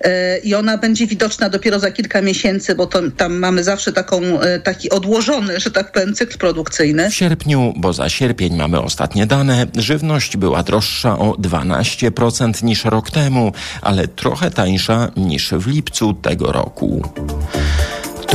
e, 0.00 0.38
i 0.38 0.54
ona 0.54 0.78
będzie 0.78 1.06
widoczna 1.06 1.48
dopiero 1.48 1.78
za 1.78 1.90
kilka 1.90 2.22
miesięcy, 2.22 2.74
bo 2.74 2.86
to, 2.86 3.00
tam 3.16 3.38
mamy 3.38 3.64
zawsze 3.64 3.92
taką, 3.92 4.40
e, 4.40 4.60
taki 4.60 4.90
odłożony, 4.90 5.60
że 5.60 5.70
tak 5.70 5.92
powiem, 5.92 6.14
cykl 6.14 6.38
produkcyjny. 6.38 7.10
W 7.10 7.14
sierpniu, 7.14 7.74
bo 7.76 7.92
za 7.92 8.08
sierpień 8.08 8.56
mamy 8.56 8.80
ostatnie 8.80 9.26
dane, 9.26 9.66
żywność 9.76 10.36
była 10.36 10.62
droższa 10.62 11.18
o 11.18 11.32
12% 11.32 12.62
niż 12.62 12.84
rok 12.84 13.10
temu, 13.10 13.52
ale 13.82 14.08
trochę 14.08 14.50
tańsza 14.50 15.10
niż 15.16 15.50
w 15.50 15.66
lipcu 15.66 16.14
tego 16.14 16.52
roku. 16.52 17.02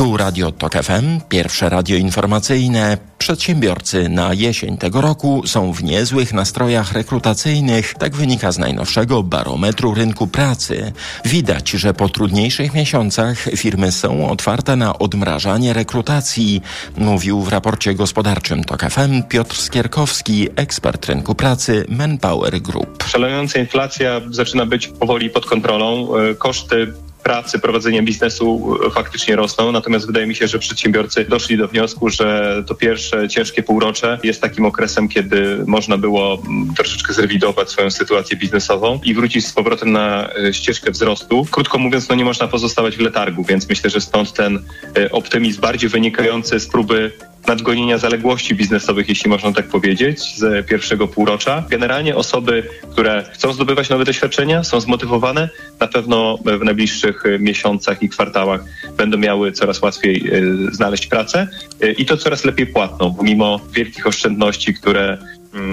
Tu 0.00 0.16
Radio 0.16 0.52
Tok 0.52 0.72
FM, 0.72 1.20
pierwsze 1.28 1.68
radio 1.68 1.96
informacyjne. 1.96 2.98
Przedsiębiorcy 3.18 4.08
na 4.08 4.34
jesień 4.34 4.76
tego 4.76 5.00
roku 5.00 5.42
są 5.46 5.72
w 5.72 5.84
niezłych 5.84 6.32
nastrojach 6.32 6.92
rekrutacyjnych. 6.92 7.94
Tak 7.94 8.16
wynika 8.16 8.52
z 8.52 8.58
najnowszego 8.58 9.22
barometru 9.22 9.94
rynku 9.94 10.26
pracy. 10.26 10.92
Widać, 11.24 11.70
że 11.70 11.94
po 11.94 12.08
trudniejszych 12.08 12.74
miesiącach 12.74 13.38
firmy 13.56 13.92
są 13.92 14.30
otwarte 14.30 14.76
na 14.76 14.98
odmrażanie 14.98 15.72
rekrutacji, 15.72 16.62
mówił 16.96 17.40
w 17.40 17.48
raporcie 17.48 17.94
gospodarczym 17.94 18.64
Tok 18.64 18.90
FM 18.90 19.22
Piotr 19.22 19.56
Skierkowski, 19.56 20.48
ekspert 20.56 21.06
rynku 21.06 21.34
pracy 21.34 21.84
Manpower 21.88 22.60
Group. 22.60 23.04
Szalejąca 23.06 23.58
inflacja 23.58 24.20
zaczyna 24.30 24.66
być 24.66 24.88
powoli 24.88 25.30
pod 25.30 25.46
kontrolą. 25.46 26.16
E, 26.16 26.34
Koszty 26.34 26.92
pracy, 27.22 27.58
prowadzenia 27.58 28.02
biznesu 28.02 28.78
e, 28.86 28.90
faktycznie 28.90 29.36
rosną, 29.36 29.72
natomiast 29.72 30.06
wydaje 30.06 30.26
mi 30.26 30.34
się, 30.34 30.48
że 30.48 30.58
przedsiębiorcy 30.58 31.24
doszli 31.24 31.58
do 31.58 31.68
wniosku, 31.68 32.10
że 32.10 32.62
to 32.66 32.74
pierwsze 32.74 33.28
ciężkie 33.28 33.62
półrocze 33.62 34.18
jest 34.22 34.40
takim 34.40 34.64
okresem, 34.64 35.08
kiedy 35.08 35.64
można 35.66 35.98
było 35.98 36.42
mm, 36.46 36.74
troszeczkę 36.74 37.12
zrewidować 37.12 37.70
swoją 37.70 37.90
sytuację 37.90 38.36
biznesową 38.36 39.00
i 39.04 39.14
wrócić 39.14 39.46
z 39.46 39.52
powrotem 39.52 39.92
na 39.92 40.28
e, 40.34 40.54
ścieżkę 40.54 40.90
wzrostu. 40.90 41.46
Krótko 41.50 41.78
mówiąc, 41.78 42.08
no 42.08 42.14
nie 42.14 42.24
można 42.24 42.48
pozostawać 42.48 42.96
w 42.96 43.00
letargu, 43.00 43.44
więc 43.44 43.68
myślę, 43.68 43.90
że 43.90 44.00
stąd 44.00 44.32
ten 44.32 44.62
e, 44.96 45.10
optymizm 45.10 45.60
bardziej 45.60 45.90
wynikający 45.90 46.60
z 46.60 46.68
próby 46.68 47.12
nadgonienia 47.46 47.98
zaległości 47.98 48.54
biznesowych, 48.54 49.08
jeśli 49.08 49.30
można 49.30 49.52
tak 49.52 49.68
powiedzieć, 49.68 50.36
z 50.36 50.66
pierwszego 50.66 51.08
półrocza. 51.08 51.64
Generalnie 51.70 52.16
osoby, 52.16 52.62
które 52.90 53.24
chcą 53.32 53.52
zdobywać 53.52 53.88
nowe 53.88 54.04
doświadczenia, 54.04 54.64
są 54.64 54.80
zmotywowane, 54.80 55.48
na 55.80 55.86
pewno 55.86 56.38
w 56.60 56.64
najbliższych 56.64 57.24
miesiącach 57.38 58.02
i 58.02 58.08
kwartałach 58.08 58.64
będą 58.96 59.18
miały 59.18 59.52
coraz 59.52 59.82
łatwiej 59.82 60.30
e, 60.32 60.42
znaleźć 60.72 61.06
pracę 61.06 61.48
e, 61.80 61.92
i 61.92 62.04
to 62.04 62.16
coraz 62.16 62.44
lepiej 62.44 62.66
płatną, 62.66 63.14
pomimo 63.14 63.60
wielkich 63.72 64.06
oszczędności, 64.06 64.74
które 64.74 65.18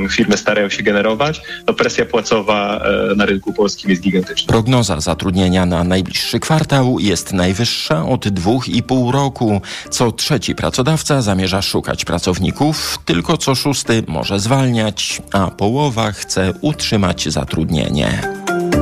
firmy 0.10 0.38
starają 0.38 0.70
się 0.70 0.84
generować, 0.84 1.42
no 1.68 1.74
presja 1.74 2.06
płacowa 2.06 2.80
e, 3.12 3.16
na 3.16 3.26
rynku 3.26 3.54
polskim 3.54 3.90
jest 3.90 4.02
gigantyczna. 4.02 4.48
Prognoza 4.48 5.02
zatrudnienia 5.02 5.66
na 5.66 5.84
najbliższy 5.84 6.40
kwartał 6.40 7.00
jest 7.00 7.34
najwyższa 7.34 8.06
od 8.06 8.28
dwóch 8.28 8.70
i 8.70 8.84
pół 8.84 9.12
roku. 9.12 9.62
Co 9.90 10.12
trzeci 10.12 10.56
pracodawca 10.56 11.22
zamierza 11.22 11.62
szukać 11.62 12.06
pracowników, 12.06 13.00
tylko 13.06 13.38
co 13.38 13.56
szósty 13.56 14.04
może 14.08 14.40
zwalniać, 14.40 15.22
a 15.32 15.52
połowa 15.52 16.12
chce 16.12 16.54
utrzymać 16.62 17.30
zatrudnienie. 17.30 18.22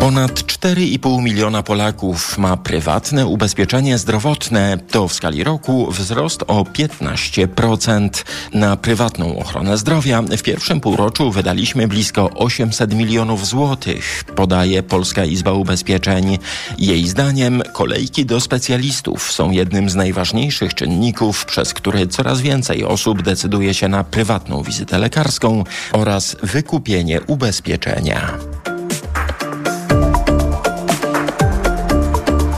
Ponad 0.05 0.31
4,5 0.31 1.21
miliona 1.21 1.63
Polaków 1.63 2.37
ma 2.37 2.57
prywatne 2.57 3.27
ubezpieczenie 3.27 3.97
zdrowotne. 3.97 4.77
To 4.91 5.07
w 5.07 5.13
skali 5.13 5.43
roku 5.43 5.91
wzrost 5.91 6.43
o 6.47 6.63
15%. 6.63 8.09
Na 8.53 8.77
prywatną 8.77 9.39
ochronę 9.39 9.77
zdrowia 9.77 10.21
w 10.21 10.41
pierwszym 10.41 10.81
półroczu 10.81 11.31
wydaliśmy 11.31 11.87
blisko 11.87 12.29
800 12.29 12.93
milionów 12.93 13.47
złotych, 13.47 14.23
podaje 14.35 14.83
Polska 14.83 15.25
Izba 15.25 15.51
Ubezpieczeń. 15.51 16.37
Jej 16.77 17.07
zdaniem 17.07 17.63
kolejki 17.73 18.25
do 18.25 18.39
specjalistów 18.39 19.31
są 19.31 19.51
jednym 19.51 19.89
z 19.89 19.95
najważniejszych 19.95 20.73
czynników, 20.73 21.45
przez 21.45 21.73
który 21.73 22.07
coraz 22.07 22.41
więcej 22.41 22.83
osób 22.83 23.21
decyduje 23.21 23.73
się 23.73 23.87
na 23.87 24.03
prywatną 24.03 24.63
wizytę 24.63 24.99
lekarską 24.99 25.63
oraz 25.91 26.37
wykupienie 26.43 27.21
ubezpieczenia. 27.21 28.37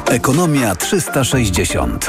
Ekonomia 0.10 0.76
360. 0.76 2.08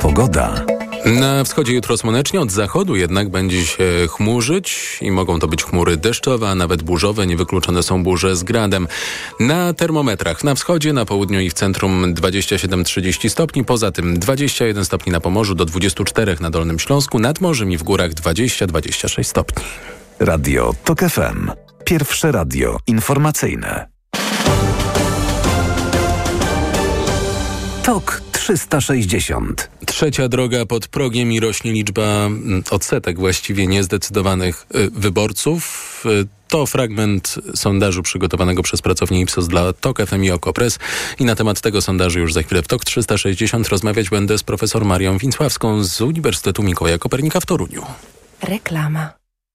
Pogoda. 0.00 0.64
Na 1.06 1.44
wschodzie 1.44 1.72
jutro 1.72 1.96
słonecznie, 1.96 2.40
od 2.40 2.50
zachodu 2.50 2.96
jednak 2.96 3.28
będzie 3.28 3.66
się 3.66 3.84
chmurzyć 4.08 4.98
i 5.00 5.10
mogą 5.10 5.38
to 5.38 5.48
być 5.48 5.64
chmury 5.64 5.96
deszczowe, 5.96 6.48
a 6.48 6.54
nawet 6.54 6.82
burzowe. 6.82 7.26
Niewykluczone 7.26 7.82
są 7.82 8.02
burze 8.02 8.36
z 8.36 8.42
gradem. 8.42 8.88
Na 9.40 9.74
termometrach 9.74 10.44
na 10.44 10.54
wschodzie, 10.54 10.92
na 10.92 11.04
południu 11.04 11.40
i 11.40 11.50
w 11.50 11.54
centrum 11.54 12.14
27-30 12.14 13.28
stopni, 13.28 13.64
poza 13.64 13.92
tym 13.92 14.18
21 14.18 14.84
stopni 14.84 15.12
na 15.12 15.20
Pomorzu 15.20 15.54
do 15.54 15.64
24 15.64 16.36
na 16.40 16.50
Dolnym 16.50 16.78
Śląsku, 16.78 17.18
nad 17.18 17.40
morzem 17.40 17.72
i 17.72 17.76
w 17.76 17.82
górach 17.82 18.10
20-26 18.10 19.22
stopni. 19.22 19.64
Radio 20.20 20.74
TOK 20.84 21.00
FM. 21.00 21.50
Pierwsze 21.84 22.32
radio 22.32 22.78
informacyjne. 22.86 23.91
TOK 27.84 28.22
360. 28.32 29.70
Trzecia 29.86 30.28
droga 30.28 30.66
pod 30.66 30.88
progiem 30.88 31.32
i 31.32 31.40
rośnie 31.40 31.72
liczba 31.72 32.26
mm, 32.26 32.62
odsetek 32.70 33.18
właściwie 33.18 33.66
niezdecydowanych 33.66 34.66
y, 34.74 34.90
wyborców. 34.90 36.04
Y, 36.06 36.26
To 36.48 36.66
fragment 36.66 37.34
sondażu 37.54 38.02
przygotowanego 38.02 38.62
przez 38.62 38.82
pracownię 38.82 39.20
Ipsos 39.20 39.48
dla 39.48 39.72
TOK 39.72 39.98
FM 40.06 40.24
i 40.24 40.30
Okopres. 40.30 40.78
I 41.18 41.24
na 41.24 41.34
temat 41.34 41.60
tego 41.60 41.82
sondażu 41.82 42.18
już 42.18 42.32
za 42.32 42.42
chwilę 42.42 42.62
w 42.62 42.68
TOK 42.68 42.84
360 42.84 43.68
rozmawiać 43.68 44.10
będę 44.10 44.38
z 44.38 44.42
profesor 44.42 44.84
Marią 44.84 45.18
Wincławską 45.18 45.84
z 45.84 46.00
Uniwersytetu 46.00 46.62
Mikołaja 46.62 46.98
Kopernika 46.98 47.40
w 47.40 47.46
Toruniu. 47.46 47.82
Reklama. 48.42 49.21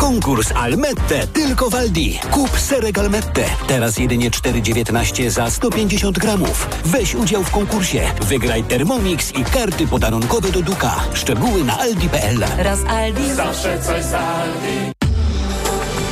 Konkurs 0.00 0.52
Almette 0.52 1.26
tylko 1.26 1.70
w 1.70 1.74
Aldi. 1.74 2.20
Kup 2.30 2.58
serek 2.60 2.98
Almette. 2.98 3.44
Teraz 3.66 3.98
jedynie 3.98 4.30
4,19 4.30 5.30
za 5.30 5.50
150 5.50 6.18
gramów. 6.18 6.68
Weź 6.84 7.14
udział 7.14 7.42
w 7.44 7.50
konkursie. 7.50 8.00
Wygraj 8.22 8.64
Thermomix 8.64 9.32
i 9.34 9.44
karty 9.44 9.86
podarunkowe 9.86 10.50
do 10.50 10.62
Duka. 10.62 10.94
Szczegóły 11.14 11.64
na 11.64 11.78
aldi.pl. 11.78 12.44
Raz 12.58 12.84
Aldi. 12.88 13.32
Zawsze 13.34 13.78
coś 13.82 14.04
z 14.04 14.14
Aldi. 14.14 14.92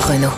Renault. 0.08 0.36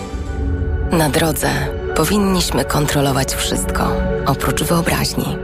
Na 0.93 1.09
drodze 1.11 1.49
powinniśmy 1.97 2.65
kontrolować 2.65 3.35
wszystko, 3.35 3.93
oprócz 4.27 4.63
wyobraźni. 4.63 5.37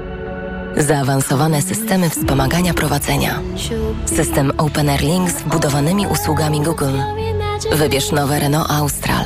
Zaawansowane 0.77 1.63
systemy 1.63 2.11
wspomagania 2.11 2.75
prowadzenia. 2.75 3.41
System 4.17 4.53
Open 4.59 4.89
Air 4.89 5.03
Link 5.03 5.31
z 5.31 5.35
wbudowanymi 5.35 6.07
usługami 6.07 6.61
Google. 6.61 6.99
Wybierz 7.71 8.13
nowe 8.13 8.41
Renault 8.41 8.71
Austral. 8.71 9.25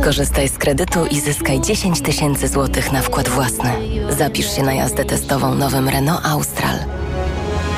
Skorzystaj 0.00 0.48
z 0.48 0.58
kredytu 0.58 1.06
i 1.06 1.20
zyskaj 1.20 1.60
10 1.60 2.00
tysięcy 2.00 2.48
złotych 2.48 2.92
na 2.92 3.02
wkład 3.02 3.28
własny. 3.28 3.70
Zapisz 4.18 4.56
się 4.56 4.62
na 4.62 4.74
jazdę 4.74 5.04
testową 5.04 5.54
nowym 5.54 5.88
Renault 5.88 6.26
Austral. 6.26 6.78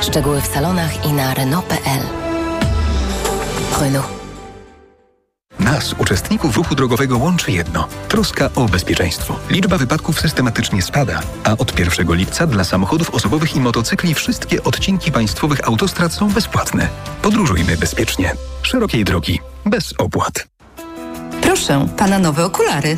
Szczegóły 0.01 0.41
w 0.41 0.47
salonach 0.47 1.05
i 1.05 1.13
na 1.13 1.33
Renault.pl. 1.33 2.01
Renault. 3.81 4.18
Nas, 5.73 5.95
uczestników 5.97 6.55
ruchu 6.55 6.75
drogowego, 6.75 7.17
łączy 7.17 7.51
jedno 7.51 7.87
troska 8.07 8.49
o 8.55 8.65
bezpieczeństwo. 8.65 9.39
Liczba 9.49 9.77
wypadków 9.77 10.19
systematycznie 10.19 10.81
spada, 10.81 11.21
a 11.43 11.51
od 11.51 11.79
1 11.79 12.13
lipca 12.13 12.47
dla 12.47 12.63
samochodów 12.63 13.09
osobowych 13.09 13.55
i 13.55 13.59
motocykli 13.59 14.13
wszystkie 14.13 14.63
odcinki 14.63 15.11
państwowych 15.11 15.67
autostrad 15.67 16.13
są 16.13 16.29
bezpłatne. 16.29 16.89
Podróżujmy 17.21 17.77
bezpiecznie. 17.77 18.35
Szerokiej 18.61 19.03
drogi, 19.05 19.39
bez 19.65 19.93
opłat. 19.97 20.47
Proszę, 21.41 21.87
pana 21.97 22.19
nowe 22.19 22.45
okulary. 22.45 22.97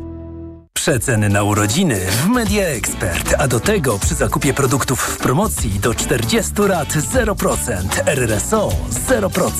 Przeceny 0.81 1.29
na 1.29 1.43
urodziny 1.43 1.99
w 2.11 2.27
Media 2.27 2.67
Expert, 2.67 3.35
a 3.37 3.47
do 3.47 3.59
tego 3.59 3.99
przy 3.99 4.15
zakupie 4.15 4.53
produktów 4.53 4.99
w 4.99 5.17
promocji 5.17 5.69
do 5.79 5.95
40 5.95 6.51
lat 6.57 6.89
0%, 6.89 7.83
RRSO 8.05 8.69
0%. 9.07 9.51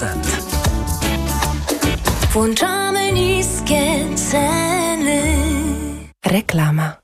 Włączamy 2.33 3.11
niskie 3.11 4.05
ceny. 4.15 5.23
Reklama. 6.25 6.95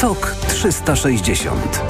TOK 0.00 0.34
360 0.48 1.80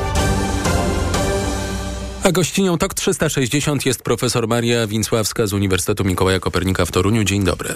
A 2.25 2.33
gościnią 2.33 2.79
TOK 2.79 2.95
360 2.95 3.87
jest 3.87 4.03
profesor 4.03 4.49
Maria 4.49 4.87
Wincławska 4.87 5.47
z 5.47 5.53
Uniwersytetu 5.53 6.05
Mikołaja 6.05 6.41
Kopernika 6.41 6.85
w 6.85 6.91
Toruniu. 6.91 7.25
Dzień 7.25 7.45
dobry. 7.45 7.75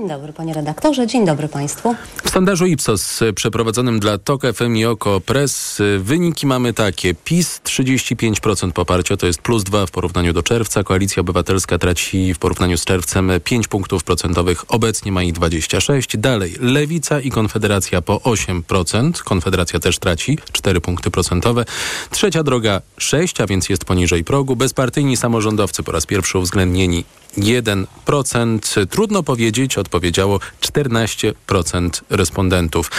Dzień 0.00 0.08
dobry 0.08 0.32
panie 0.32 0.54
redaktorze, 0.54 1.06
dzień 1.06 1.26
dobry 1.26 1.48
państwu. 1.48 1.94
W 2.24 2.30
sondażu 2.30 2.66
Ipsos 2.66 3.20
przeprowadzonym 3.34 4.00
dla 4.00 4.18
TOK 4.18 4.42
FM 4.54 4.76
i 4.76 4.84
OKO 4.84 5.20
Press 5.20 5.82
wyniki 5.98 6.46
mamy 6.46 6.72
takie. 6.72 7.14
PiS 7.14 7.60
35% 7.64 8.72
poparcia, 8.72 9.16
to 9.16 9.26
jest 9.26 9.42
plus 9.42 9.64
2 9.64 9.86
w 9.86 9.90
porównaniu 9.90 10.32
do 10.32 10.42
czerwca. 10.42 10.84
Koalicja 10.84 11.20
Obywatelska 11.20 11.78
traci 11.78 12.34
w 12.34 12.38
porównaniu 12.38 12.78
z 12.78 12.84
czerwcem 12.84 13.32
5 13.44 13.68
punktów 13.68 14.04
procentowych, 14.04 14.64
obecnie 14.72 15.12
ma 15.12 15.22
ich 15.22 15.32
26. 15.32 16.16
Dalej 16.16 16.54
Lewica 16.60 17.20
i 17.20 17.30
Konfederacja 17.30 18.02
po 18.02 18.16
8%. 18.16 19.22
Konfederacja 19.22 19.80
też 19.80 19.98
traci 19.98 20.38
4 20.52 20.80
punkty 20.80 21.10
procentowe. 21.10 21.64
Trzecia 22.10 22.42
droga 22.42 22.80
6, 22.98 23.40
a 23.40 23.46
więc 23.46 23.68
jest 23.68 23.84
poniżej 23.84 24.24
progu. 24.24 24.56
Bezpartyjni 24.56 25.16
samorządowcy 25.16 25.82
po 25.82 25.92
raz 25.92 26.06
pierwszy 26.06 26.38
uwzględnieni 26.38 27.04
1%. 27.38 28.86
Trudno 28.86 29.22
powiedzieć, 29.22 29.78
odpowiedziało 29.78 30.40
14% 30.60 31.90
respondentów. 32.10 32.90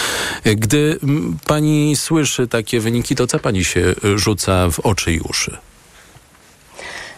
Gdy 0.44 1.00
pani 1.48 1.96
słyszy 1.96 2.48
takie 2.48 2.80
wyniki, 2.80 3.16
to 3.16 3.28
co 3.28 3.40
pani 3.40 3.64
się 3.64 3.96
rzuca 4.16 4.70
w 4.70 4.80
oczy 4.80 5.14
i 5.14 5.20
uszy? 5.20 5.58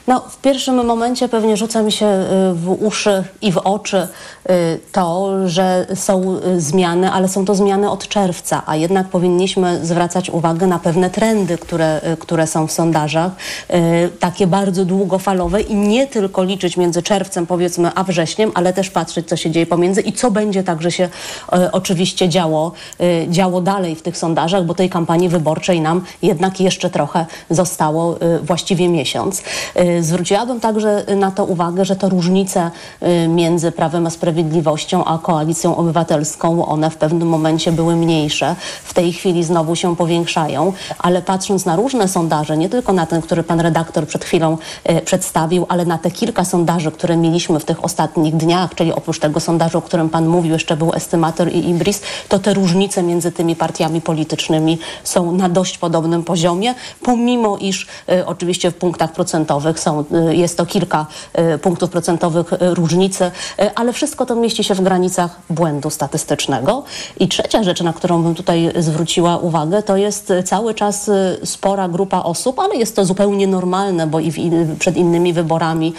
No, 0.07 0.19
w 0.29 0.37
pierwszym 0.37 0.85
momencie 0.85 1.29
pewnie 1.29 1.57
rzuca 1.57 1.81
mi 1.81 1.91
się 1.91 2.05
y, 2.05 2.53
w 2.53 2.77
uszy 2.81 3.23
i 3.41 3.51
w 3.51 3.57
oczy 3.57 4.07
y, 4.49 4.79
to, 4.91 5.31
że 5.49 5.87
są 5.95 6.37
y, 6.37 6.61
zmiany, 6.61 7.11
ale 7.11 7.27
są 7.27 7.45
to 7.45 7.55
zmiany 7.55 7.89
od 7.89 8.07
czerwca, 8.07 8.61
a 8.65 8.75
jednak 8.75 9.07
powinniśmy 9.07 9.85
zwracać 9.85 10.29
uwagę 10.29 10.67
na 10.67 10.79
pewne 10.79 11.09
trendy, 11.09 11.57
które, 11.57 12.01
które 12.19 12.47
są 12.47 12.67
w 12.67 12.71
sondażach, 12.71 13.31
takie 14.19 14.47
bardzo 14.47 14.85
długofalowe 14.85 15.61
i 15.61 15.75
nie 15.75 16.07
tylko 16.07 16.43
liczyć 16.43 16.77
między 16.77 17.03
czerwcem, 17.03 17.45
powiedzmy, 17.45 17.91
a 17.95 18.03
wrześniem, 18.03 18.51
ale 18.55 18.73
też 18.73 18.89
patrzeć, 18.89 19.27
co 19.27 19.35
się 19.35 19.51
dzieje 19.51 19.65
pomiędzy 19.65 20.01
i 20.01 20.13
co 20.13 20.31
będzie 20.31 20.63
także 20.63 20.91
się 20.91 21.09
oczywiście 21.71 22.29
działo, 22.29 22.71
działo 23.27 23.61
dalej 23.61 23.95
w 23.95 24.01
tych 24.01 24.17
sondażach, 24.17 24.65
bo 24.65 24.73
tej 24.73 24.89
kampanii 24.89 25.29
wyborczej 25.29 25.81
nam 25.81 26.01
jednak 26.21 26.61
jeszcze 26.61 26.89
trochę 26.89 27.25
zostało, 27.49 28.17
właściwie 28.43 28.89
miesiąc. 28.89 29.43
Zwróciłabym 30.01 30.59
także 30.59 31.03
na 31.15 31.31
to 31.31 31.45
uwagę, 31.45 31.85
że 31.85 31.95
to 31.95 32.09
różnice 32.09 32.71
między 33.27 33.71
Prawem 33.71 34.07
a 34.07 34.09
Sprawiedliwością 34.09 35.05
a 35.05 35.17
Koalicją 35.17 35.77
Obywatelską, 35.77 36.65
one 36.65 36.89
w 36.89 36.97
pewnym 36.97 37.27
momencie 37.27 37.71
były 37.71 37.95
mniejsze. 37.95 38.55
W 38.83 38.93
tej 38.93 39.13
chwili 39.13 39.43
znowu 39.43 39.75
się 39.75 39.95
powiększają, 39.95 40.73
ale 40.99 41.21
patrząc 41.21 41.65
na 41.65 41.75
różne 41.75 42.07
sondaże, 42.07 42.57
nie 42.57 42.69
tylko 42.69 42.93
na 42.93 43.05
ten, 43.05 43.21
który 43.21 43.43
pan 43.43 43.59
redaktor 43.59 44.07
przed 44.07 44.25
chwilą 44.25 44.57
przedstawił, 45.05 45.65
ale 45.69 45.85
na 45.85 45.97
te 45.97 46.11
kilka 46.11 46.45
sondaży, 46.45 46.91
które 46.91 47.17
mieliśmy 47.17 47.59
w 47.59 47.65
tych 47.65 47.83
ostatnich 47.83 48.35
dniach, 48.35 48.75
czyli 48.75 48.93
oprócz 48.93 49.19
tego 49.19 49.39
sondażu, 49.39 49.77
o 49.77 49.81
którym 49.81 50.09
pan 50.09 50.27
mówił, 50.27 50.53
jeszcze 50.53 50.77
był 50.77 50.93
Estymator 50.93 51.51
i 51.51 51.69
Ibris, 51.69 52.01
to 52.29 52.39
te 52.39 52.53
różnice 52.53 53.03
między 53.03 53.31
tymi 53.31 53.55
partiami 53.55 54.01
politycznymi 54.01 54.79
są 55.03 55.31
na 55.31 55.49
dość 55.49 55.77
podobnym 55.77 56.23
poziomie, 56.23 56.75
pomimo 57.03 57.57
iż 57.57 57.87
oczywiście 58.25 58.71
w 58.71 58.75
punktach 58.75 59.11
procentowych 59.11 59.79
są, 59.83 60.05
jest 60.29 60.57
to 60.57 60.65
kilka 60.65 61.05
punktów 61.61 61.89
procentowych 61.89 62.47
różnicy, 62.59 63.31
ale 63.75 63.93
wszystko 63.93 64.25
to 64.25 64.35
mieści 64.35 64.63
się 64.63 64.75
w 64.75 64.81
granicach 64.81 65.39
błędu 65.49 65.89
statystycznego. 65.89 66.83
I 67.19 67.27
trzecia 67.27 67.63
rzecz, 67.63 67.81
na 67.81 67.93
którą 67.93 68.23
bym 68.23 68.35
tutaj 68.35 68.71
zwróciła 68.79 69.37
uwagę, 69.37 69.83
to 69.83 69.97
jest 69.97 70.33
cały 70.45 70.73
czas 70.73 71.11
spora 71.43 71.89
grupa 71.89 72.23
osób, 72.23 72.59
ale 72.59 72.75
jest 72.75 72.95
to 72.95 73.05
zupełnie 73.05 73.47
normalne, 73.47 74.07
bo 74.07 74.19
i 74.19 74.31
w, 74.31 74.37
przed 74.79 74.97
innymi 74.97 75.33
wyborami 75.33 75.93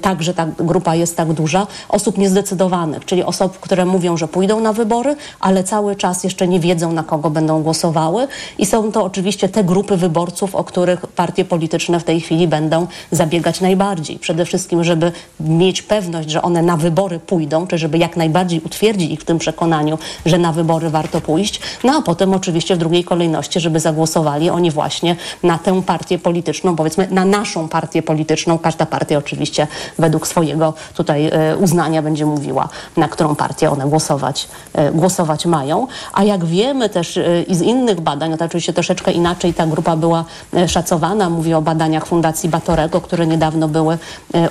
także 0.00 0.34
ta 0.34 0.46
grupa 0.46 0.94
jest 0.94 1.16
tak 1.16 1.32
duża, 1.32 1.66
osób 1.88 2.18
niezdecydowanych, 2.18 3.04
czyli 3.04 3.24
osób, 3.24 3.60
które 3.60 3.84
mówią, 3.84 4.16
że 4.16 4.28
pójdą 4.28 4.60
na 4.60 4.72
wybory, 4.72 5.16
ale 5.40 5.64
cały 5.64 5.96
czas 5.96 6.24
jeszcze 6.24 6.48
nie 6.48 6.60
wiedzą, 6.60 6.92
na 6.92 7.02
kogo 7.02 7.30
będą 7.30 7.62
głosowały. 7.62 8.28
I 8.58 8.66
są 8.66 8.92
to 8.92 9.04
oczywiście 9.04 9.48
te 9.48 9.64
grupy 9.64 9.96
wyborców, 9.96 10.54
o 10.54 10.64
których 10.64 11.06
partie 11.06 11.44
polityczne 11.44 12.00
w 12.00 12.04
tej 12.04 12.20
chwili 12.20 12.48
będą 12.48 12.86
zabierać 13.10 13.29
zabiegać 13.30 13.60
najbardziej. 13.60 14.18
Przede 14.18 14.44
wszystkim, 14.44 14.84
żeby 14.84 15.12
mieć 15.40 15.82
pewność, 15.82 16.30
że 16.30 16.42
one 16.42 16.62
na 16.62 16.76
wybory 16.76 17.18
pójdą, 17.18 17.66
czy 17.66 17.78
żeby 17.78 17.98
jak 17.98 18.16
najbardziej 18.16 18.60
utwierdzić 18.60 19.10
ich 19.10 19.20
w 19.20 19.24
tym 19.24 19.38
przekonaniu, 19.38 19.98
że 20.26 20.38
na 20.38 20.52
wybory 20.52 20.90
warto 20.90 21.20
pójść. 21.20 21.60
No 21.84 21.92
a 21.98 22.02
potem 22.02 22.34
oczywiście 22.34 22.74
w 22.74 22.78
drugiej 22.78 23.04
kolejności, 23.04 23.60
żeby 23.60 23.80
zagłosowali 23.80 24.50
oni 24.50 24.70
właśnie 24.70 25.16
na 25.42 25.58
tę 25.58 25.82
partię 25.82 26.18
polityczną, 26.18 26.76
powiedzmy 26.76 27.08
na 27.10 27.24
naszą 27.24 27.68
partię 27.68 28.02
polityczną. 28.02 28.58
Każda 28.58 28.86
partia 28.86 29.18
oczywiście 29.18 29.66
według 29.98 30.26
swojego 30.26 30.74
tutaj 30.94 31.26
e, 31.26 31.56
uznania 31.56 32.02
będzie 32.02 32.26
mówiła, 32.26 32.68
na 32.96 33.08
którą 33.08 33.34
partię 33.34 33.70
one 33.70 33.86
głosować, 33.86 34.48
e, 34.74 34.92
głosować 34.92 35.46
mają. 35.46 35.86
A 36.12 36.24
jak 36.24 36.44
wiemy 36.44 36.88
też 36.88 37.16
e, 37.16 37.42
i 37.42 37.54
z 37.54 37.62
innych 37.62 38.00
badań, 38.00 38.30
no 38.30 38.36
to 38.36 38.44
oczywiście 38.44 38.72
troszeczkę 38.72 39.12
inaczej 39.12 39.54
ta 39.54 39.66
grupa 39.66 39.96
była 39.96 40.24
szacowana. 40.66 41.30
Mówię 41.30 41.58
o 41.58 41.62
badaniach 41.62 42.06
Fundacji 42.06 42.48
Batorego, 42.48 43.00
które 43.00 43.19
niedawno 43.26 43.68
były 43.68 43.98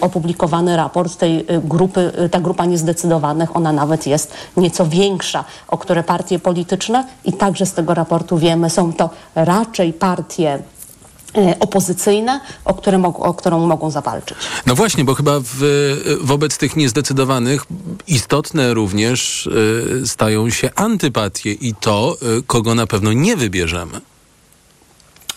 opublikowane. 0.01 0.77
Raport 0.77 1.17
tej 1.17 1.45
grupy, 1.63 2.11
ta 2.31 2.39
grupa 2.39 2.65
niezdecydowanych, 2.65 3.55
ona 3.55 3.71
nawet 3.71 4.07
jest 4.07 4.33
nieco 4.57 4.85
większa, 4.85 5.45
o 5.67 5.77
które 5.77 6.03
partie 6.03 6.39
polityczne 6.39 7.07
i 7.25 7.33
także 7.33 7.65
z 7.65 7.73
tego 7.73 7.93
raportu 7.93 8.37
wiemy, 8.37 8.69
są 8.69 8.93
to 8.93 9.09
raczej 9.35 9.93
partie 9.93 10.59
E, 11.37 11.59
opozycyjne, 11.59 12.39
o, 12.65 12.73
które 12.73 13.03
o 13.03 13.33
którą 13.33 13.67
mogą 13.67 13.91
zawalczyć. 13.91 14.37
No 14.65 14.75
właśnie, 14.75 15.03
bo 15.03 15.13
chyba 15.15 15.39
w, 15.39 15.61
wobec 16.21 16.57
tych 16.57 16.75
niezdecydowanych 16.75 17.65
istotne 18.07 18.73
również 18.73 19.47
y, 19.47 20.07
stają 20.07 20.49
się 20.49 20.69
antypatie 20.75 21.51
i 21.51 21.73
to, 21.73 22.17
y, 22.39 22.43
kogo 22.43 22.75
na 22.75 22.87
pewno 22.87 23.13
nie 23.13 23.37
wybierzemy. 23.37 24.01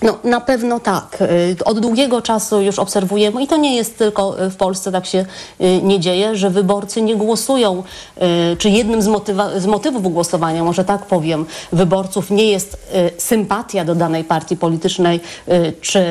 No 0.02 0.18
na 0.24 0.40
pewno 0.40 0.80
tak. 0.80 1.18
Y, 1.60 1.64
od 1.64 1.80
długiego 1.80 2.22
czasu 2.22 2.60
już 2.60 2.78
obserwujemy 2.78 3.42
i 3.42 3.46
to 3.46 3.56
nie 3.56 3.76
jest 3.76 3.98
tylko 3.98 4.42
y, 4.42 4.50
w 4.50 4.56
Polsce 4.56 4.92
tak 4.92 5.06
się 5.06 5.26
y, 5.60 5.80
nie 5.82 6.00
dzieje, 6.00 6.36
że 6.36 6.50
wyborcy 6.50 7.02
nie 7.02 7.16
głosują, 7.16 7.82
czy 8.58 8.70
jednym 8.70 9.02
z, 9.02 9.06
motywa, 9.06 9.60
z 9.60 9.66
motywów 9.66 10.12
głosowania, 10.12 10.64
może 10.64 10.84
tak 10.84 11.06
powiem, 11.06 11.46
wyborców 11.72 12.30
nie 12.30 12.44
jest 12.44 12.92
sympatia 13.18 13.84
do 13.84 13.94
danej 13.94 14.24
partii 14.24 14.56
politycznej, 14.56 15.20
czy, 15.80 16.04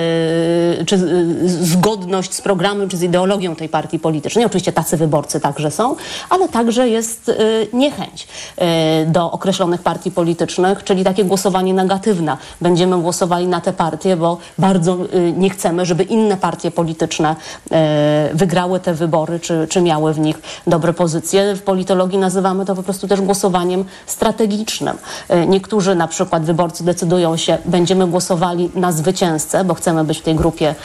czy 0.86 1.00
zgodność 1.46 2.34
z 2.34 2.42
programem, 2.42 2.90
czy 2.90 2.98
z 2.98 3.04
ideologią 3.04 3.56
tej 3.56 3.70
partii 3.70 4.00
politycznej. 4.00 4.46
Oczywiście 4.46 4.72
tacy 4.72 4.98
wyborcy 4.98 5.40
także 5.40 5.72
są, 5.72 5.96
ale 6.30 6.50
także 6.50 6.90
jest 6.90 7.32
niechęć 7.74 8.28
do 9.08 9.32
określonych 9.32 9.82
partii 9.82 10.12
politycznych, 10.12 10.84
czyli 10.84 11.04
takie 11.04 11.24
głosowanie 11.24 11.74
negatywne. 11.74 12.38
Będziemy 12.62 13.02
głosowali 13.02 13.48
na 13.48 13.62
te 13.62 13.74
partie, 13.82 14.18
bo 14.18 14.38
bardzo 14.58 14.98
y, 15.14 15.34
nie 15.38 15.50
chcemy, 15.50 15.86
żeby 15.86 16.04
inne 16.04 16.38
partie 16.38 16.72
polityczne 16.72 17.36
y, 17.36 17.76
wygrały 18.34 18.80
te 18.80 18.94
wybory, 18.94 19.40
czy, 19.40 19.68
czy 19.70 19.82
miały 19.82 20.14
w 20.14 20.20
nich 20.20 20.42
dobre 20.68 20.94
pozycje. 20.94 21.56
W 21.56 21.62
politologii 21.62 22.20
nazywamy 22.20 22.66
to 22.66 22.76
po 22.76 22.84
prostu 22.84 23.08
też 23.08 23.22
głosowaniem 23.22 23.86
strategicznym. 24.06 24.98
Y, 25.34 25.48
niektórzy 25.48 25.96
na 25.96 26.08
przykład 26.08 26.44
wyborcy 26.44 26.84
decydują 26.84 27.38
się, 27.38 27.58
będziemy 27.66 28.08
głosowali 28.08 28.70
na 28.76 28.92
zwycięzcę, 28.92 29.64
bo 29.64 29.74
chcemy 29.74 30.04
być 30.04 30.18
w 30.20 30.22
tej 30.22 30.36
grupie 30.36 30.76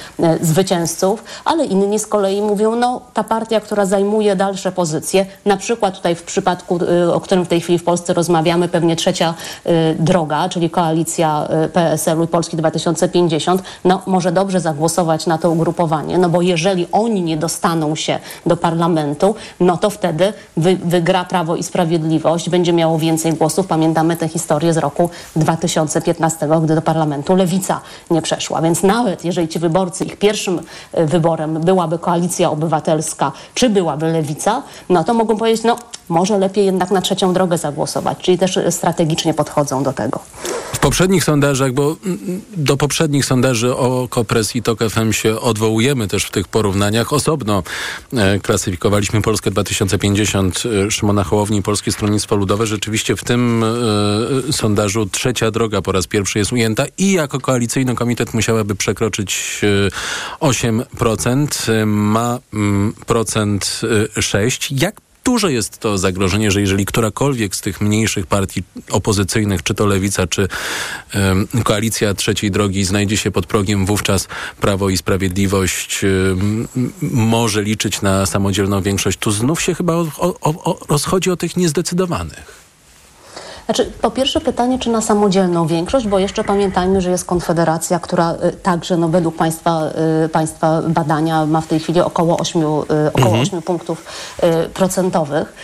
zwycięzców, 0.41 1.25
ale 1.45 1.65
inni 1.65 1.99
z 1.99 2.07
kolei 2.07 2.43
mówią, 2.43 2.77
no 2.77 3.01
ta 3.15 3.25
partia, 3.25 3.61
która 3.61 3.87
zajmuje 3.87 4.37
dalsze 4.37 4.73
pozycje, 4.73 5.27
na 5.45 5.57
przykład 5.57 5.97
tutaj 5.97 6.15
w 6.15 6.23
przypadku, 6.23 6.79
o 7.13 7.21
którym 7.21 7.45
w 7.45 7.49
tej 7.49 7.61
chwili 7.61 7.79
w 7.79 7.85
Polsce 7.85 8.15
rozmawiamy, 8.15 8.69
pewnie 8.69 8.97
trzecia 8.97 9.35
droga, 9.99 10.49
czyli 10.49 10.71
koalicja 10.71 11.49
PSL-u 11.73 12.25
i 12.25 12.29
Polski 12.29 12.57
2050, 12.57 12.86
2050, 12.93 13.63
no 13.85 14.03
może 14.07 14.33
dobrze 14.33 14.61
zagłosować 14.61 15.27
na 15.27 15.39
to 15.39 15.51
ugrupowanie, 15.51 16.19
no 16.19 16.29
bo 16.29 16.43
jeżeli 16.43 16.87
oni 16.93 17.23
nie 17.23 17.37
dostaną 17.37 17.95
się 17.95 18.19
do 18.47 18.57
parlamentu, 18.57 19.35
no 19.61 19.77
to 19.77 19.91
wtedy 19.91 20.33
wy, 20.57 20.77
wygra 20.77 21.25
Prawo 21.25 21.57
i 21.57 21.63
Sprawiedliwość, 21.63 22.51
będzie 22.51 22.73
miało 22.73 22.99
więcej 22.99 23.33
głosów. 23.33 23.67
Pamiętamy 23.67 24.17
tę 24.17 24.29
historię 24.29 24.73
z 24.73 24.77
roku 24.77 25.11
2015, 25.37 26.49
gdy 26.63 26.75
do 26.75 26.83
parlamentu 26.83 27.37
Lewica 27.37 27.81
nie 28.11 28.23
przeszła. 28.23 28.63
Więc 28.63 28.83
nawet 28.83 29.25
jeżeli 29.25 29.49
ci 29.49 29.59
wyborcy, 29.59 30.05
ich 30.05 30.17
pierwszym 30.17 30.61
e, 30.93 31.07
wyborem 31.07 31.61
byłaby 31.61 31.99
koalicja 31.99 32.51
obywatelska, 32.51 33.33
czy 33.55 33.71
byłaby 33.71 34.13
Lewica, 34.13 34.63
no 34.89 35.05
to 35.05 35.15
mogą 35.15 35.37
powiedzieć, 35.37 35.65
no 35.65 35.77
może 36.09 36.39
lepiej 36.39 36.67
jednak 36.67 36.91
na 36.91 37.01
trzecią 37.01 37.33
drogę 37.33 37.59
zagłosować, 37.59 38.19
czyli 38.19 38.39
też 38.39 38.59
strategicznie 38.71 39.35
podchodzą 39.35 39.83
do 39.83 39.93
tego. 39.93 40.21
W 40.73 40.79
poprzednich 40.79 41.25
sondażach, 41.25 41.73
bo 41.73 41.97
do 42.57 42.77
poprzednich 42.77 43.25
sondaży 43.25 43.77
o 43.77 44.09
Kopres 44.11 44.57
i 44.57 44.63
TOK 44.63 44.79
FM 44.91 45.13
się 45.13 45.41
odwołujemy 45.41 46.09
też 46.09 46.25
w 46.25 46.31
tych 46.31 46.49
porównaniach. 46.49 47.13
Osobno 47.13 47.63
e, 48.13 48.39
klasyfikowaliśmy 48.39 49.23
Polskę 49.23 49.51
2050 49.51 50.63
e, 50.87 50.91
Szymona 50.91 51.25
Hołowni 51.25 51.59
i 51.59 51.63
Polskie 51.63 51.93
Stronnictwo 51.93 52.37
Ludowe. 52.37 52.67
Rzeczywiście 52.67 53.17
w 53.17 53.25
tym 53.25 53.65
e, 54.49 54.53
sondażu 54.53 55.07
trzecia 55.07 55.51
droga 55.51 55.83
po 55.83 55.93
raz 55.93 56.07
pierwszy 56.07 56.39
jest 56.39 56.53
ujęta 56.53 56.85
i 56.99 57.13
jako 57.13 57.41
koalicyjny 57.41 57.95
komitet 57.95 58.35
musiałaby 58.35 58.75
przekroczyć 58.75 59.61
e, 60.41 60.47
8%. 60.47 61.87
Ma 61.87 62.39
mm, 62.55 62.93
procent 63.07 63.81
6. 64.21 64.73
E, 64.73 64.75
Jak 64.75 65.06
duże 65.27 65.53
jest 65.53 65.79
to 65.79 65.99
zagrożenie, 65.99 66.51
że 66.51 66.61
jeżeli 66.61 66.87
którakolwiek 66.87 67.57
z 67.57 67.61
tych 67.61 67.81
mniejszych 67.81 68.27
partii 68.27 68.63
opozycyjnych, 68.91 69.63
czy 69.63 69.75
to 69.75 69.87
Lewica, 69.87 70.27
czy 70.27 70.49
um, 71.15 71.49
Koalicja 71.65 72.15
Trzeciej 72.15 72.51
Drogi 72.51 72.85
znajdzie 72.85 73.17
się 73.17 73.31
pod 73.31 73.47
progiem, 73.47 73.87
wówczas 73.87 74.29
Prawo 74.61 74.89
i 74.89 74.97
Sprawiedliwość 74.97 76.05
um, 76.05 76.69
może 77.03 77.63
liczyć 77.63 78.03
na 78.03 78.27
samodzielną 78.27 78.83
większość. 78.83 79.19
Tu 79.19 79.31
znów 79.31 79.63
się 79.63 79.75
chyba 79.75 79.95
o, 79.95 80.07
o, 80.19 80.35
o, 80.41 80.79
rozchodzi 80.89 81.31
o 81.31 81.37
tych 81.37 81.57
niezdecydowanych. 81.57 82.66
Znaczy, 83.67 83.93
po 84.03 84.11
pierwsze 84.11 84.41
pytanie, 84.41 84.79
czy 84.79 84.91
na 84.91 85.01
samodzielną 85.01 85.67
większość, 85.67 86.07
bo 86.07 86.19
jeszcze 86.19 86.45
pamiętajmy, 86.45 87.01
że 87.01 87.11
jest 87.11 87.25
Konfederacja, 87.25 87.99
która 87.99 88.33
y, 88.33 88.53
także 88.53 88.97
no, 88.97 89.09
według 89.09 89.37
państwa, 89.37 89.83
y, 90.25 90.29
państwa 90.29 90.83
badania 90.83 91.47
ma 91.47 91.61
w 91.61 91.67
tej 91.67 91.81
chwili 91.81 92.01
około 92.01 92.39
8, 92.39 92.63
y, 92.63 92.67
około 92.67 93.27
mhm. 93.27 93.43
8 93.43 93.63
punktów 93.63 94.05
procentowych. 94.75 95.55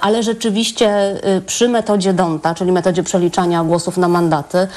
Ale 0.00 0.22
rzeczywiście 0.22 1.20
przy 1.46 1.68
metodzie 1.68 2.12
Donta, 2.12 2.54
czyli 2.54 2.72
metodzie 2.72 3.02
przeliczania 3.02 3.64
głosów 3.64 3.96
na 3.96 4.08
mandaty, 4.08 4.68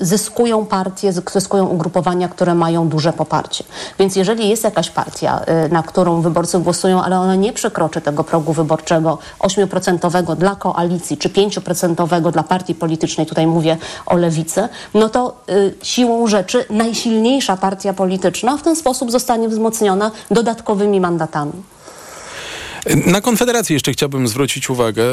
zyskują 0.00 0.66
partie, 0.66 1.12
zyskują 1.12 1.66
ugrupowania, 1.66 2.28
które 2.28 2.54
mają 2.54 2.88
duże 2.88 3.12
poparcie. 3.12 3.64
Więc 3.98 4.16
jeżeli 4.16 4.48
jest 4.48 4.64
jakaś 4.64 4.90
partia, 4.90 5.40
na 5.70 5.82
którą 5.82 6.20
wyborcy 6.20 6.58
głosują, 6.58 7.02
ale 7.02 7.20
ona 7.20 7.34
nie 7.34 7.52
przekroczy 7.52 8.00
tego 8.00 8.24
progu 8.24 8.52
wyborczego 8.52 9.18
8% 9.38 10.36
dla 10.36 10.54
koalicji 10.54 11.16
czy 11.16 11.28
5% 11.28 11.75
procentowego 11.76 12.30
dla 12.32 12.42
partii 12.42 12.74
politycznej, 12.74 13.26
tutaj 13.26 13.46
mówię 13.46 13.76
o 14.06 14.16
lewicy, 14.16 14.68
no 14.94 15.08
to 15.08 15.36
y, 15.50 15.74
siłą 15.82 16.26
rzeczy 16.26 16.64
najsilniejsza 16.70 17.56
partia 17.56 17.92
polityczna 17.92 18.56
w 18.56 18.62
ten 18.62 18.76
sposób 18.76 19.10
zostanie 19.10 19.48
wzmocniona 19.48 20.10
dodatkowymi 20.30 21.00
mandatami. 21.00 21.52
Na 23.06 23.20
Konfederację 23.20 23.74
jeszcze 23.74 23.92
chciałbym 23.92 24.28
zwrócić 24.28 24.70
uwagę. 24.70 25.04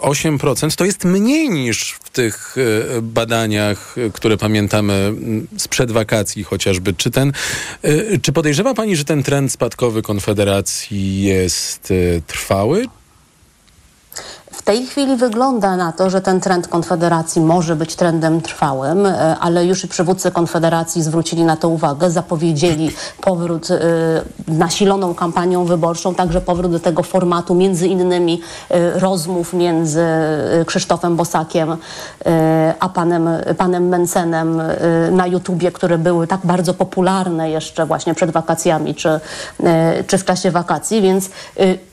8% 0.00 0.76
to 0.76 0.84
jest 0.84 1.04
mniej 1.04 1.50
niż 1.50 1.92
w 1.92 2.10
tych 2.10 2.56
y, 2.58 3.02
badaniach, 3.02 3.96
które 4.12 4.36
pamiętamy 4.36 4.92
mm, 4.92 5.46
sprzed 5.56 5.92
wakacji 5.92 6.44
chociażby. 6.44 6.94
Czy, 6.94 7.10
ten, 7.10 7.32
y, 7.84 8.20
czy 8.22 8.32
podejrzewa 8.32 8.74
Pani, 8.74 8.96
że 8.96 9.04
ten 9.04 9.22
trend 9.22 9.52
spadkowy 9.52 10.02
Konfederacji 10.02 11.22
jest 11.22 11.90
y, 11.90 12.22
trwały? 12.26 12.86
W 14.52 14.62
tej 14.62 14.86
chwili 14.86 15.16
wygląda 15.16 15.76
na 15.76 15.92
to, 15.92 16.10
że 16.10 16.20
ten 16.20 16.40
trend 16.40 16.68
Konfederacji 16.68 17.42
może 17.42 17.76
być 17.76 17.96
trendem 17.96 18.40
trwałym, 18.40 19.06
e, 19.06 19.36
ale 19.38 19.66
już 19.66 19.84
i 19.84 19.88
przywódcy 19.88 20.30
Konfederacji 20.30 21.02
zwrócili 21.02 21.44
na 21.44 21.56
to 21.56 21.68
uwagę, 21.68 22.10
zapowiedzieli 22.10 22.90
powrót 23.20 23.70
y, 23.70 23.78
nasiloną 24.48 25.14
kampanią 25.14 25.64
wyborczą, 25.64 26.14
także 26.14 26.40
powrót 26.40 26.72
do 26.72 26.80
tego 26.80 27.02
formatu, 27.02 27.54
między 27.54 27.88
innymi 27.88 28.40
y, 28.70 29.00
rozmów 29.00 29.52
między 29.52 30.04
Krzysztofem 30.66 31.16
Bosakiem 31.16 31.72
y, 31.72 31.76
a 32.80 32.88
panem, 32.88 33.28
panem 33.58 33.88
Mencenem 33.88 34.62
na 35.10 35.26
YouTubie, 35.26 35.72
które 35.72 35.98
były 35.98 36.26
tak 36.26 36.40
bardzo 36.44 36.74
popularne 36.74 37.50
jeszcze 37.50 37.86
właśnie 37.86 38.14
przed 38.14 38.30
wakacjami 38.30 38.94
czy, 38.94 39.20
czy 40.06 40.18
w 40.18 40.24
czasie 40.24 40.50
wakacji, 40.50 41.02
więc 41.02 41.30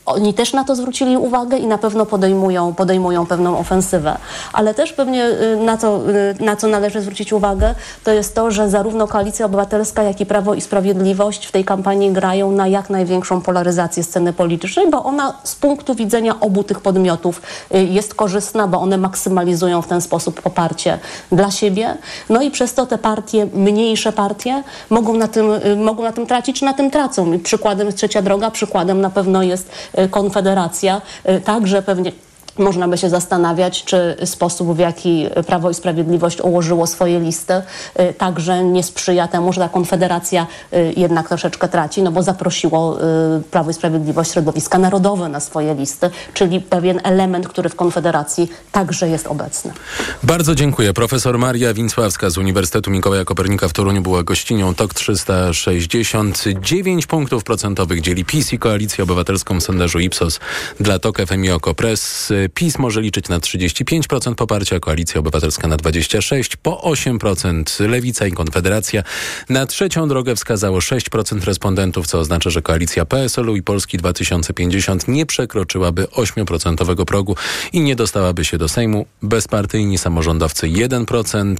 oni 0.06 0.34
też 0.34 0.54
na 0.54 0.64
to 0.64 0.76
zwrócili 0.76 1.18
uwagę 1.18 1.58
i 1.58 1.68
na 1.68 1.78
pewno 1.78 2.06
podejmują 2.06 2.49
podejmują, 2.50 2.74
podejmują 2.74 3.26
pewną 3.26 3.58
ofensywę. 3.58 4.18
Ale 4.54 4.74
też 4.74 4.94
pewnie 4.94 5.26
y, 5.26 5.58
na 5.58 5.78
co, 5.78 6.02
y, 6.40 6.44
na 6.44 6.56
co 6.56 6.68
należy 6.68 7.02
zwrócić 7.02 7.34
uwagę, 7.34 7.76
to 8.04 8.12
jest 8.12 8.36
to, 8.36 8.52
że 8.52 8.70
zarówno 8.70 9.08
Koalicja 9.08 9.46
Obywatelska, 9.46 10.04
jak 10.04 10.22
i 10.22 10.26
Prawo 10.26 10.54
i 10.54 10.62
Sprawiedliwość 10.62 11.46
w 11.46 11.52
tej 11.52 11.66
kampanii 11.66 12.12
grają 12.12 12.52
na 12.52 12.68
jak 12.68 12.90
największą 12.90 13.42
polaryzację 13.42 14.04
sceny 14.04 14.34
politycznej, 14.34 14.90
bo 14.90 15.04
ona 15.04 15.34
z 15.44 15.56
punktu 15.56 15.96
widzenia 15.96 16.40
obu 16.40 16.64
tych 16.64 16.80
podmiotów 16.80 17.42
y, 17.76 17.84
jest 17.84 18.16
korzystna, 18.16 18.68
bo 18.68 18.82
one 18.82 18.98
maksymalizują 18.98 19.82
w 19.82 19.88
ten 19.88 20.02
sposób 20.02 20.42
poparcie 20.42 21.00
dla 21.32 21.52
siebie. 21.52 21.98
No 22.30 22.42
i 22.42 22.52
przez 22.52 22.74
to 22.74 22.86
te 22.86 22.98
partie, 22.98 23.48
mniejsze 23.54 24.12
partie, 24.12 24.64
mogą 24.90 25.14
na 25.14 25.28
tym, 25.28 25.46
mogą 25.78 26.04
na 26.04 26.12
tym 26.12 26.26
tracić, 26.26 26.62
na 26.62 26.74
tym 26.74 26.92
tracą. 26.92 27.40
Przykładem 27.40 27.88
jest 27.88 27.98
Trzecia 27.98 28.22
Droga, 28.22 28.52
przykładem 28.52 29.02
na 29.02 29.10
pewno 29.10 29.44
jest 29.44 29.72
Konfederacja. 30.12 31.02
Także 31.46 31.82
pewnie 31.82 32.12
można 32.60 32.88
by 32.88 32.98
się 32.98 33.10
zastanawiać, 33.10 33.84
czy 33.84 34.18
sposób, 34.26 34.76
w 34.76 34.80
jaki 34.80 35.28
Prawo 35.48 35.70
i 35.70 35.74
Sprawiedliwość 35.74 36.42
ułożyło 36.42 36.88
swoje 36.88 37.20
listy, 37.20 37.54
y, 38.00 38.14
także 38.14 38.64
nie 38.64 38.84
sprzyja 38.84 39.28
temu, 39.28 39.54
że 39.54 39.62
ta 39.62 39.70
konfederacja 39.70 40.48
y, 40.74 40.94
jednak 40.98 41.30
troszeczkę 41.30 41.68
traci, 41.68 42.02
no 42.02 42.12
bo 42.12 42.24
zaprosiło 42.24 42.98
y, 43.38 43.44
Prawo 43.52 43.72
i 43.72 43.74
Sprawiedliwość 43.74 44.32
środowiska 44.32 44.78
narodowe 44.78 45.30
na 45.30 45.40
swoje 45.40 45.76
listy, 45.76 46.10
czyli 46.34 46.62
pewien 46.62 47.00
element, 47.04 47.48
który 47.48 47.70
w 47.70 47.76
konfederacji 47.76 48.52
także 48.72 49.10
jest 49.10 49.28
obecny. 49.28 49.74
Bardzo 50.24 50.56
dziękuję. 50.56 50.94
Profesor 50.94 51.38
Maria 51.38 51.74
Wincławska 51.74 52.30
z 52.30 52.38
Uniwersytetu 52.38 52.92
Mikołaja 52.92 53.26
Kopernika 53.26 53.68
w 53.68 53.74
Toruniu 53.74 54.02
była 54.02 54.24
gościnią 54.24 54.76
TOK 54.76 54.94
360. 54.94 56.44
9 56.62 57.08
punktów 57.08 57.44
procentowych 57.44 58.02
dzieli 58.02 58.26
PiS 58.26 58.54
i 58.54 58.60
Koalicję 58.60 59.04
Obywatelską 59.04 59.60
w 59.60 59.64
sondażu 59.64 60.00
Ipsos 60.00 60.40
dla 60.80 61.00
TOK 61.00 61.18
FM 61.28 61.44
i 61.44 61.52
Okopres. 61.52 62.34
PiS 62.54 62.80
może 62.80 63.02
liczyć 63.02 63.30
na 63.30 63.40
35% 63.40 64.36
poparcia, 64.36 64.80
Koalicja 64.80 65.20
Obywatelska 65.20 65.68
na 65.68 65.78
26%, 65.78 66.58
po 66.62 66.82
8% 66.92 67.90
Lewica 67.90 68.28
i 68.28 68.32
Konfederacja. 68.32 69.04
Na 69.50 69.66
trzecią 69.66 70.08
drogę 70.08 70.36
wskazało 70.36 70.80
6% 70.80 71.44
respondentów, 71.44 72.08
co 72.08 72.20
oznacza, 72.20 72.50
że 72.50 72.62
koalicja 72.62 73.06
PSL-u 73.06 73.56
i 73.56 73.64
Polski 73.64 73.98
2050 73.98 75.08
nie 75.08 75.26
przekroczyłaby 75.26 76.04
8% 76.04 77.06
progu 77.06 77.36
i 77.74 77.82
nie 77.82 77.96
dostałaby 77.96 78.46
się 78.46 78.58
do 78.58 78.70
Sejmu. 78.70 79.06
Bezpartyjni 79.22 79.98
samorządowcy 79.98 80.68
1%. 80.68 81.56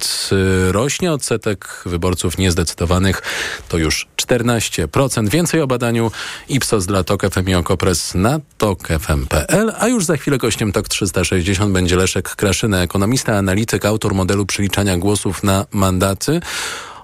Rośnie 0.70 1.12
odsetek 1.12 1.82
wyborców 1.86 2.38
niezdecydowanych, 2.38 3.22
to 3.68 3.78
już 3.78 4.08
14%. 4.16 5.28
Więcej 5.28 5.60
o 5.60 5.66
badaniu 5.66 6.10
Ipsos 6.48 6.86
dla 6.86 7.04
TOK 7.04 7.22
FM 7.30 7.48
i 7.48 7.54
Okopres 7.54 8.14
na 8.14 8.40
tokfm.pl, 8.58 9.72
a 9.78 9.88
już 9.88 10.04
za 10.04 10.16
chwilę 10.16 10.38
gościem 10.38 10.72
TOK 10.72 10.79
360 10.88 11.72
będzie 11.72 11.96
Leszek 11.96 12.28
Kraszyna, 12.28 12.82
ekonomista, 12.82 13.36
analityk, 13.36 13.84
autor 13.84 14.14
modelu 14.14 14.46
przeliczania 14.46 14.96
głosów 14.96 15.42
na 15.42 15.66
mandaty. 15.72 16.40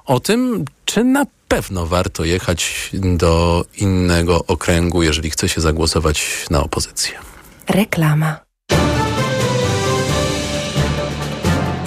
O 0.04 0.20
tym, 0.20 0.64
czy 0.84 1.04
na 1.04 1.26
pewno 1.48 1.86
warto 1.86 2.24
jechać 2.24 2.90
do 2.92 3.64
innego 3.76 4.44
okręgu, 4.46 5.02
jeżeli 5.02 5.30
chce 5.30 5.48
się 5.48 5.60
zagłosować 5.60 6.46
na 6.50 6.62
opozycję. 6.62 7.18
Reklama. 7.68 8.45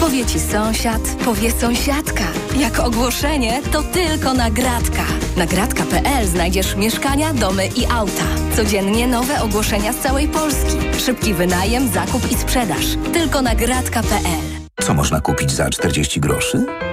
Powie 0.00 0.26
ci 0.26 0.40
sąsiad, 0.40 1.00
powie 1.24 1.50
sąsiadka. 1.50 2.24
Jak 2.58 2.78
ogłoszenie, 2.78 3.60
to 3.72 3.82
tylko 3.82 4.34
nagradka. 4.34 5.02
Nagradka.pl 5.36 6.26
znajdziesz 6.26 6.76
mieszkania, 6.76 7.34
domy 7.34 7.66
i 7.66 7.86
auta. 7.86 8.24
Codziennie 8.56 9.06
nowe 9.06 9.42
ogłoszenia 9.42 9.92
z 9.92 9.96
całej 9.96 10.28
Polski. 10.28 10.76
Szybki 10.98 11.34
wynajem, 11.34 11.88
zakup 11.88 12.32
i 12.32 12.34
sprzedaż. 12.34 12.84
Tylko 13.12 13.42
nagradka.pl. 13.42 14.60
Co 14.80 14.94
można 14.94 15.20
kupić 15.20 15.52
za 15.52 15.70
40 15.70 16.20
groszy? 16.20 16.66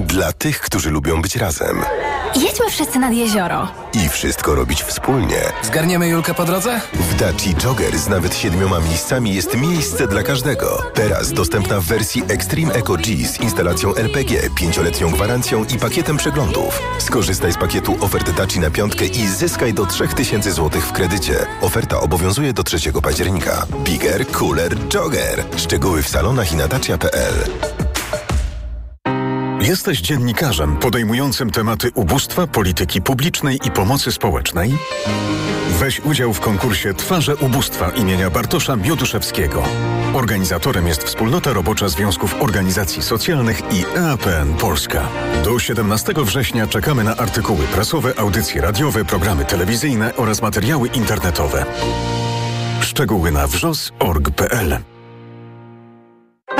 Dla 0.00 0.32
tych, 0.32 0.60
którzy 0.60 0.90
lubią 0.90 1.22
być 1.22 1.36
razem. 1.36 1.84
Jedźmy 2.36 2.70
wszyscy 2.70 2.98
nad 2.98 3.12
jezioro. 3.12 3.68
I 3.92 4.08
wszystko 4.08 4.54
robić 4.54 4.82
wspólnie. 4.82 5.40
Zgarniemy 5.62 6.08
Julkę 6.08 6.34
po 6.34 6.44
drodze? 6.44 6.80
W 6.92 7.14
Daci 7.14 7.54
Jogger 7.64 7.98
z 7.98 8.08
nawet 8.08 8.36
siedmioma 8.36 8.80
miejscami 8.80 9.34
jest 9.34 9.56
miejsce 9.56 10.06
dla 10.06 10.22
każdego. 10.22 10.82
Teraz 10.94 11.32
dostępna 11.32 11.80
w 11.80 11.84
wersji 11.84 12.22
Extreme 12.28 12.72
Eco 12.74 12.94
G 12.96 13.26
z 13.28 13.40
instalacją 13.40 13.94
LPG, 13.94 14.50
pięcioletnią 14.54 15.10
gwarancją 15.10 15.64
i 15.64 15.78
pakietem 15.78 16.16
przeglądów. 16.16 16.82
Skorzystaj 16.98 17.52
z 17.52 17.56
pakietu 17.56 17.96
ofert 18.00 18.30
Daci 18.30 18.60
na 18.60 18.70
piątkę 18.70 19.04
i 19.06 19.28
zyskaj 19.28 19.74
do 19.74 19.86
3000 19.86 20.52
zł 20.52 20.80
w 20.80 20.92
kredycie. 20.92 21.46
Oferta 21.60 22.00
obowiązuje 22.00 22.52
do 22.52 22.62
3 22.62 22.92
października. 23.02 23.66
Bigger, 23.84 24.26
cooler, 24.26 24.76
jogger. 24.94 25.44
Szczegóły 25.56 26.02
w 26.02 26.08
salonach 26.08 26.52
i 26.52 26.56
na 26.56 26.68
dacia.pl. 26.68 27.34
Jesteś 29.70 30.00
dziennikarzem 30.00 30.76
podejmującym 30.76 31.50
tematy 31.50 31.90
ubóstwa, 31.94 32.46
polityki 32.46 33.02
publicznej 33.02 33.60
i 33.64 33.70
pomocy 33.70 34.12
społecznej? 34.12 34.78
Weź 35.78 36.00
udział 36.00 36.32
w 36.32 36.40
konkursie 36.40 36.94
Twarze 36.94 37.36
Ubóstwa 37.36 37.90
imienia 37.90 38.30
Bartosza 38.30 38.76
Mioduszewskiego. 38.76 39.62
Organizatorem 40.14 40.86
jest 40.86 41.02
Wspólnota 41.02 41.52
Robocza 41.52 41.88
Związków 41.88 42.42
Organizacji 42.42 43.02
Socjalnych 43.02 43.60
i 43.72 43.98
EAPN 43.98 44.54
Polska. 44.60 45.08
Do 45.44 45.58
17 45.58 46.12
września 46.16 46.66
czekamy 46.66 47.04
na 47.04 47.16
artykuły 47.16 47.64
prasowe, 47.64 48.18
audycje 48.18 48.60
radiowe, 48.60 49.04
programy 49.04 49.44
telewizyjne 49.44 50.16
oraz 50.16 50.42
materiały 50.42 50.88
internetowe. 50.88 51.64
Szczegóły 52.80 53.30
na 53.30 53.46
wrzos.org.pl 53.46 54.78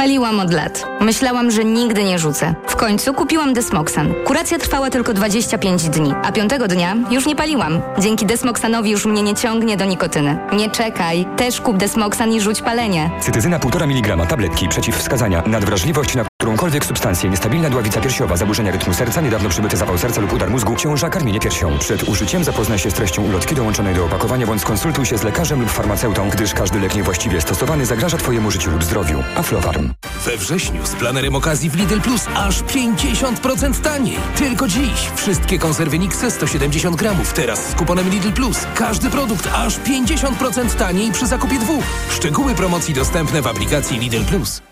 Paliłam 0.01 0.41
od 0.41 0.53
lat. 0.53 0.87
Myślałam, 1.01 1.51
że 1.51 1.65
nigdy 1.65 2.05
nie 2.05 2.19
rzucę. 2.19 2.55
W 2.69 2.77
końcu 2.77 3.15
kupiłam 3.15 3.53
Desmoxan. 3.53 4.15
Kuracja 4.25 4.59
trwała 4.59 4.91
tylko 4.91 5.15
25 5.15 5.89
dni, 5.89 6.15
a 6.23 6.33
piątego 6.33 6.69
dnia 6.69 6.97
już 7.11 7.27
nie 7.27 7.37
paliłam. 7.37 7.81
Dzięki 7.99 8.27
Desmoxanowi 8.27 8.91
już 8.91 9.07
mnie 9.07 9.23
nie 9.23 9.35
ciągnie 9.35 9.77
do 9.77 9.85
nikotyny. 9.85 10.39
Nie 10.53 10.71
czekaj. 10.71 11.27
Też 11.37 11.61
kup 11.61 11.77
Desmoxan 11.77 12.33
i 12.33 12.41
rzuć 12.41 12.63
palenie. 12.63 13.11
Cytyzyna 13.21 13.59
1,5 13.59 13.85
mg 13.85 14.27
tabletki 14.27 14.69
przeciwwskazania. 14.69 15.43
Nadwrażliwość 15.47 16.15
na 16.15 16.30
którąkolwiek 16.41 16.85
substancję, 16.85 17.31
niestabilna 17.31 17.71
dławica 17.71 18.01
piersiowa, 18.01 18.37
zaburzenia 18.37 18.73
rytmu 18.73 18.95
serca, 18.95 19.21
niedawno 19.21 19.49
przybyty 19.49 19.77
zawał 19.77 19.99
serca 19.99 20.21
lub 20.21 20.33
udar 20.33 20.51
mózgu, 20.51 20.77
ciąża, 20.77 21.11
karmienie 21.11 21.41
piersią. 21.41 21.79
Przed 21.79 22.09
użyciem 22.09 22.45
zapoznaj 22.45 22.79
się 22.79 22.91
z 22.91 22.95
treścią 22.95 23.23
ulotki 23.23 23.55
dołączonej 23.55 23.95
do 23.95 24.05
opakowania 24.05 24.47
bądź 24.47 24.61
skonsultuj 24.61 25.07
się 25.07 25.19
z 25.19 25.23
lekarzem 25.23 25.61
lub 25.61 25.71
farmaceutą, 25.71 26.31
gdyż 26.31 26.55
każdy 26.55 26.81
lek 26.81 26.95
niewłaściwie 26.95 27.41
stosowany 27.41 27.87
zagraża 27.87 28.17
Twojemu 28.17 28.51
życiu 28.51 28.71
lub 28.71 28.85
zdrowiu. 28.85 29.23
Aflofarm. 29.37 29.93
We 30.25 30.37
wrześniu 30.37 30.87
z 30.87 30.95
planerem 30.95 31.35
okazji 31.35 31.71
w 31.71 31.75
Lidl 31.75 32.01
Plus 32.01 32.27
aż 32.35 32.63
50% 32.63 33.81
taniej. 33.81 34.17
Tylko 34.37 34.69
dziś. 34.69 35.11
Wszystkie 35.17 35.59
konserwy 35.59 35.99
Nixy 35.99 36.31
170 36.31 36.97
gramów. 36.97 37.33
Teraz 37.33 37.71
z 37.71 37.75
kuponem 37.75 38.11
Lidl 38.11 38.33
Plus. 38.33 38.67
Każdy 38.75 39.11
produkt 39.11 39.49
aż 39.55 39.79
50% 39.79 40.75
taniej 40.79 41.13
przy 41.13 41.27
zakupie 41.27 41.59
dwóch. 41.59 41.85
Szczegóły 42.11 42.55
promocji 42.55 42.95
dostępne 42.95 43.43
w 43.43 43.47
aplikacji 43.47 43.99
Lidl 43.99 44.25
Plus. 44.25 44.70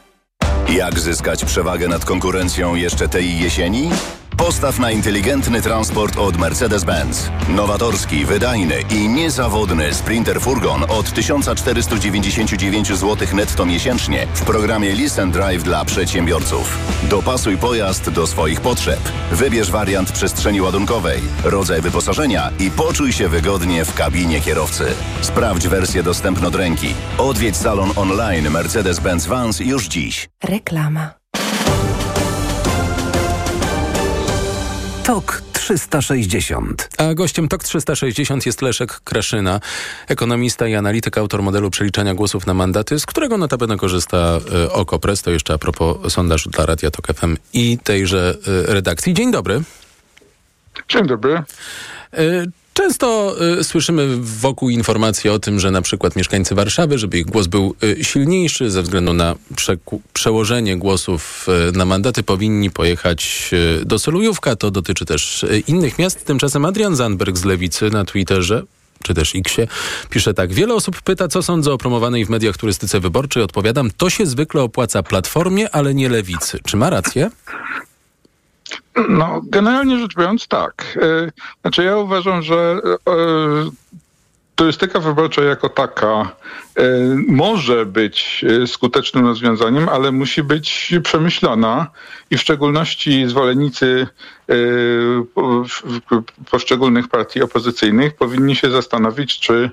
Jak 0.76 1.00
zyskać 1.00 1.44
przewagę 1.44 1.88
nad 1.88 2.04
konkurencją 2.04 2.74
jeszcze 2.74 3.08
tej 3.08 3.38
jesieni? 3.40 3.90
Postaw 4.38 4.78
na 4.78 4.90
inteligentny 4.90 5.62
transport 5.62 6.18
od 6.18 6.36
Mercedes-Benz. 6.36 7.30
Nowatorski, 7.48 8.24
wydajny 8.24 8.74
i 8.90 9.08
niezawodny 9.08 9.94
Sprinter 9.94 10.40
Furgon 10.40 10.84
od 10.88 11.12
1499 11.12 12.88
zł 12.88 13.28
netto 13.34 13.66
miesięcznie 13.66 14.26
w 14.34 14.42
programie 14.42 14.92
Listen 14.92 15.30
Drive 15.30 15.62
dla 15.62 15.84
przedsiębiorców. 15.84 16.78
Dopasuj 17.02 17.56
pojazd 17.56 18.10
do 18.10 18.26
swoich 18.26 18.60
potrzeb. 18.60 19.00
Wybierz 19.32 19.70
wariant 19.70 20.12
przestrzeni 20.12 20.60
ładunkowej, 20.60 21.20
rodzaj 21.44 21.80
wyposażenia 21.80 22.50
i 22.58 22.70
poczuj 22.70 23.12
się 23.12 23.28
wygodnie 23.28 23.84
w 23.84 23.94
kabinie 23.94 24.40
kierowcy. 24.40 24.84
Sprawdź 25.20 25.68
wersję 25.68 26.02
dostępną 26.02 26.48
od 26.48 26.54
ręki. 26.54 26.94
Odwiedź 27.18 27.56
salon 27.56 27.90
online 27.96 28.48
Mercedes-Benz 28.48 29.26
Vans 29.26 29.60
już 29.60 29.88
dziś. 29.88 30.28
Reklama. 30.44 31.17
TOK 35.08 35.42
360. 35.52 36.88
A 36.98 37.14
gościem 37.14 37.48
TOK 37.48 37.64
360 37.64 38.46
jest 38.46 38.62
Leszek 38.62 39.00
Kraszyna, 39.00 39.60
ekonomista 40.08 40.68
i 40.68 40.74
analityk, 40.74 41.18
autor 41.18 41.42
modelu 41.42 41.70
przeliczania 41.70 42.14
głosów 42.14 42.46
na 42.46 42.54
mandaty, 42.54 43.00
z 43.00 43.06
którego 43.06 43.38
notabene 43.38 43.76
korzysta 43.76 44.40
y, 44.66 44.72
OKO.press. 44.72 45.22
To 45.22 45.30
jeszcze 45.30 45.54
a 45.54 45.58
propos 45.58 46.12
sondażu 46.12 46.50
dla 46.50 46.66
Radia 46.66 46.90
TOK 46.90 47.06
FM 47.06 47.36
i 47.52 47.78
tejże 47.84 48.34
y, 48.68 48.72
redakcji. 48.72 49.14
Dzień 49.14 49.32
dobry. 49.32 49.62
Dzień 50.88 51.06
dobry. 51.06 51.42
Często 52.78 53.36
y, 53.60 53.64
słyszymy 53.64 54.16
wokół 54.20 54.70
informacji 54.70 55.30
o 55.30 55.38
tym, 55.38 55.60
że 55.60 55.70
na 55.70 55.82
przykład 55.82 56.16
mieszkańcy 56.16 56.54
Warszawy, 56.54 56.98
żeby 56.98 57.18
ich 57.18 57.26
głos 57.26 57.46
był 57.46 57.74
y, 57.82 58.04
silniejszy 58.04 58.70
ze 58.70 58.82
względu 58.82 59.12
na 59.12 59.34
przełożenie 60.12 60.76
głosów 60.76 61.46
y, 61.68 61.78
na 61.78 61.84
mandaty, 61.84 62.22
powinni 62.22 62.70
pojechać 62.70 63.50
y, 63.80 63.84
do 63.84 63.98
Solujówka. 63.98 64.56
To 64.56 64.70
dotyczy 64.70 65.04
też 65.04 65.42
y, 65.42 65.62
innych 65.66 65.98
miast. 65.98 66.24
Tymczasem 66.24 66.64
Adrian 66.64 66.96
Zandberg 66.96 67.36
z 67.36 67.44
Lewicy 67.44 67.90
na 67.90 68.04
Twitterze 68.04 68.62
czy 69.02 69.14
też 69.14 69.34
Xie, 69.34 69.68
pisze 70.10 70.34
tak. 70.34 70.52
Wiele 70.52 70.74
osób 70.74 71.02
pyta, 71.02 71.28
co 71.28 71.42
sądzę 71.42 71.72
o 71.72 71.78
promowanej 71.78 72.24
w 72.24 72.30
mediach 72.30 72.56
turystyce 72.56 73.00
wyborczej. 73.00 73.42
Odpowiadam, 73.42 73.90
to 73.96 74.10
się 74.10 74.26
zwykle 74.26 74.62
opłaca 74.62 75.02
Platformie, 75.02 75.70
ale 75.70 75.94
nie 75.94 76.08
Lewicy. 76.08 76.58
Czy 76.64 76.76
ma 76.76 76.90
rację? 76.90 77.30
No, 79.08 79.40
generalnie 79.44 79.98
rzecz 79.98 80.14
biorąc, 80.16 80.48
tak. 80.48 80.98
E, 81.02 81.30
znaczy, 81.60 81.84
ja 81.84 81.96
uważam, 81.96 82.42
że 82.42 82.80
e, 83.08 83.12
turystyka 84.54 85.00
wyborcza 85.00 85.42
jako 85.42 85.68
taka 85.68 86.06
e, 86.76 86.82
może 87.28 87.86
być 87.86 88.44
skutecznym 88.66 89.26
rozwiązaniem, 89.26 89.88
ale 89.88 90.12
musi 90.12 90.42
być 90.42 90.94
przemyślana 91.02 91.86
i 92.30 92.36
w 92.36 92.40
szczególności 92.40 93.28
zwolennicy 93.28 94.06
poszczególnych 96.50 97.08
partii 97.08 97.42
opozycyjnych 97.42 98.16
powinni 98.16 98.56
się 98.56 98.70
zastanowić, 98.70 99.40
czy 99.40 99.70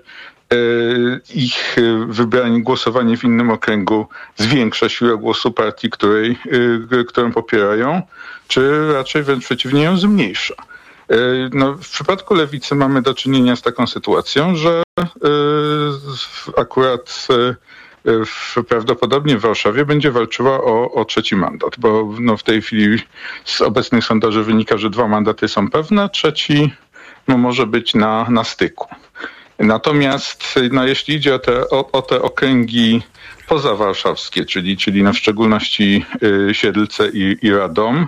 ich 1.35 1.75
wybranie, 2.07 2.61
głosowanie 2.61 3.17
w 3.17 3.23
innym 3.23 3.49
okręgu 3.49 4.07
zwiększa 4.35 4.89
siłę 4.89 5.17
głosu 5.17 5.51
partii, 5.51 5.89
której, 5.89 6.37
którą 7.07 7.31
popierają, 7.31 8.01
czy 8.47 8.93
raczej 8.93 9.23
wręcz 9.23 9.43
przeciwnie 9.45 9.83
ją 9.83 9.97
zmniejsza. 9.97 10.55
E, 11.09 11.15
no, 11.53 11.73
w 11.73 11.89
przypadku 11.89 12.33
lewicy 12.33 12.75
mamy 12.75 13.01
do 13.01 13.13
czynienia 13.13 13.55
z 13.55 13.61
taką 13.61 13.87
sytuacją, 13.87 14.55
że 14.55 14.83
e, 14.99 15.03
akurat 16.57 17.27
e, 17.29 18.25
w, 18.25 18.55
prawdopodobnie 18.67 19.37
w 19.37 19.41
Warszawie 19.41 19.85
będzie 19.85 20.11
walczyła 20.11 20.63
o, 20.63 20.91
o 20.91 21.05
trzeci 21.05 21.35
mandat, 21.35 21.75
bo 21.77 22.13
no, 22.19 22.37
w 22.37 22.43
tej 22.43 22.61
chwili 22.61 22.99
z 23.45 23.61
obecnych 23.61 24.03
sondaży 24.03 24.43
wynika, 24.43 24.77
że 24.77 24.89
dwa 24.89 25.07
mandaty 25.07 25.47
są 25.47 25.69
pewne, 25.69 26.09
trzeci 26.09 26.73
no, 27.27 27.37
może 27.37 27.67
być 27.67 27.95
na, 27.95 28.29
na 28.29 28.43
styku. 28.43 28.87
Natomiast 29.59 30.59
no, 30.71 30.87
jeśli 30.87 31.15
idzie 31.15 31.35
o 31.35 31.39
te, 31.39 31.69
o, 31.69 31.91
o 31.91 32.01
te 32.01 32.21
okręgi 32.21 33.01
pozawarszawskie, 33.47 34.45
czyli, 34.45 34.77
czyli 34.77 35.03
na 35.03 35.13
w 35.13 35.17
szczególności 35.17 36.05
y, 36.49 36.53
Siedlce 36.53 37.09
i, 37.09 37.37
i 37.41 37.51
Radom, 37.51 38.07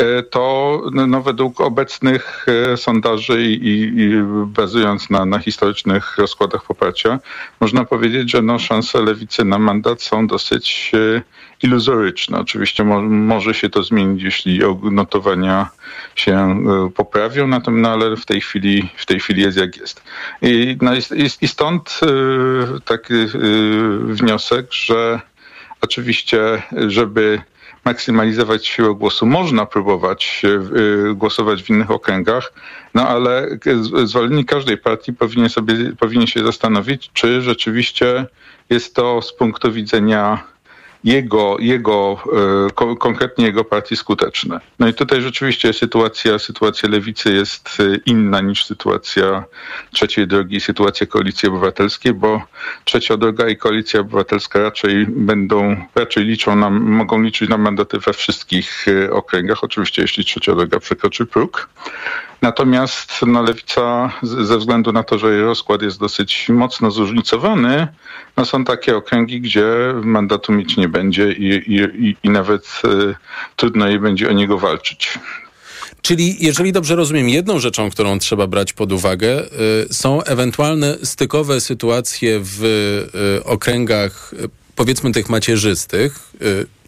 E, 0.00 0.22
to 0.22 0.82
no, 0.92 1.22
według 1.22 1.60
obecnych 1.60 2.46
e, 2.72 2.76
sondaży 2.76 3.42
i, 3.42 3.72
i 3.96 4.22
bazując 4.46 5.10
na, 5.10 5.24
na 5.24 5.38
historycznych 5.38 6.18
rozkładach 6.18 6.64
poparcia, 6.64 7.18
można 7.60 7.84
powiedzieć, 7.84 8.30
że 8.30 8.42
no, 8.42 8.58
szanse 8.58 9.02
lewicy 9.02 9.44
na 9.44 9.58
mandat 9.58 10.02
są 10.02 10.26
dosyć 10.26 10.92
iluzoryczne. 11.62 12.38
Oczywiście 12.38 12.84
mo, 12.84 13.02
może 13.02 13.54
się 13.54 13.68
to 13.68 13.82
zmienić, 13.82 14.22
jeśli 14.22 14.60
notowania 14.82 15.68
się 16.14 16.64
poprawią, 16.94 17.46
natomiast 17.46 17.82
no, 17.82 17.90
ale 17.90 18.16
w 18.16 18.26
tej 18.26 18.40
chwili, 18.40 18.90
w 18.96 19.06
tej 19.06 19.20
chwili 19.20 19.42
jest 19.42 19.58
jak 19.58 19.76
jest. 19.76 20.02
I, 20.42 20.76
no, 20.82 20.94
i, 20.94 21.00
i 21.40 21.48
stąd 21.48 22.00
taki 22.84 23.14
wniosek, 24.04 24.72
że 24.72 25.20
oczywiście, 25.80 26.62
żeby 26.72 27.40
maksymalizować 27.84 28.66
siłę 28.66 28.94
głosu. 28.94 29.26
Można 29.26 29.66
próbować 29.66 30.42
y, 30.44 31.14
głosować 31.14 31.62
w 31.62 31.70
innych 31.70 31.90
okręgach, 31.90 32.52
no 32.94 33.08
ale 33.08 33.48
zwolennik 34.04 34.48
każdej 34.48 34.78
partii 34.78 35.12
powinien 35.12 35.48
sobie 35.48 35.74
powinien 35.98 36.26
się 36.26 36.44
zastanowić, 36.44 37.10
czy 37.12 37.42
rzeczywiście 37.42 38.26
jest 38.70 38.94
to 38.94 39.22
z 39.22 39.32
punktu 39.32 39.72
widzenia 39.72 40.44
jego, 41.04 41.56
jego 41.58 42.18
e, 42.80 42.96
konkretnie 42.96 43.46
jego 43.46 43.64
partii 43.64 43.96
skuteczne. 43.96 44.60
No 44.78 44.88
i 44.88 44.94
tutaj 44.94 45.22
rzeczywiście 45.22 45.72
sytuacja, 45.72 46.38
sytuacja 46.38 46.88
lewicy 46.88 47.32
jest 47.32 47.78
e, 47.80 47.96
inna 48.06 48.40
niż 48.40 48.64
sytuacja 48.64 49.44
trzeciej 49.92 50.26
drogi, 50.26 50.60
sytuacja 50.60 51.06
koalicji 51.06 51.48
obywatelskiej, 51.48 52.14
bo 52.14 52.42
trzecia 52.84 53.16
droga 53.16 53.48
i 53.48 53.56
koalicja 53.56 54.00
obywatelska 54.00 54.62
raczej 54.62 55.06
będą, 55.06 55.76
raczej 55.94 56.24
liczą 56.24 56.56
na, 56.56 56.70
mogą 56.70 57.22
liczyć 57.22 57.48
na 57.48 57.58
mandaty 57.58 57.98
we 57.98 58.12
wszystkich 58.12 58.86
e, 58.88 59.12
okręgach, 59.12 59.64
oczywiście 59.64 60.02
jeśli 60.02 60.24
trzecia 60.24 60.54
droga 60.54 60.80
przekroczy 60.80 61.26
próg. 61.26 61.68
Natomiast 62.42 63.12
no, 63.26 63.42
lewica 63.42 64.12
ze 64.22 64.58
względu 64.58 64.92
na 64.92 65.02
to, 65.02 65.18
że 65.18 65.32
jej 65.32 65.42
rozkład 65.42 65.82
jest 65.82 66.00
dosyć 66.00 66.48
mocno 66.48 66.90
zróżnicowany, 66.90 67.88
no, 68.36 68.44
są 68.44 68.64
takie 68.64 68.96
okręgi, 68.96 69.40
gdzie 69.40 69.64
mandatu 70.02 70.52
mieć 70.52 70.76
nie 70.76 70.88
będzie 70.90 71.32
i, 71.32 71.74
i, 71.74 72.16
i 72.22 72.30
nawet 72.30 72.82
y, 72.84 73.14
trudno 73.56 73.88
jej 73.88 73.98
będzie 73.98 74.28
o 74.28 74.32
niego 74.32 74.58
walczyć. 74.58 75.18
Czyli, 76.02 76.36
jeżeli 76.44 76.72
dobrze 76.72 76.96
rozumiem, 76.96 77.28
jedną 77.28 77.58
rzeczą, 77.58 77.90
którą 77.90 78.18
trzeba 78.18 78.46
brać 78.46 78.72
pod 78.72 78.92
uwagę, 78.92 79.44
y, 79.90 79.94
są 79.94 80.22
ewentualne 80.22 80.98
stykowe 81.02 81.60
sytuacje 81.60 82.40
w 82.42 82.64
y, 83.38 83.44
okręgach, 83.44 84.34
powiedzmy 84.76 85.12
tych 85.12 85.28
macierzystych, 85.28 86.32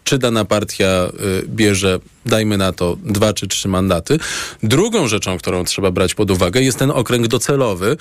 czy 0.03 0.17
dana 0.17 0.45
partia 0.45 1.09
y, 1.41 1.47
bierze, 1.47 1.99
dajmy 2.25 2.57
na 2.57 2.71
to, 2.71 2.97
dwa 3.03 3.33
czy 3.33 3.47
trzy 3.47 3.67
mandaty. 3.67 4.19
Drugą 4.63 5.07
rzeczą, 5.07 5.37
którą 5.37 5.63
trzeba 5.63 5.91
brać 5.91 6.15
pod 6.15 6.31
uwagę, 6.31 6.61
jest 6.61 6.79
ten 6.79 6.91
okręg 6.91 7.27
docelowy, 7.27 7.91
y, 7.91 7.95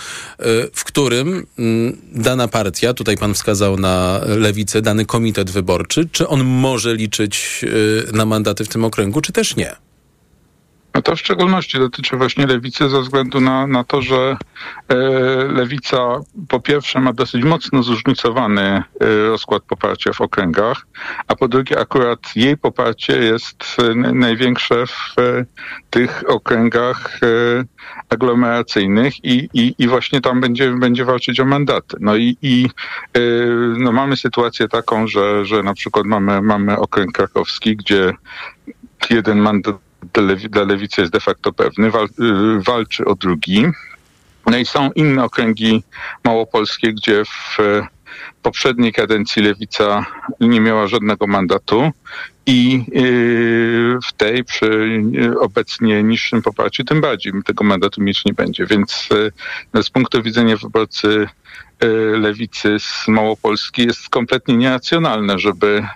w 0.75 0.85
którym 0.85 1.47
mm, 1.59 1.97
dana 2.13 2.49
partia, 2.49 2.95
tutaj 2.95 3.17
pan 3.17 3.35
wskazał 3.35 3.77
na 3.77 4.21
lewicę, 4.25 4.83
dany 4.83 5.07
komitet 5.07 5.51
wyborczy, 5.51 6.09
czy 6.13 6.29
on 6.29 6.45
może 6.45 6.95
liczyć 6.95 7.61
y, 7.63 8.13
na 8.13 8.27
mandaty 8.27 8.65
w 8.65 8.69
tym 8.69 8.85
okręgu, 8.85 9.21
czy 9.21 9.33
też 9.33 9.57
nie? 9.57 9.92
To 11.05 11.17
w 11.17 11.21
szczególności 11.21 11.79
dotyczy 11.79 12.17
właśnie 12.17 12.47
lewicy 12.47 12.89
ze 12.89 13.01
względu 13.01 13.41
na, 13.41 13.67
na 13.67 13.85
to, 13.85 14.03
że 14.03 14.37
e, 14.89 14.97
lewica 15.53 16.21
po 16.49 16.61
pierwsze 16.61 17.01
ma 17.01 17.13
dosyć 17.13 17.45
mocno 17.45 17.83
zróżnicowany 17.83 18.63
e, 18.63 18.83
rozkład 19.29 19.63
poparcia 19.63 20.13
w 20.13 20.21
okręgach, 20.21 20.87
a 21.29 21.37
po 21.37 21.49
drugie 21.49 21.81
akurat 21.81 22.37
jej 22.37 22.57
poparcie 22.57 23.19
jest 23.19 23.77
e, 23.79 23.95
największe 23.95 24.87
w 24.87 25.15
tych 25.91 26.25
okręgach 26.29 27.21
aglomeracyjnych 28.09 29.25
i, 29.25 29.49
i, 29.55 29.75
i 29.79 29.89
właśnie 29.89 30.21
tam 30.21 30.41
będzie, 30.41 30.71
będzie 30.71 31.05
walczyć 31.05 31.41
o 31.41 31.45
mandaty. 31.45 31.97
No 32.01 32.17
i, 32.17 32.37
i 32.43 32.69
no 33.79 33.93
mamy 33.93 34.17
sytuację 34.17 34.69
taką, 34.69 35.07
że, 35.07 35.45
że 35.45 35.63
na 35.63 35.75
przykład 35.75 36.07
mamy, 36.07 36.43
mamy 36.43 36.79
okręg 36.79 37.13
krakowski, 37.13 37.77
gdzie 37.77 38.13
jeden 39.11 39.39
mandat 39.39 39.77
dla, 40.15 40.23
lewi, 40.23 40.51
dla 40.51 40.65
lewicy 40.65 41.01
jest 41.01 41.13
de 41.13 41.21
facto 41.21 41.53
pewny, 41.53 41.91
wal, 41.91 42.05
y, 42.07 42.63
walczy 42.67 43.05
o 43.05 43.15
drugi. 43.15 43.67
No 44.47 44.59
i 44.59 44.67
są 44.67 44.91
inne 44.93 45.25
okręgi 45.25 45.83
małopolskie, 46.25 46.93
gdzie 46.93 47.25
w 47.25 47.59
poprzedniej 48.43 48.93
kadencji 48.93 49.43
lewica 49.43 50.07
nie 50.41 50.61
miała 50.61 50.87
żadnego 50.87 51.27
mandatu 51.27 51.91
i 52.47 52.85
y, 52.97 53.99
w 54.09 54.13
tej 54.13 54.45
przy 54.45 55.03
obecnie 55.41 56.03
niższym 56.03 56.43
poparciu 56.43 56.85
tym 56.85 57.01
bardziej 57.01 57.33
tego 57.45 57.65
mandatu 57.65 58.03
mieć 58.03 58.25
nie 58.25 58.33
będzie. 58.33 58.67
Więc 58.67 59.09
y, 59.75 59.83
z 59.83 59.91
punktu 59.91 60.23
widzenia 60.23 60.57
wyborcy 60.57 61.29
lewicy 62.19 62.77
z 62.79 63.09
Małopolski 63.09 63.87
jest 63.87 64.09
kompletnie 64.09 64.57
nieracjonalne, 64.57 65.39
żeby 65.39 65.87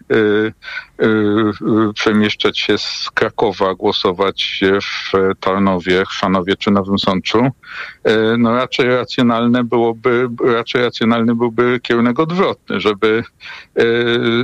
przemieszczać 1.94 2.58
się 2.58 2.78
z 2.78 3.10
Krakowa, 3.14 3.74
głosować 3.74 4.60
w 4.82 5.12
Tarnowie, 5.40 6.04
Chrzanowie 6.08 6.56
czy 6.56 6.70
Nowym 6.70 6.98
Sączu. 6.98 7.48
No 8.38 8.54
raczej 8.54 8.88
racjonalne 8.88 9.64
byłoby, 9.64 10.28
raczej 10.44 10.82
racjonalny 10.82 11.34
byłby 11.34 11.80
kierunek 11.82 12.20
odwrotny, 12.20 12.80
żeby 12.80 13.24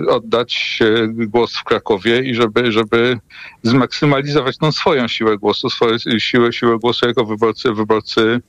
oddać 0.08 0.78
głos 1.12 1.56
w 1.56 1.64
Krakowie 1.64 2.22
i 2.22 2.34
żeby, 2.34 2.72
żeby 2.72 3.18
zmaksymalizować 3.62 4.58
tą 4.58 4.72
swoją 4.72 5.08
siłę 5.08 5.38
głosu, 5.38 5.70
swoją 5.70 5.98
siłę, 6.18 6.52
siłę 6.52 6.78
głosu 6.78 7.06
jako 7.06 7.24
wyborcy, 7.24 7.72
wyborcy 7.72 8.40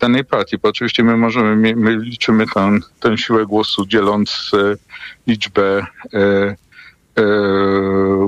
danej 0.00 0.24
partii. 0.24 0.58
Bo 0.58 0.68
oczywiście 0.68 1.04
my 1.04 1.16
możemy, 1.16 1.76
my 1.76 2.11
liczymy 2.12 2.46
tę, 3.00 3.18
siłę 3.18 3.46
głosu 3.46 3.86
dzieląc 3.86 4.50
liczbę 5.26 5.86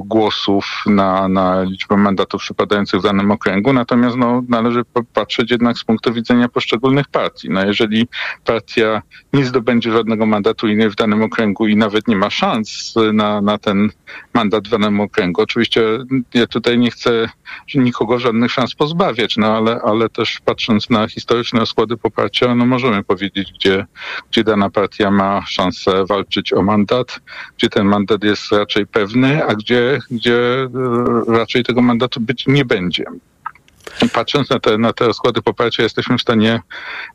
głosów 0.00 0.82
na, 0.86 1.28
na 1.28 1.62
liczbę 1.62 1.96
mandatów 1.96 2.40
przypadających 2.40 3.00
w 3.00 3.02
danym 3.02 3.30
okręgu, 3.30 3.72
natomiast 3.72 4.16
no, 4.16 4.42
należy 4.48 4.82
patrzeć 5.12 5.50
jednak 5.50 5.78
z 5.78 5.84
punktu 5.84 6.12
widzenia 6.12 6.48
poszczególnych 6.48 7.08
partii. 7.08 7.50
No, 7.50 7.66
jeżeli 7.66 8.08
partia 8.44 9.02
nie 9.32 9.44
zdobędzie 9.44 9.92
żadnego 9.92 10.26
mandatu 10.26 10.66
w 10.90 10.94
danym 10.94 11.22
okręgu 11.22 11.66
i 11.66 11.76
nawet 11.76 12.08
nie 12.08 12.16
ma 12.16 12.30
szans 12.30 12.94
na, 13.12 13.40
na 13.40 13.58
ten 13.58 13.90
mandat 14.34 14.68
w 14.68 14.70
danym 14.70 15.00
okręgu, 15.00 15.42
oczywiście 15.42 15.82
ja 16.34 16.46
tutaj 16.46 16.78
nie 16.78 16.90
chcę 16.90 17.28
nikogo 17.74 18.18
żadnych 18.18 18.52
szans 18.52 18.74
pozbawiać, 18.74 19.36
no 19.36 19.56
ale, 19.56 19.80
ale 19.84 20.08
też 20.08 20.40
patrząc 20.44 20.90
na 20.90 21.08
historyczne 21.08 21.60
rozkłady 21.60 21.96
poparcia, 21.96 22.54
no 22.54 22.66
możemy 22.66 23.04
powiedzieć, 23.04 23.52
gdzie, 23.52 23.86
gdzie 24.30 24.44
dana 24.44 24.70
partia 24.70 25.10
ma 25.10 25.42
szansę 25.46 26.04
walczyć 26.08 26.52
o 26.52 26.62
mandat, 26.62 27.20
gdzie 27.58 27.68
ten 27.68 27.86
mandat 27.86 28.24
jest 28.24 28.52
raczej 28.52 28.73
raczej 28.74 28.86
pewny, 28.86 29.44
a 29.44 29.54
gdzie, 29.54 29.98
gdzie 30.10 30.68
raczej 31.28 31.64
tego 31.64 31.82
mandatu 31.82 32.20
być 32.20 32.46
nie 32.46 32.64
będzie. 32.64 33.04
I 34.02 34.08
patrząc 34.08 34.50
na 34.50 34.60
te, 34.60 34.78
na 34.78 34.92
te 34.92 35.06
rozkłady 35.06 35.42
poparcia, 35.42 35.82
jesteśmy 35.82 36.18
w 36.18 36.20
stanie 36.20 36.60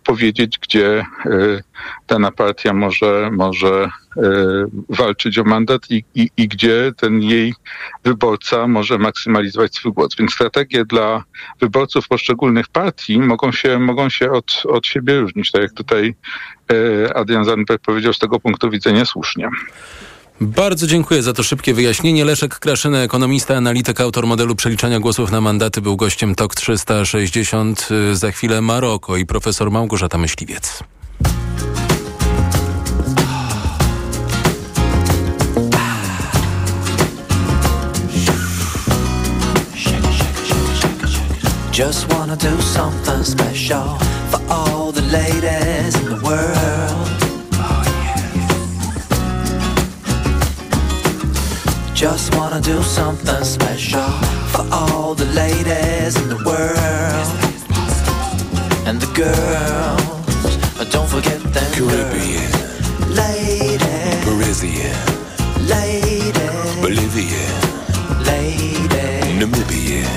powiedzieć, 0.03 0.59
gdzie 0.61 1.05
y, 1.25 1.63
dana 2.07 2.31
partia 2.31 2.73
może, 2.73 3.29
może 3.31 3.89
y, 4.17 4.21
walczyć 4.89 5.37
o 5.37 5.43
mandat 5.43 5.81
i, 5.91 6.03
i, 6.15 6.29
i 6.37 6.47
gdzie 6.47 6.91
ten 6.97 7.21
jej 7.21 7.53
wyborca 8.03 8.67
może 8.67 8.97
maksymalizować 8.97 9.75
swój 9.75 9.93
głos. 9.93 10.15
Więc 10.19 10.33
strategie 10.33 10.85
dla 10.85 11.23
wyborców 11.61 12.07
poszczególnych 12.07 12.67
partii 12.67 13.19
mogą 13.19 13.51
się, 13.51 13.79
mogą 13.79 14.09
się 14.09 14.31
od, 14.31 14.63
od 14.65 14.87
siebie 14.87 15.19
różnić, 15.19 15.51
tak 15.51 15.61
jak 15.61 15.73
tutaj 15.73 16.15
y, 16.71 17.13
Adrian 17.15 17.45
Zandberg 17.45 17.81
powiedział 17.81 18.13
z 18.13 18.19
tego 18.19 18.39
punktu 18.39 18.69
widzenia 18.69 19.05
słusznie. 19.05 19.49
Bardzo 20.41 20.87
dziękuję 20.87 21.23
za 21.23 21.33
to 21.33 21.43
szybkie 21.43 21.73
wyjaśnienie. 21.73 22.25
Leszek 22.25 22.59
Kraszyna, 22.59 22.99
ekonomista, 22.99 23.55
analityk, 23.55 24.01
autor 24.01 24.27
modelu 24.27 24.55
przeliczania 24.55 24.99
głosów 24.99 25.31
na 25.31 25.41
mandaty, 25.41 25.81
był 25.81 25.97
gościem 25.97 26.35
TOK 26.35 26.55
360. 26.55 27.89
Za 28.13 28.31
chwilę 28.31 28.61
Maroko 28.61 29.17
i 29.17 29.25
profesor 29.25 29.71
Małgorzata 29.71 30.17
Myśliwiec. 30.17 30.83
Just 41.77 42.07
wanna 42.13 42.35
do 42.35 42.61
something 42.61 43.25
special 43.25 43.97
for 44.31 44.41
all 44.49 44.93
the 44.93 45.01
ladies 45.01 45.95
in 46.01 46.07
the 46.07 46.19
world. 46.23 47.28
Just 51.99 52.33
wanna 52.37 52.61
do 52.61 52.81
something 52.81 53.43
special 53.43 54.09
for 54.53 54.65
all 54.71 55.15
the 55.15 55.25
ladies 55.35 56.15
in 56.15 56.29
the 56.29 56.39
world. 56.47 57.27
And 58.87 59.01
the 59.01 59.11
girls, 59.11 60.55
don't 60.93 61.09
forget 61.09 61.41
them. 61.51 61.69
Caribbean, 61.73 62.51
lady, 63.13 63.83
Parisian, 64.23 64.95
lady, 65.67 66.31
Bolivian, 66.79 67.51
lady, 68.23 68.87
Namibian, 69.37 70.07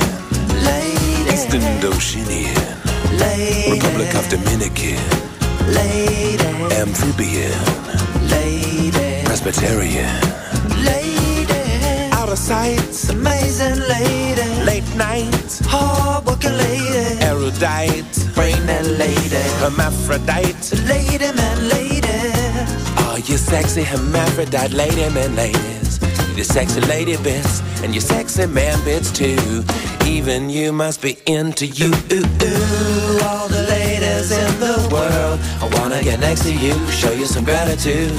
lady, 0.62 1.32
East 1.34 1.48
Indochinian, 1.48 2.78
lady, 3.18 3.72
Republic 3.72 4.14
of 4.14 4.28
Dominican, 4.28 5.02
lady, 5.74 6.46
Amphibian, 6.78 7.58
lady, 8.30 9.24
Presbyterian, 9.24 10.31
hermaphrodite. 19.62 20.72
lady 20.88 21.30
man 21.36 21.68
lady. 21.68 22.18
Oh, 22.98 23.16
you 23.26 23.36
sexy 23.36 23.84
hermaphrodite 23.84 24.72
lady 24.72 25.08
man 25.14 25.36
ladies. 25.36 26.00
You're 26.34 26.44
sexy 26.44 26.80
lady 26.80 27.16
bits 27.18 27.62
and 27.82 27.94
you're 27.94 28.00
sexy 28.00 28.46
man 28.46 28.82
bits 28.84 29.12
too. 29.12 29.62
Even 30.04 30.50
you 30.50 30.72
must 30.72 31.00
be 31.00 31.16
into 31.26 31.66
you. 31.66 31.92
Ooh, 32.10 32.16
ooh, 32.16 33.20
all 33.24 33.48
the 33.48 33.64
ladies 33.68 34.32
in 34.32 34.52
the 34.58 34.76
world. 34.90 35.38
I 35.62 35.68
wanna 35.78 36.02
get 36.02 36.18
next 36.18 36.42
to 36.42 36.52
you, 36.52 36.74
show 36.90 37.12
you 37.12 37.26
some 37.26 37.44
gratitude. 37.44 38.12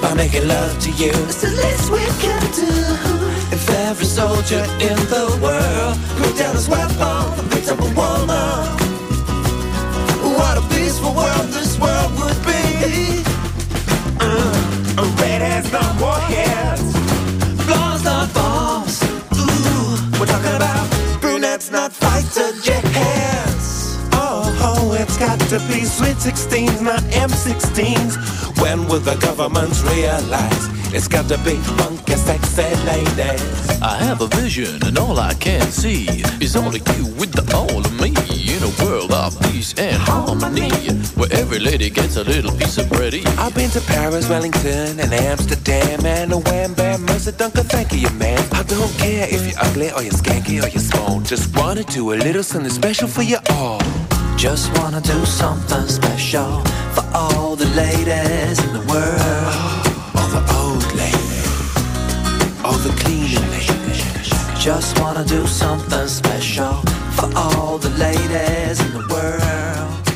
By 0.00 0.14
making 0.14 0.46
love 0.46 0.78
to 0.84 0.90
you. 0.92 1.12
It's 1.28 1.40
the 1.42 1.50
least 1.50 1.90
we 1.90 2.04
can 2.22 2.40
do. 2.54 2.70
If 3.52 3.68
every 3.88 4.06
soldier 4.06 4.62
in 4.78 4.96
the 5.14 5.26
world 5.42 5.98
put 6.22 6.38
down 6.38 6.54
his 6.54 6.68
weapon 6.68 7.48
picked 7.50 7.68
up 7.68 7.80
a 7.80 7.90
woman, 7.94 7.96
what 7.96 8.00
a 8.00 8.79
peaceful 8.79 8.79
world 11.20 11.48
this 11.58 11.78
world 11.78 12.12
would 12.20 12.40
be. 12.48 12.62
Uh, 14.20 15.02
a 15.02 15.04
red 15.20 15.40
has 15.50 15.66
no 15.72 15.84
more 16.02 16.22
hairs. 16.34 16.82
Blondes 17.66 18.04
not 18.04 18.28
bombs. 18.34 18.96
Ooh, 19.36 20.18
we're 20.18 20.30
talking 20.34 20.56
about 20.56 20.86
brunettes, 21.20 21.70
not 21.70 21.92
fighter 21.92 22.50
jets. 22.62 23.68
Oh, 24.12 24.42
oh, 24.68 24.96
it's 25.00 25.16
got 25.18 25.38
to 25.52 25.58
be 25.70 25.84
sweet 25.84 26.16
16s, 26.16 26.80
not 26.80 27.02
M16s. 27.28 28.12
When 28.62 28.86
will 28.88 29.00
the 29.00 29.16
governments 29.16 29.82
realize 29.82 30.64
it's 30.94 31.08
got 31.08 31.26
to 31.28 31.38
be 31.38 31.56
funky, 31.78 32.14
sexy 32.14 32.70
ladies? 32.84 33.82
I 33.82 33.96
have 34.08 34.20
a 34.20 34.28
vision, 34.42 34.78
and 34.86 34.98
all 34.98 35.18
I 35.18 35.34
can 35.34 35.66
see 35.70 36.06
is 36.40 36.56
only 36.56 36.80
you 36.96 37.06
with 37.20 37.32
the 37.32 37.44
all 37.56 37.80
of 37.80 37.92
me 38.00 38.10
in 38.54 38.62
a 38.62 38.72
world 38.84 38.99
of 39.12 39.40
peace 39.42 39.74
and 39.78 39.96
harmony, 39.96 40.70
where 41.14 41.32
every 41.32 41.58
lady 41.58 41.90
gets 41.90 42.16
a 42.16 42.24
little 42.24 42.52
piece 42.52 42.78
of 42.78 42.86
bready. 42.86 43.26
I've 43.38 43.54
been 43.54 43.70
to 43.70 43.80
Paris, 43.80 44.28
Wellington, 44.28 45.00
and 45.00 45.12
Amsterdam, 45.12 46.04
and 46.04 46.32
a 46.32 46.38
wham 46.38 46.74
bam, 46.74 47.04
Mercer 47.06 47.32
Dunker, 47.32 47.62
thank 47.62 47.92
you, 47.92 48.10
man. 48.18 48.38
I 48.52 48.62
don't 48.62 48.92
care 48.98 49.26
if 49.28 49.46
you're 49.46 49.60
ugly 49.60 49.92
or 49.92 50.02
you're 50.02 50.12
skanky 50.12 50.62
or 50.62 50.68
you're 50.68 50.82
small. 50.82 51.20
Just 51.20 51.56
wanna 51.56 51.84
do 51.84 52.12
a 52.12 52.16
little 52.16 52.42
something 52.42 52.70
special 52.70 53.08
for 53.08 53.22
you 53.22 53.38
all. 53.50 53.80
Just 54.36 54.76
wanna 54.78 55.00
do 55.00 55.24
something 55.24 55.86
special 55.88 56.62
for 56.94 57.04
all 57.14 57.56
the 57.56 57.66
ladies 57.76 58.58
in 58.64 58.72
the 58.72 58.84
world. 58.90 59.86
All 60.16 60.28
the 60.28 60.42
old 60.58 60.86
ladies, 60.94 62.64
all 62.64 62.78
the 62.86 62.92
cleaning 63.02 63.50
ladies, 63.50 64.30
Just 64.58 64.98
wanna 65.00 65.24
do 65.24 65.46
something 65.46 66.06
special 66.06 66.82
for 67.20 67.30
all 67.36 67.78
the 67.78 67.90
ladies 67.98 68.80
in 68.80 68.92
the 68.92 69.14
world. 69.14 70.10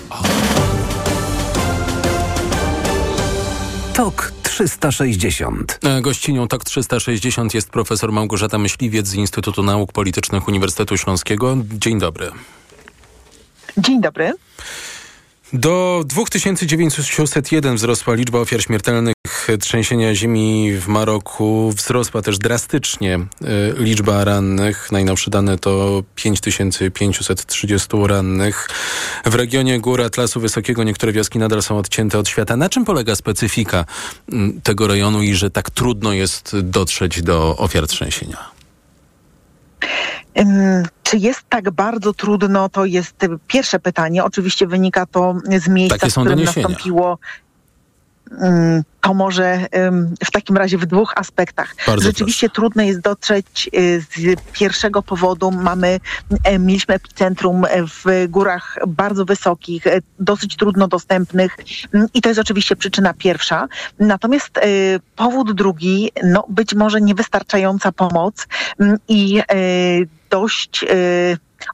TOK 3.94 4.32
360. 4.42 5.78
E, 5.84 6.00
Gościnią 6.00 6.48
TOK 6.48 6.64
360 6.64 7.54
jest 7.54 7.70
profesor 7.70 8.12
Małgorzata 8.12 8.58
Myśliwiec 8.58 9.06
z 9.06 9.14
Instytutu 9.14 9.62
Nauk 9.62 9.92
Politycznych 9.92 10.48
Uniwersytetu 10.48 10.96
Śląskiego. 10.96 11.56
Dzień 11.72 11.98
dobry. 11.98 12.30
Dzień 13.78 14.00
dobry. 14.00 14.32
Do 15.52 16.02
2901 16.06 17.76
wzrosła 17.76 18.14
liczba 18.14 18.38
ofiar 18.38 18.62
śmiertelnych 18.62 19.13
trzęsienia 19.60 20.14
ziemi 20.14 20.72
w 20.72 20.88
Maroku. 20.88 21.72
Wzrosła 21.76 22.22
też 22.22 22.38
drastycznie 22.38 23.14
e, 23.14 23.26
liczba 23.76 24.24
rannych. 24.24 24.92
Najnowsze 24.92 25.30
dane 25.30 25.58
to 25.58 26.02
5530 26.14 27.88
rannych. 28.06 28.68
W 29.24 29.34
regionie 29.34 29.80
gór 29.80 30.02
Atlasu 30.02 30.40
Wysokiego 30.40 30.84
niektóre 30.84 31.12
wioski 31.12 31.38
nadal 31.38 31.62
są 31.62 31.78
odcięte 31.78 32.18
od 32.18 32.28
świata. 32.28 32.56
Na 32.56 32.68
czym 32.68 32.84
polega 32.84 33.16
specyfika 33.16 33.84
m, 34.32 34.60
tego 34.62 34.86
rejonu 34.86 35.22
i 35.22 35.34
że 35.34 35.50
tak 35.50 35.70
trudno 35.70 36.12
jest 36.12 36.60
dotrzeć 36.60 37.22
do 37.22 37.56
ofiar 37.56 37.86
trzęsienia? 37.86 38.54
Czy 41.02 41.18
jest 41.18 41.42
tak 41.48 41.70
bardzo 41.70 42.14
trudno? 42.14 42.68
To 42.68 42.84
jest 42.84 43.22
y, 43.22 43.28
pierwsze 43.46 43.78
pytanie. 43.78 44.24
Oczywiście 44.24 44.66
wynika 44.66 45.06
to 45.06 45.34
z 45.58 45.68
miejsca, 45.68 46.08
w 46.08 46.10
którym 46.10 46.28
doniesienia. 46.28 46.68
nastąpiło. 46.68 47.18
Ym, 48.42 48.82
To 49.00 49.14
może 49.14 49.66
w 50.24 50.30
takim 50.30 50.56
razie 50.56 50.78
w 50.78 50.86
dwóch 50.86 51.12
aspektach. 51.16 51.74
Bardzo 51.86 52.04
Rzeczywiście 52.04 52.50
trudno 52.50 52.82
jest 52.82 53.00
dotrzeć 53.00 53.70
y, 53.74 54.00
z 54.00 54.40
pierwszego 54.52 55.02
powodu. 55.02 55.50
Mamy, 55.50 56.00
e, 56.44 56.58
mieliśmy 56.58 56.94
epicentrum 56.94 57.64
w 57.86 58.28
górach 58.28 58.78
bardzo 58.86 59.24
wysokich, 59.24 59.84
dosyć 60.20 60.56
trudno 60.56 60.88
dostępnych 60.88 61.56
i 62.14 62.22
to 62.22 62.28
jest 62.28 62.40
oczywiście 62.40 62.76
przyczyna 62.76 63.14
pierwsza. 63.14 63.68
Natomiast 63.98 64.60
powód 65.16 65.52
drugi, 65.52 66.10
no 66.22 66.44
być 66.48 66.74
może 66.74 67.00
niewystarczająca 67.00 67.92
pomoc 67.92 68.46
i 69.08 69.42
dość 70.30 70.84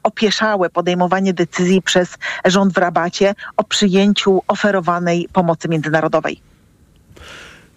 opieszałe 0.03 0.69
podejmowanie 0.69 1.33
decyzji 1.33 1.81
przez 1.81 2.17
rząd 2.45 2.73
w 2.73 2.77
Rabacie 2.77 3.35
o 3.57 3.63
przyjęciu 3.63 4.41
oferowanej 4.47 5.27
pomocy 5.33 5.69
międzynarodowej. 5.69 6.50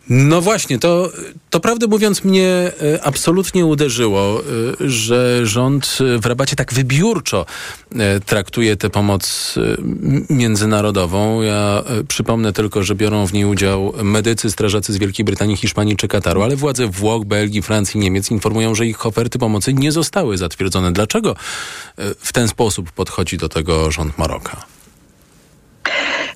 No 0.08 0.40
właśnie, 0.40 0.78
to, 0.78 1.10
to 1.50 1.60
prawdę 1.60 1.86
mówiąc 1.86 2.24
mnie 2.24 2.48
e, 2.48 2.72
absolutnie 3.04 3.66
uderzyło, 3.66 4.40
e, 4.40 4.90
że 4.90 5.46
rząd 5.46 5.98
e, 6.00 6.18
w 6.18 6.26
Rabacie 6.26 6.56
tak 6.56 6.74
wybiórczo 6.74 7.46
traktuje 8.26 8.76
tę 8.76 8.90
pomoc 8.90 9.54
międzynarodową. 10.30 11.42
Ja 11.42 11.84
przypomnę 12.08 12.52
tylko, 12.52 12.82
że 12.82 12.94
biorą 12.94 13.26
w 13.26 13.32
niej 13.32 13.44
udział 13.44 13.92
medycy, 14.02 14.50
strażacy 14.50 14.92
z 14.92 14.96
Wielkiej 14.98 15.24
Brytanii, 15.24 15.56
Hiszpanii 15.56 15.96
czy 15.96 16.08
Kataru, 16.08 16.42
ale 16.42 16.56
władze 16.56 16.86
Włoch, 16.86 17.24
Belgii, 17.24 17.62
Francji, 17.62 18.00
Niemiec 18.00 18.30
informują, 18.30 18.74
że 18.74 18.86
ich 18.86 19.06
oferty 19.06 19.38
pomocy 19.38 19.74
nie 19.74 19.92
zostały 19.92 20.38
zatwierdzone. 20.38 20.92
Dlaczego 20.92 21.36
w 22.18 22.32
ten 22.32 22.48
sposób 22.48 22.92
podchodzi 22.92 23.36
do 23.36 23.48
tego 23.48 23.90
rząd 23.90 24.18
Maroka? 24.18 24.66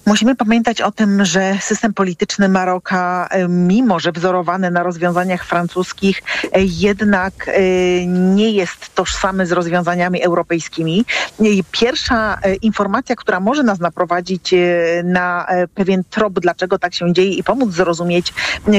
Musimy 0.09 0.37
pamiętać 0.37 0.81
o 0.81 0.93
tym, 0.93 1.25
że 1.25 1.55
system 1.61 1.95
polityczny 1.95 2.49
Maroka, 2.49 3.29
e, 3.31 3.49
mimo 3.49 4.01
że 4.01 4.13
wzorowany 4.13 4.71
na 4.71 4.83
rozwiązaniach 4.83 5.45
francuskich, 5.45 6.23
e, 6.53 6.65
jednak 6.65 7.33
e, 7.49 7.61
nie 8.07 8.51
jest 8.51 8.95
tożsamy 8.95 9.47
z 9.47 9.53
rozwiązaniami 9.53 10.23
europejskimi. 10.23 11.05
Pierwsza 11.71 12.39
informacja, 12.63 13.17
która 13.17 13.41
może 13.41 13.63
nas 13.63 13.79
naprowadzić 13.79 14.55
na 15.05 15.47
pewien 15.75 16.03
trop, 16.11 16.41
dlaczego 16.41 16.79
tak 16.79 16.95
się 16.95 17.13
dzieje 17.13 17.33
i 17.33 17.43
pomóc 17.43 17.73
zrozumieć, 17.75 18.35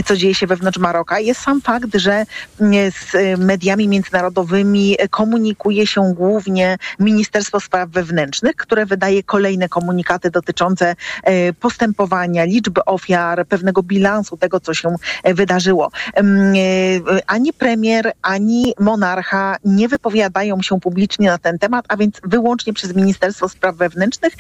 co 0.06 0.16
dzieje 0.16 0.36
się 0.36 0.48
wewnątrz 0.48 0.78
Maroka, 0.78 1.20
jest 1.20 1.42
sam 1.42 1.62
fakt, 1.62 1.90
że 1.94 2.26
z 2.60 3.40
mediami 3.40 3.88
międzynarodowymi 3.88 4.98
komunikuje 5.10 5.88
się 5.88 6.14
głównie 6.14 6.78
Ministerstwo 7.00 7.60
Spraw 7.60 7.90
Wewnętrznych, 7.90 8.56
które 8.56 8.86
wydaje 8.86 9.24
kolejne 9.24 9.70
komunikaty 9.70 10.32
dotyczące 10.32 10.96
postępowania, 11.60 12.44
liczby 12.44 12.86
ofiar, 12.86 13.46
pewnego 13.48 13.84
bilansu 13.84 14.38
tego, 14.38 14.60
co 14.60 14.74
się 14.74 14.96
e, 15.24 15.34
wydarzyło. 15.34 15.92
E, 16.18 16.22
Ani 17.28 17.54
premier, 17.54 18.12
ani 18.22 18.74
monarcha 18.80 19.58
nie 19.66 19.88
wypowiadają 19.88 20.62
się 20.62 20.80
publicznie 20.80 21.28
na 21.28 21.38
ten 21.38 21.60
temat, 21.60 21.86
a 21.88 21.98
więc 21.98 22.22
wyłącznie 22.24 22.74
przez 22.74 22.96
Ministerstwo 22.96 23.50
Spraw 23.50 23.76
Wewnętrznych 23.76 24.34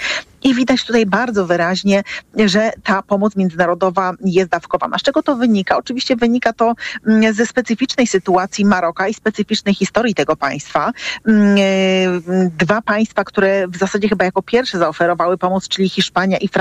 i 0.43 0.53
widać 0.55 0.85
tutaj 0.85 1.05
bardzo 1.05 1.45
wyraźnie, 1.45 2.03
że 2.45 2.71
ta 2.83 3.01
pomoc 3.01 3.35
międzynarodowa 3.35 4.13
jest 4.25 4.49
dawkowana. 4.49 4.97
Z 4.97 5.01
czego 5.01 5.23
to 5.23 5.35
wynika? 5.35 5.77
Oczywiście 5.77 6.15
wynika 6.15 6.53
to 6.53 6.73
mm, 7.07 7.33
ze 7.33 7.45
specyficznej 7.45 8.07
sytuacji 8.07 8.65
Maroka 8.65 9.07
i 9.07 9.13
specyficznej 9.13 9.75
historii 9.75 10.15
tego 10.15 10.35
państwa. 10.35 10.91
Mm, 11.27 11.55
e, 11.57 12.49
Dwa 12.57 12.81
państwa, 12.81 13.23
które 13.23 13.67
w 13.67 13.77
zasadzie 13.77 14.09
chyba 14.09 14.25
jako 14.25 14.41
pierwsze 14.41 14.77
zaoferowały 14.77 15.37
pomoc, 15.37 15.67
czyli 15.67 15.89
Hiszpania 15.89 16.37
i 16.37 16.47
Francja, 16.47 16.58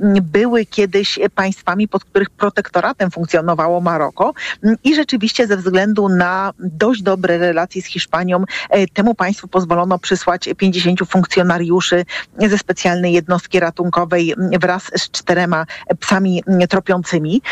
mm, 0.00 0.18
były 0.22 0.66
kiedyś 0.66 1.18
państwami, 1.34 1.88
pod 1.88 2.04
których 2.04 2.30
protektoratem 2.30 3.10
funkcjonowało 3.10 3.80
Maroko 3.80 4.34
i 4.84 4.94
rzeczywiście 4.94 5.46
ze 5.46 5.56
względu 5.56 6.08
na 6.08 6.52
dość 6.58 7.02
dobre 7.02 7.38
relacje 7.38 7.82
z 7.82 7.86
Hiszpanią 7.86 8.44
e, 8.70 8.86
temu 8.86 9.14
państwu 9.14 9.48
pozwolono 9.48 9.98
przysłać 9.98 10.48
50 10.56 11.00
funkcjonariuszy 11.08 12.04
ze 12.38 12.58
specjalnej 12.58 13.12
jednostki 13.12 13.60
ratunkowej 13.60 14.34
wraz 14.60 14.82
z 14.96 15.10
czterema 15.10 15.66
psami 16.00 16.42
tropiącymi, 16.68 17.42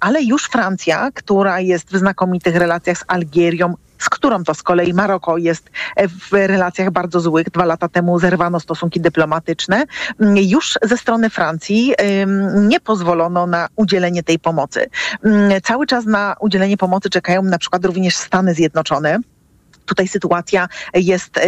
ale 0.00 0.22
już 0.22 0.44
Francja, 0.44 1.10
która 1.14 1.60
jest 1.60 1.90
w 1.90 1.98
znakomitych 1.98 2.56
relacjach 2.56 2.98
z 2.98 3.04
Algierią, 3.08 3.74
z 4.02 4.08
którą 4.08 4.44
to 4.44 4.54
z 4.54 4.62
kolei 4.62 4.94
Maroko 4.94 5.36
jest 5.38 5.70
w 5.98 6.32
relacjach 6.32 6.90
bardzo 6.90 7.20
złych. 7.20 7.50
Dwa 7.50 7.64
lata 7.64 7.88
temu 7.88 8.18
zerwano 8.18 8.60
stosunki 8.60 9.00
dyplomatyczne. 9.00 9.84
Mm, 10.20 10.36
Już 10.36 10.78
ze 10.82 10.96
strony 10.96 11.30
Francji 11.30 11.94
nie 12.54 12.80
pozwolono 12.80 13.46
na 13.46 13.68
udzielenie 13.76 14.22
tej 14.22 14.38
pomocy. 14.38 14.86
Mm, 15.24 15.60
Cały 15.62 15.86
czas 15.86 16.06
na 16.06 16.36
udzielenie 16.40 16.76
pomocy 16.76 17.10
czekają 17.10 17.42
na 17.42 17.58
przykład 17.58 17.84
również 17.84 18.16
Stany 18.16 18.54
Zjednoczone. 18.54 19.18
Tutaj 19.92 20.08
sytuacja 20.08 20.68
jest 20.94 21.38
e, 21.38 21.44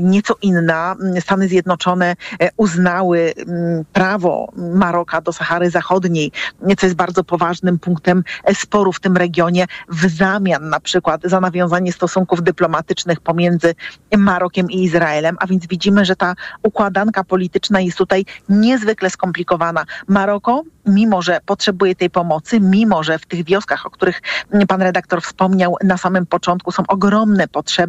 nieco 0.00 0.34
inna. 0.42 0.96
Stany 1.20 1.48
Zjednoczone 1.48 2.16
e, 2.40 2.48
uznały 2.56 3.32
mm, 3.36 3.84
prawo 3.92 4.52
Maroka 4.56 5.20
do 5.20 5.32
Sahary 5.32 5.70
Zachodniej, 5.70 6.32
co 6.78 6.86
jest 6.86 6.96
bardzo 6.96 7.24
poważnym 7.24 7.78
punktem 7.78 8.24
sporu 8.54 8.92
w 8.92 9.00
tym 9.00 9.16
regionie, 9.16 9.66
w 9.88 10.08
zamian 10.16 10.68
na 10.68 10.80
przykład 10.80 11.20
za 11.24 11.40
nawiązanie 11.40 11.92
stosunków 11.92 12.42
dyplomatycznych 12.42 13.20
pomiędzy 13.20 13.74
Marokiem 14.16 14.70
i 14.70 14.84
Izraelem. 14.84 15.36
A 15.40 15.46
więc 15.46 15.66
widzimy, 15.66 16.04
że 16.04 16.16
ta 16.16 16.34
układanka 16.62 17.24
polityczna 17.24 17.80
jest 17.80 17.98
tutaj 17.98 18.24
niezwykle 18.48 19.10
skomplikowana. 19.10 19.84
Maroko, 20.08 20.62
mimo 20.86 21.22
że 21.22 21.40
potrzebuje 21.46 21.94
tej 21.94 22.10
pomocy, 22.10 22.60
mimo 22.60 23.02
że 23.02 23.18
w 23.18 23.26
tych 23.26 23.44
wioskach, 23.44 23.86
o 23.86 23.90
których 23.90 24.22
pan 24.68 24.82
redaktor 24.82 25.22
wspomniał 25.22 25.76
na 25.84 25.96
samym 25.96 26.26
początku, 26.26 26.72
są 26.72 26.82
ogromne 26.88 27.48
potrzeby 27.48 27.87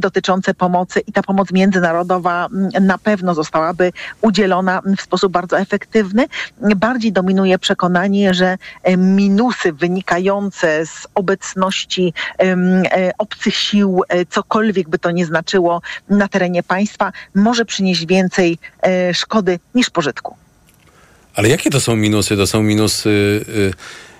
dotyczące 0.00 0.54
pomocy 0.54 1.00
i 1.00 1.12
ta 1.12 1.22
pomoc 1.22 1.52
międzynarodowa 1.52 2.46
mm, 2.46 2.86
na 2.86 2.98
pewno 2.98 3.34
zostałaby 3.34 3.92
udzielona 4.20 4.82
w 4.96 5.00
sposób 5.00 5.32
bardzo 5.32 5.58
efektywny. 5.58 6.26
Bardziej 6.76 7.12
dominuje 7.12 7.58
przekonanie, 7.58 8.34
że 8.34 8.58
e, 8.82 8.96
minusy 8.96 9.72
wynikające 9.72 10.86
z 10.86 11.06
obecności 11.14 12.12
e, 12.38 13.10
obcych 13.18 13.54
sił, 13.54 14.02
e, 14.08 14.26
cokolwiek 14.26 14.88
by 14.88 14.98
to 14.98 15.10
nie 15.10 15.26
znaczyło 15.26 15.82
na 16.08 16.28
terenie 16.28 16.62
państwa, 16.62 17.12
może 17.34 17.64
przynieść 17.64 18.06
więcej 18.06 18.58
szkody 19.12 19.58
niż 19.74 19.90
pożytku. 19.90 20.36
Ale 21.34 21.48
jakie 21.48 21.70
to 21.70 21.80
są 21.80 21.96
minusy? 21.96 22.36
To 22.36 22.46
są 22.46 22.62
minusy 22.62 23.08
y, 23.08 23.72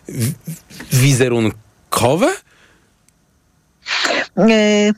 w- 0.08 0.32
wizerunkowe? 0.92 2.34
E, 4.38 4.92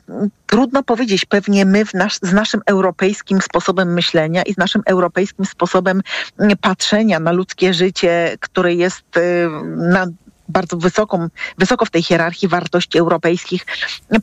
Trudno 0.49 0.83
powiedzieć, 0.83 1.25
pewnie 1.25 1.65
my 1.65 1.85
w 1.85 1.93
nasz, 1.93 2.19
z 2.21 2.33
naszym 2.33 2.61
europejskim 2.65 3.41
sposobem 3.41 3.93
myślenia 3.93 4.43
i 4.43 4.53
z 4.53 4.57
naszym 4.57 4.81
europejskim 4.85 5.45
sposobem 5.45 6.01
mm, 6.39 6.57
patrzenia 6.57 7.19
na 7.19 7.31
ludzkie 7.31 7.73
życie, 7.73 8.37
które 8.39 8.73
jest 8.73 9.17
e, 9.17 9.21
na 9.75 10.07
bardzo 10.49 10.77
wysoką, 10.77 11.27
wysoko 11.57 11.85
w 11.85 11.89
tej 11.89 12.03
hierarchii 12.03 12.47
wartości 12.47 12.97
europejskich 12.97 13.65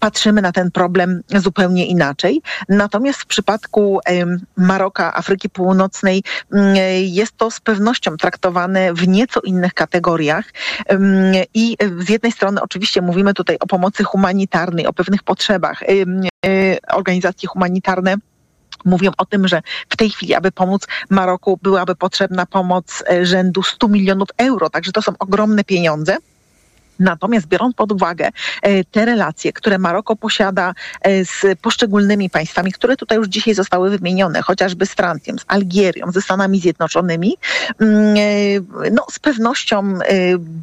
patrzymy 0.00 0.42
na 0.42 0.52
ten 0.52 0.70
problem 0.70 1.22
zupełnie 1.28 1.86
inaczej. 1.86 2.42
Natomiast 2.68 3.20
w 3.20 3.26
przypadku 3.26 4.00
Maroka, 4.56 5.14
Afryki 5.14 5.50
Północnej 5.50 6.22
mm, 6.52 6.76
jest 7.00 7.36
to 7.36 7.50
z 7.50 7.60
pewnością 7.60 8.16
traktowane 8.16 8.94
w 8.94 9.08
nieco 9.08 9.40
innych 9.40 9.74
kategoriach. 9.74 10.44
I 11.54 11.76
z 11.98 12.08
jednej 12.08 12.32
strony 12.32 12.62
oczywiście 12.62 13.02
mówimy 13.02 13.34
tutaj 13.34 13.56
o 13.60 13.66
pomocy 13.66 14.04
humanitarnej, 14.04 14.86
o 14.86 14.92
pewnych 14.92 15.22
potrzebach. 15.22 15.82
E, 15.82 16.76
Organizacje 16.92 17.48
humanitarne 17.48 18.16
mówią 18.84 19.10
o 19.18 19.26
tym, 19.26 19.48
że 19.48 19.62
w 19.88 19.96
tej 19.96 20.10
chwili, 20.10 20.34
aby 20.34 20.52
pomóc 20.52 20.86
Maroku, 21.10 21.58
byłaby 21.62 21.94
potrzebna 21.96 22.46
pomoc 22.46 23.04
e, 23.10 23.26
rzędu 23.26 23.62
100 23.62 23.88
milionów 23.88 24.28
euro, 24.36 24.70
także 24.70 24.92
to 24.92 25.02
są 25.02 25.12
ogromne 25.18 25.64
pieniądze. 25.64 26.16
Natomiast 26.98 27.46
biorąc 27.46 27.76
pod 27.76 27.92
uwagę 27.92 28.30
e, 28.62 28.84
te 28.84 29.04
relacje, 29.04 29.52
które 29.52 29.78
Maroko 29.78 30.16
posiada 30.16 30.74
e, 31.02 31.24
z 31.24 31.58
poszczególnymi 31.62 32.30
państwami, 32.30 32.72
które 32.72 32.96
tutaj 32.96 33.18
już 33.18 33.28
dzisiaj 33.28 33.54
zostały 33.54 33.90
wymienione, 33.90 34.42
chociażby 34.42 34.86
z 34.86 34.94
Francją, 34.94 35.38
z 35.38 35.44
Algierią, 35.48 36.12
ze 36.12 36.22
Stanami 36.22 36.60
Zjednoczonymi, 36.60 37.36
mm, 37.80 38.16
e, 38.16 38.90
no 38.90 39.06
z 39.10 39.18
pewnością 39.18 39.98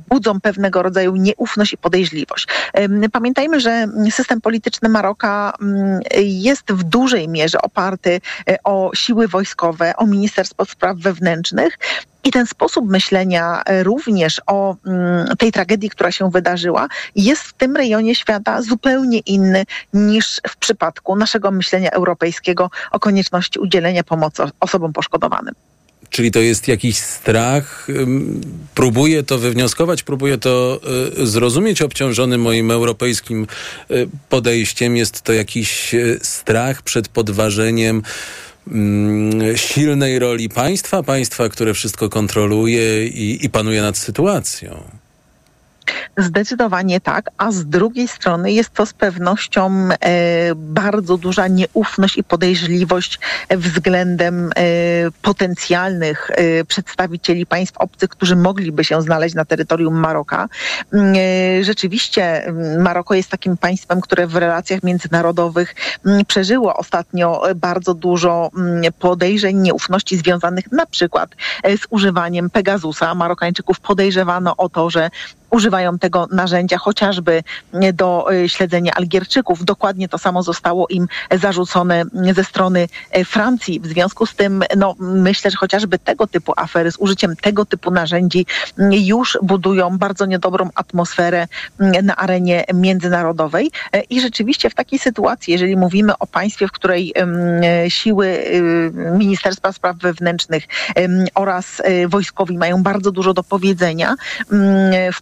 budzą 0.09 0.41
pewnego 0.41 0.83
rodzaju 0.83 1.15
nieufność 1.15 1.73
i 1.73 1.77
podejrzliwość. 1.77 2.47
Pamiętajmy, 3.11 3.59
że 3.59 3.87
system 4.11 4.41
polityczny 4.41 4.89
Maroka 4.89 5.53
mm, 5.61 5.99
jest 6.23 6.71
w 6.71 6.83
dużej 6.83 7.27
mierze 7.27 7.61
oparty 7.61 8.21
o 8.63 8.91
siły 8.95 9.27
wojskowe, 9.27 9.93
o 9.97 10.05
Ministerstwo 10.05 10.65
Spraw 10.65 10.97
Wewnętrznych. 10.97 11.77
I 12.23 12.31
ten 12.31 12.45
sposób 12.45 12.89
myślenia 12.89 13.63
e, 13.65 13.83
również 13.83 14.41
o 14.47 14.75
mm, 14.85 15.37
tej 15.37 15.51
tragedii, 15.51 15.89
która 15.89 16.11
się 16.11 16.31
wydarzyła, 16.31 16.87
jest 17.15 17.43
w 17.43 17.53
tym 17.53 17.75
rejonie 17.75 18.15
świata 18.15 18.61
zupełnie 18.61 19.19
inny 19.19 19.65
niż 19.93 20.41
w 20.49 20.57
przypadku 20.57 21.15
naszego 21.15 21.51
myślenia 21.51 21.91
europejskiego 21.91 22.69
o 22.91 22.99
konieczności 22.99 23.59
udzielenia 23.59 24.03
pomocy 24.03 24.43
osobom 24.59 24.93
poszkodowanym. 24.93 25.55
Czyli 26.13 26.31
to 26.31 26.39
jest 26.39 26.67
jakiś 26.67 26.97
strach? 26.97 27.87
Próbuję 28.75 29.23
to 29.23 29.37
wywnioskować, 29.37 30.03
próbuję 30.03 30.37
to 30.37 30.79
y, 31.17 31.27
zrozumieć 31.27 31.81
obciążony 31.81 32.37
moim 32.37 32.71
europejskim 32.71 33.47
y, 33.91 34.07
podejściem. 34.29 34.97
Jest 34.97 35.21
to 35.21 35.33
jakiś 35.33 35.93
y, 35.93 36.19
strach 36.21 36.81
przed 36.81 37.07
podważeniem 37.07 38.03
silnej 39.55 40.19
roli 40.19 40.49
państwa, 40.49 41.03
państwa, 41.03 41.49
które 41.49 41.73
wszystko 41.73 42.09
kontroluje 42.09 43.07
i, 43.07 43.45
i 43.45 43.49
panuje 43.49 43.81
nad 43.81 43.97
sytuacją. 43.97 44.83
Zdecydowanie 46.17 47.01
tak, 47.01 47.29
a 47.37 47.51
z 47.51 47.65
drugiej 47.65 48.07
strony 48.07 48.51
jest 48.51 48.73
to 48.73 48.85
z 48.85 48.93
pewnością 48.93 49.89
e, 49.91 50.55
bardzo 50.55 51.17
duża 51.17 51.47
nieufność 51.47 52.17
i 52.17 52.23
podejrzliwość 52.23 53.19
względem 53.51 54.49
e, 54.55 54.61
potencjalnych 55.21 56.31
e, 56.31 56.65
przedstawicieli 56.65 57.45
państw 57.45 57.77
obcych, 57.77 58.09
którzy 58.09 58.35
mogliby 58.35 58.83
się 58.83 59.01
znaleźć 59.01 59.35
na 59.35 59.45
terytorium 59.45 59.95
Maroka. 59.99 60.49
Mm, 60.93 61.13
Rzeczywiście 61.61 62.45
mm, 62.45 62.81
Maroko 62.81 63.13
jest 63.13 63.29
takim 63.29 63.57
państwem, 63.57 64.01
które 64.01 64.27
w 64.27 64.35
relacjach 64.35 64.83
międzynarodowych 64.83 65.75
mm, 66.05 66.25
przeżyło 66.25 66.77
ostatnio 66.77 67.41
bardzo 67.55 67.93
dużo 67.93 68.51
podejrzeń, 68.99 69.57
nieufności 69.57 70.17
związanych 70.17 70.71
na 70.71 70.85
przykład 70.85 71.29
z 71.63 71.85
używaniem 71.89 72.49
Pegasusa. 72.49 73.15
Marokańczyków 73.15 73.79
podejrzewano 73.79 74.57
o 74.57 74.69
to, 74.69 74.89
że 74.89 75.09
używają 75.53 75.99
tego 75.99 76.27
narzędzia 76.31 76.77
chociażby 76.77 77.43
do 77.93 78.33
e, 78.33 78.49
śledzenia 78.49 78.93
Algierczyków. 78.93 79.65
Dokładnie 79.65 80.09
to 80.09 80.17
samo 80.17 80.43
zostało 80.43 80.87
im 80.87 81.07
zarzucone 81.31 82.03
ze 82.35 82.43
strony 82.43 82.87
e, 83.11 83.25
Francji. 83.25 83.79
W 83.79 83.87
związku 83.87 84.25
z 84.25 84.35
tym 84.35 84.63
no, 84.77 84.95
myślę, 84.99 85.51
że 85.51 85.57
chociażby 85.57 85.99
tego 85.99 86.27
typu 86.27 86.53
afery 86.57 86.91
z 86.91 86.97
użyciem 86.97 87.35
tego 87.35 87.65
typu 87.65 87.91
narzędzi 87.91 88.45
już 88.91 89.37
budują 89.41 89.97
bardzo 89.97 90.25
niedobrą 90.25 90.69
atmosferę 90.75 91.47
na 92.03 92.15
arenie 92.15 92.63
międzynarodowej. 92.73 93.71
E, 93.91 94.01
I 94.01 94.21
rzeczywiście 94.21 94.69
w 94.69 94.75
takiej 94.75 94.99
sytuacji, 94.99 95.51
jeżeli 95.51 95.77
mówimy 95.77 96.17
o 96.17 96.27
państwie, 96.27 96.67
w 96.67 96.71
której 96.71 97.13
siły 97.87 98.27
y, 98.27 98.91
Ministerstwa 99.17 99.71
Spraw 99.71 99.97
Wewnętrznych 99.97 100.63
oraz 101.35 101.81
wojskowi 102.07 102.57
mają 102.57 102.83
bardzo 102.83 103.11
dużo 103.11 103.33
do 103.33 103.43
powiedzenia, 103.43 104.15
mm, 104.51 105.13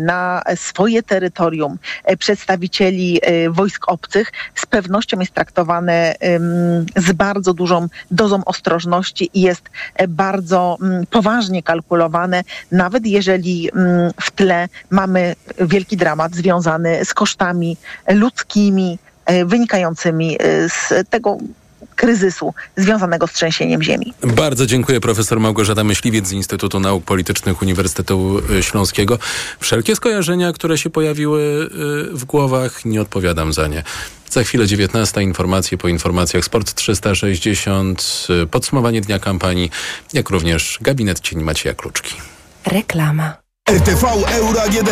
na 0.00 0.42
swoje 0.54 1.02
terytorium 1.02 1.78
e, 2.04 2.16
przedstawicieli 2.16 3.20
e, 3.22 3.50
wojsk 3.50 3.88
obcych 3.88 4.32
z 4.54 4.66
pewnością 4.66 5.20
jest 5.20 5.32
traktowane 5.32 6.14
z 6.96 7.12
bardzo 7.12 7.54
dużą 7.54 7.88
dozą 8.10 8.44
ostrożności 8.44 9.30
i 9.34 9.40
jest 9.40 9.62
e, 9.94 10.08
bardzo 10.08 10.78
poważnie 11.10 11.62
kalkulowane, 11.62 12.42
nawet 12.72 13.06
jeżeli 13.06 13.70
w 14.20 14.30
tle 14.30 14.68
mamy 14.90 15.34
wielki 15.60 15.96
dramat 15.96 16.34
związany 16.34 17.04
z 17.04 17.14
kosztami 17.14 17.76
ludzkimi 18.08 18.98
wynikającymi 19.46 20.38
z 20.68 21.08
tego 21.10 21.38
kryzysu 21.96 22.54
związanego 22.76 23.26
z 23.26 23.32
trzęsieniem 23.32 23.82
ziemi. 23.82 24.14
Bardzo 24.22 24.66
dziękuję 24.66 25.00
profesor 25.00 25.40
Małgorzata 25.40 25.84
Myśliwiec 25.84 26.26
z 26.26 26.32
Instytutu 26.32 26.80
Nauk 26.80 27.04
Politycznych 27.04 27.62
Uniwersytetu 27.62 28.42
y, 28.50 28.62
Śląskiego. 28.62 29.18
Wszelkie 29.60 29.96
skojarzenia, 29.96 30.52
które 30.52 30.78
się 30.78 30.90
pojawiły 30.90 31.40
y, 32.12 32.16
w 32.16 32.24
głowach, 32.24 32.84
nie 32.84 33.02
odpowiadam 33.02 33.52
za 33.52 33.66
nie. 33.66 33.82
Za 34.30 34.44
chwilę 34.44 34.66
19 34.66 35.22
informacje 35.22 35.78
po 35.78 35.88
informacjach 35.88 36.44
Sport 36.44 36.74
360, 36.74 38.26
y, 38.42 38.46
podsumowanie 38.46 39.00
dnia 39.00 39.18
kampanii, 39.18 39.70
jak 40.12 40.30
również 40.30 40.78
gabinet 40.80 41.20
cieni 41.20 41.44
Macieja 41.44 41.74
Kluczki. 41.74 42.14
Reklama. 42.66 43.45
RTV 43.70 44.04
Euro 44.38 44.62
AGD. 44.62 44.90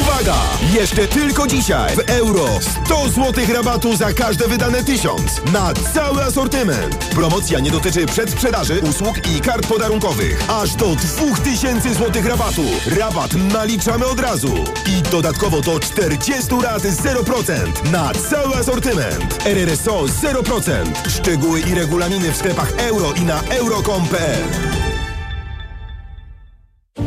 Uwaga! 0.00 0.34
Jeszcze 0.74 1.08
tylko 1.08 1.46
dzisiaj 1.46 1.96
w 1.96 2.10
euro 2.10 2.46
100 2.84 3.08
zł 3.08 3.44
rabatu 3.54 3.96
za 3.96 4.12
każde 4.12 4.48
wydane 4.48 4.84
1000 4.84 5.42
na 5.52 5.74
cały 5.94 6.24
asortyment. 6.24 6.94
Promocja 6.96 7.60
nie 7.60 7.70
dotyczy 7.70 8.06
przedsprzedaży, 8.06 8.80
usług 8.80 9.16
i 9.28 9.40
kart 9.40 9.66
podarunkowych. 9.66 10.50
Aż 10.50 10.74
do 10.74 10.96
2000 10.96 11.94
zł 11.94 12.22
rabatu. 12.24 12.64
Rabat 12.98 13.34
naliczamy 13.34 14.06
od 14.06 14.20
razu. 14.20 14.54
I 14.86 15.02
dodatkowo 15.02 15.60
do 15.60 15.80
40 15.80 16.54
lat 16.62 16.82
0% 16.82 17.90
na 17.92 18.12
cały 18.30 18.56
asortyment. 18.56 19.46
RRSO 19.46 20.04
0%. 20.04 21.08
Szczegóły 21.08 21.60
i 21.60 21.74
regulaminy 21.74 22.32
w 22.32 22.36
sklepach 22.36 22.72
euro 22.78 23.12
i 23.12 23.20
na 23.20 23.40
euro.com.pl. 23.42 24.95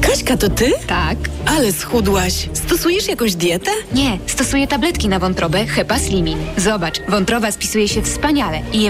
Kaśka, 0.01 0.37
to 0.37 0.49
ty? 0.49 0.71
Tak. 0.87 1.17
Ale 1.45 1.71
schudłaś. 1.73 2.49
Stosujesz 2.53 3.07
jakąś 3.07 3.35
dietę? 3.35 3.71
Nie, 3.93 4.17
stosuję 4.27 4.67
tabletki 4.67 5.09
na 5.09 5.19
wątrobę 5.19 5.65
Hepa 5.65 5.99
Slimin. 5.99 6.37
Zobacz, 6.57 7.01
wątroba 7.07 7.51
spisuje 7.51 7.87
się 7.87 8.01
wspaniale 8.01 8.61
i 8.73 8.81
jem 8.81 8.87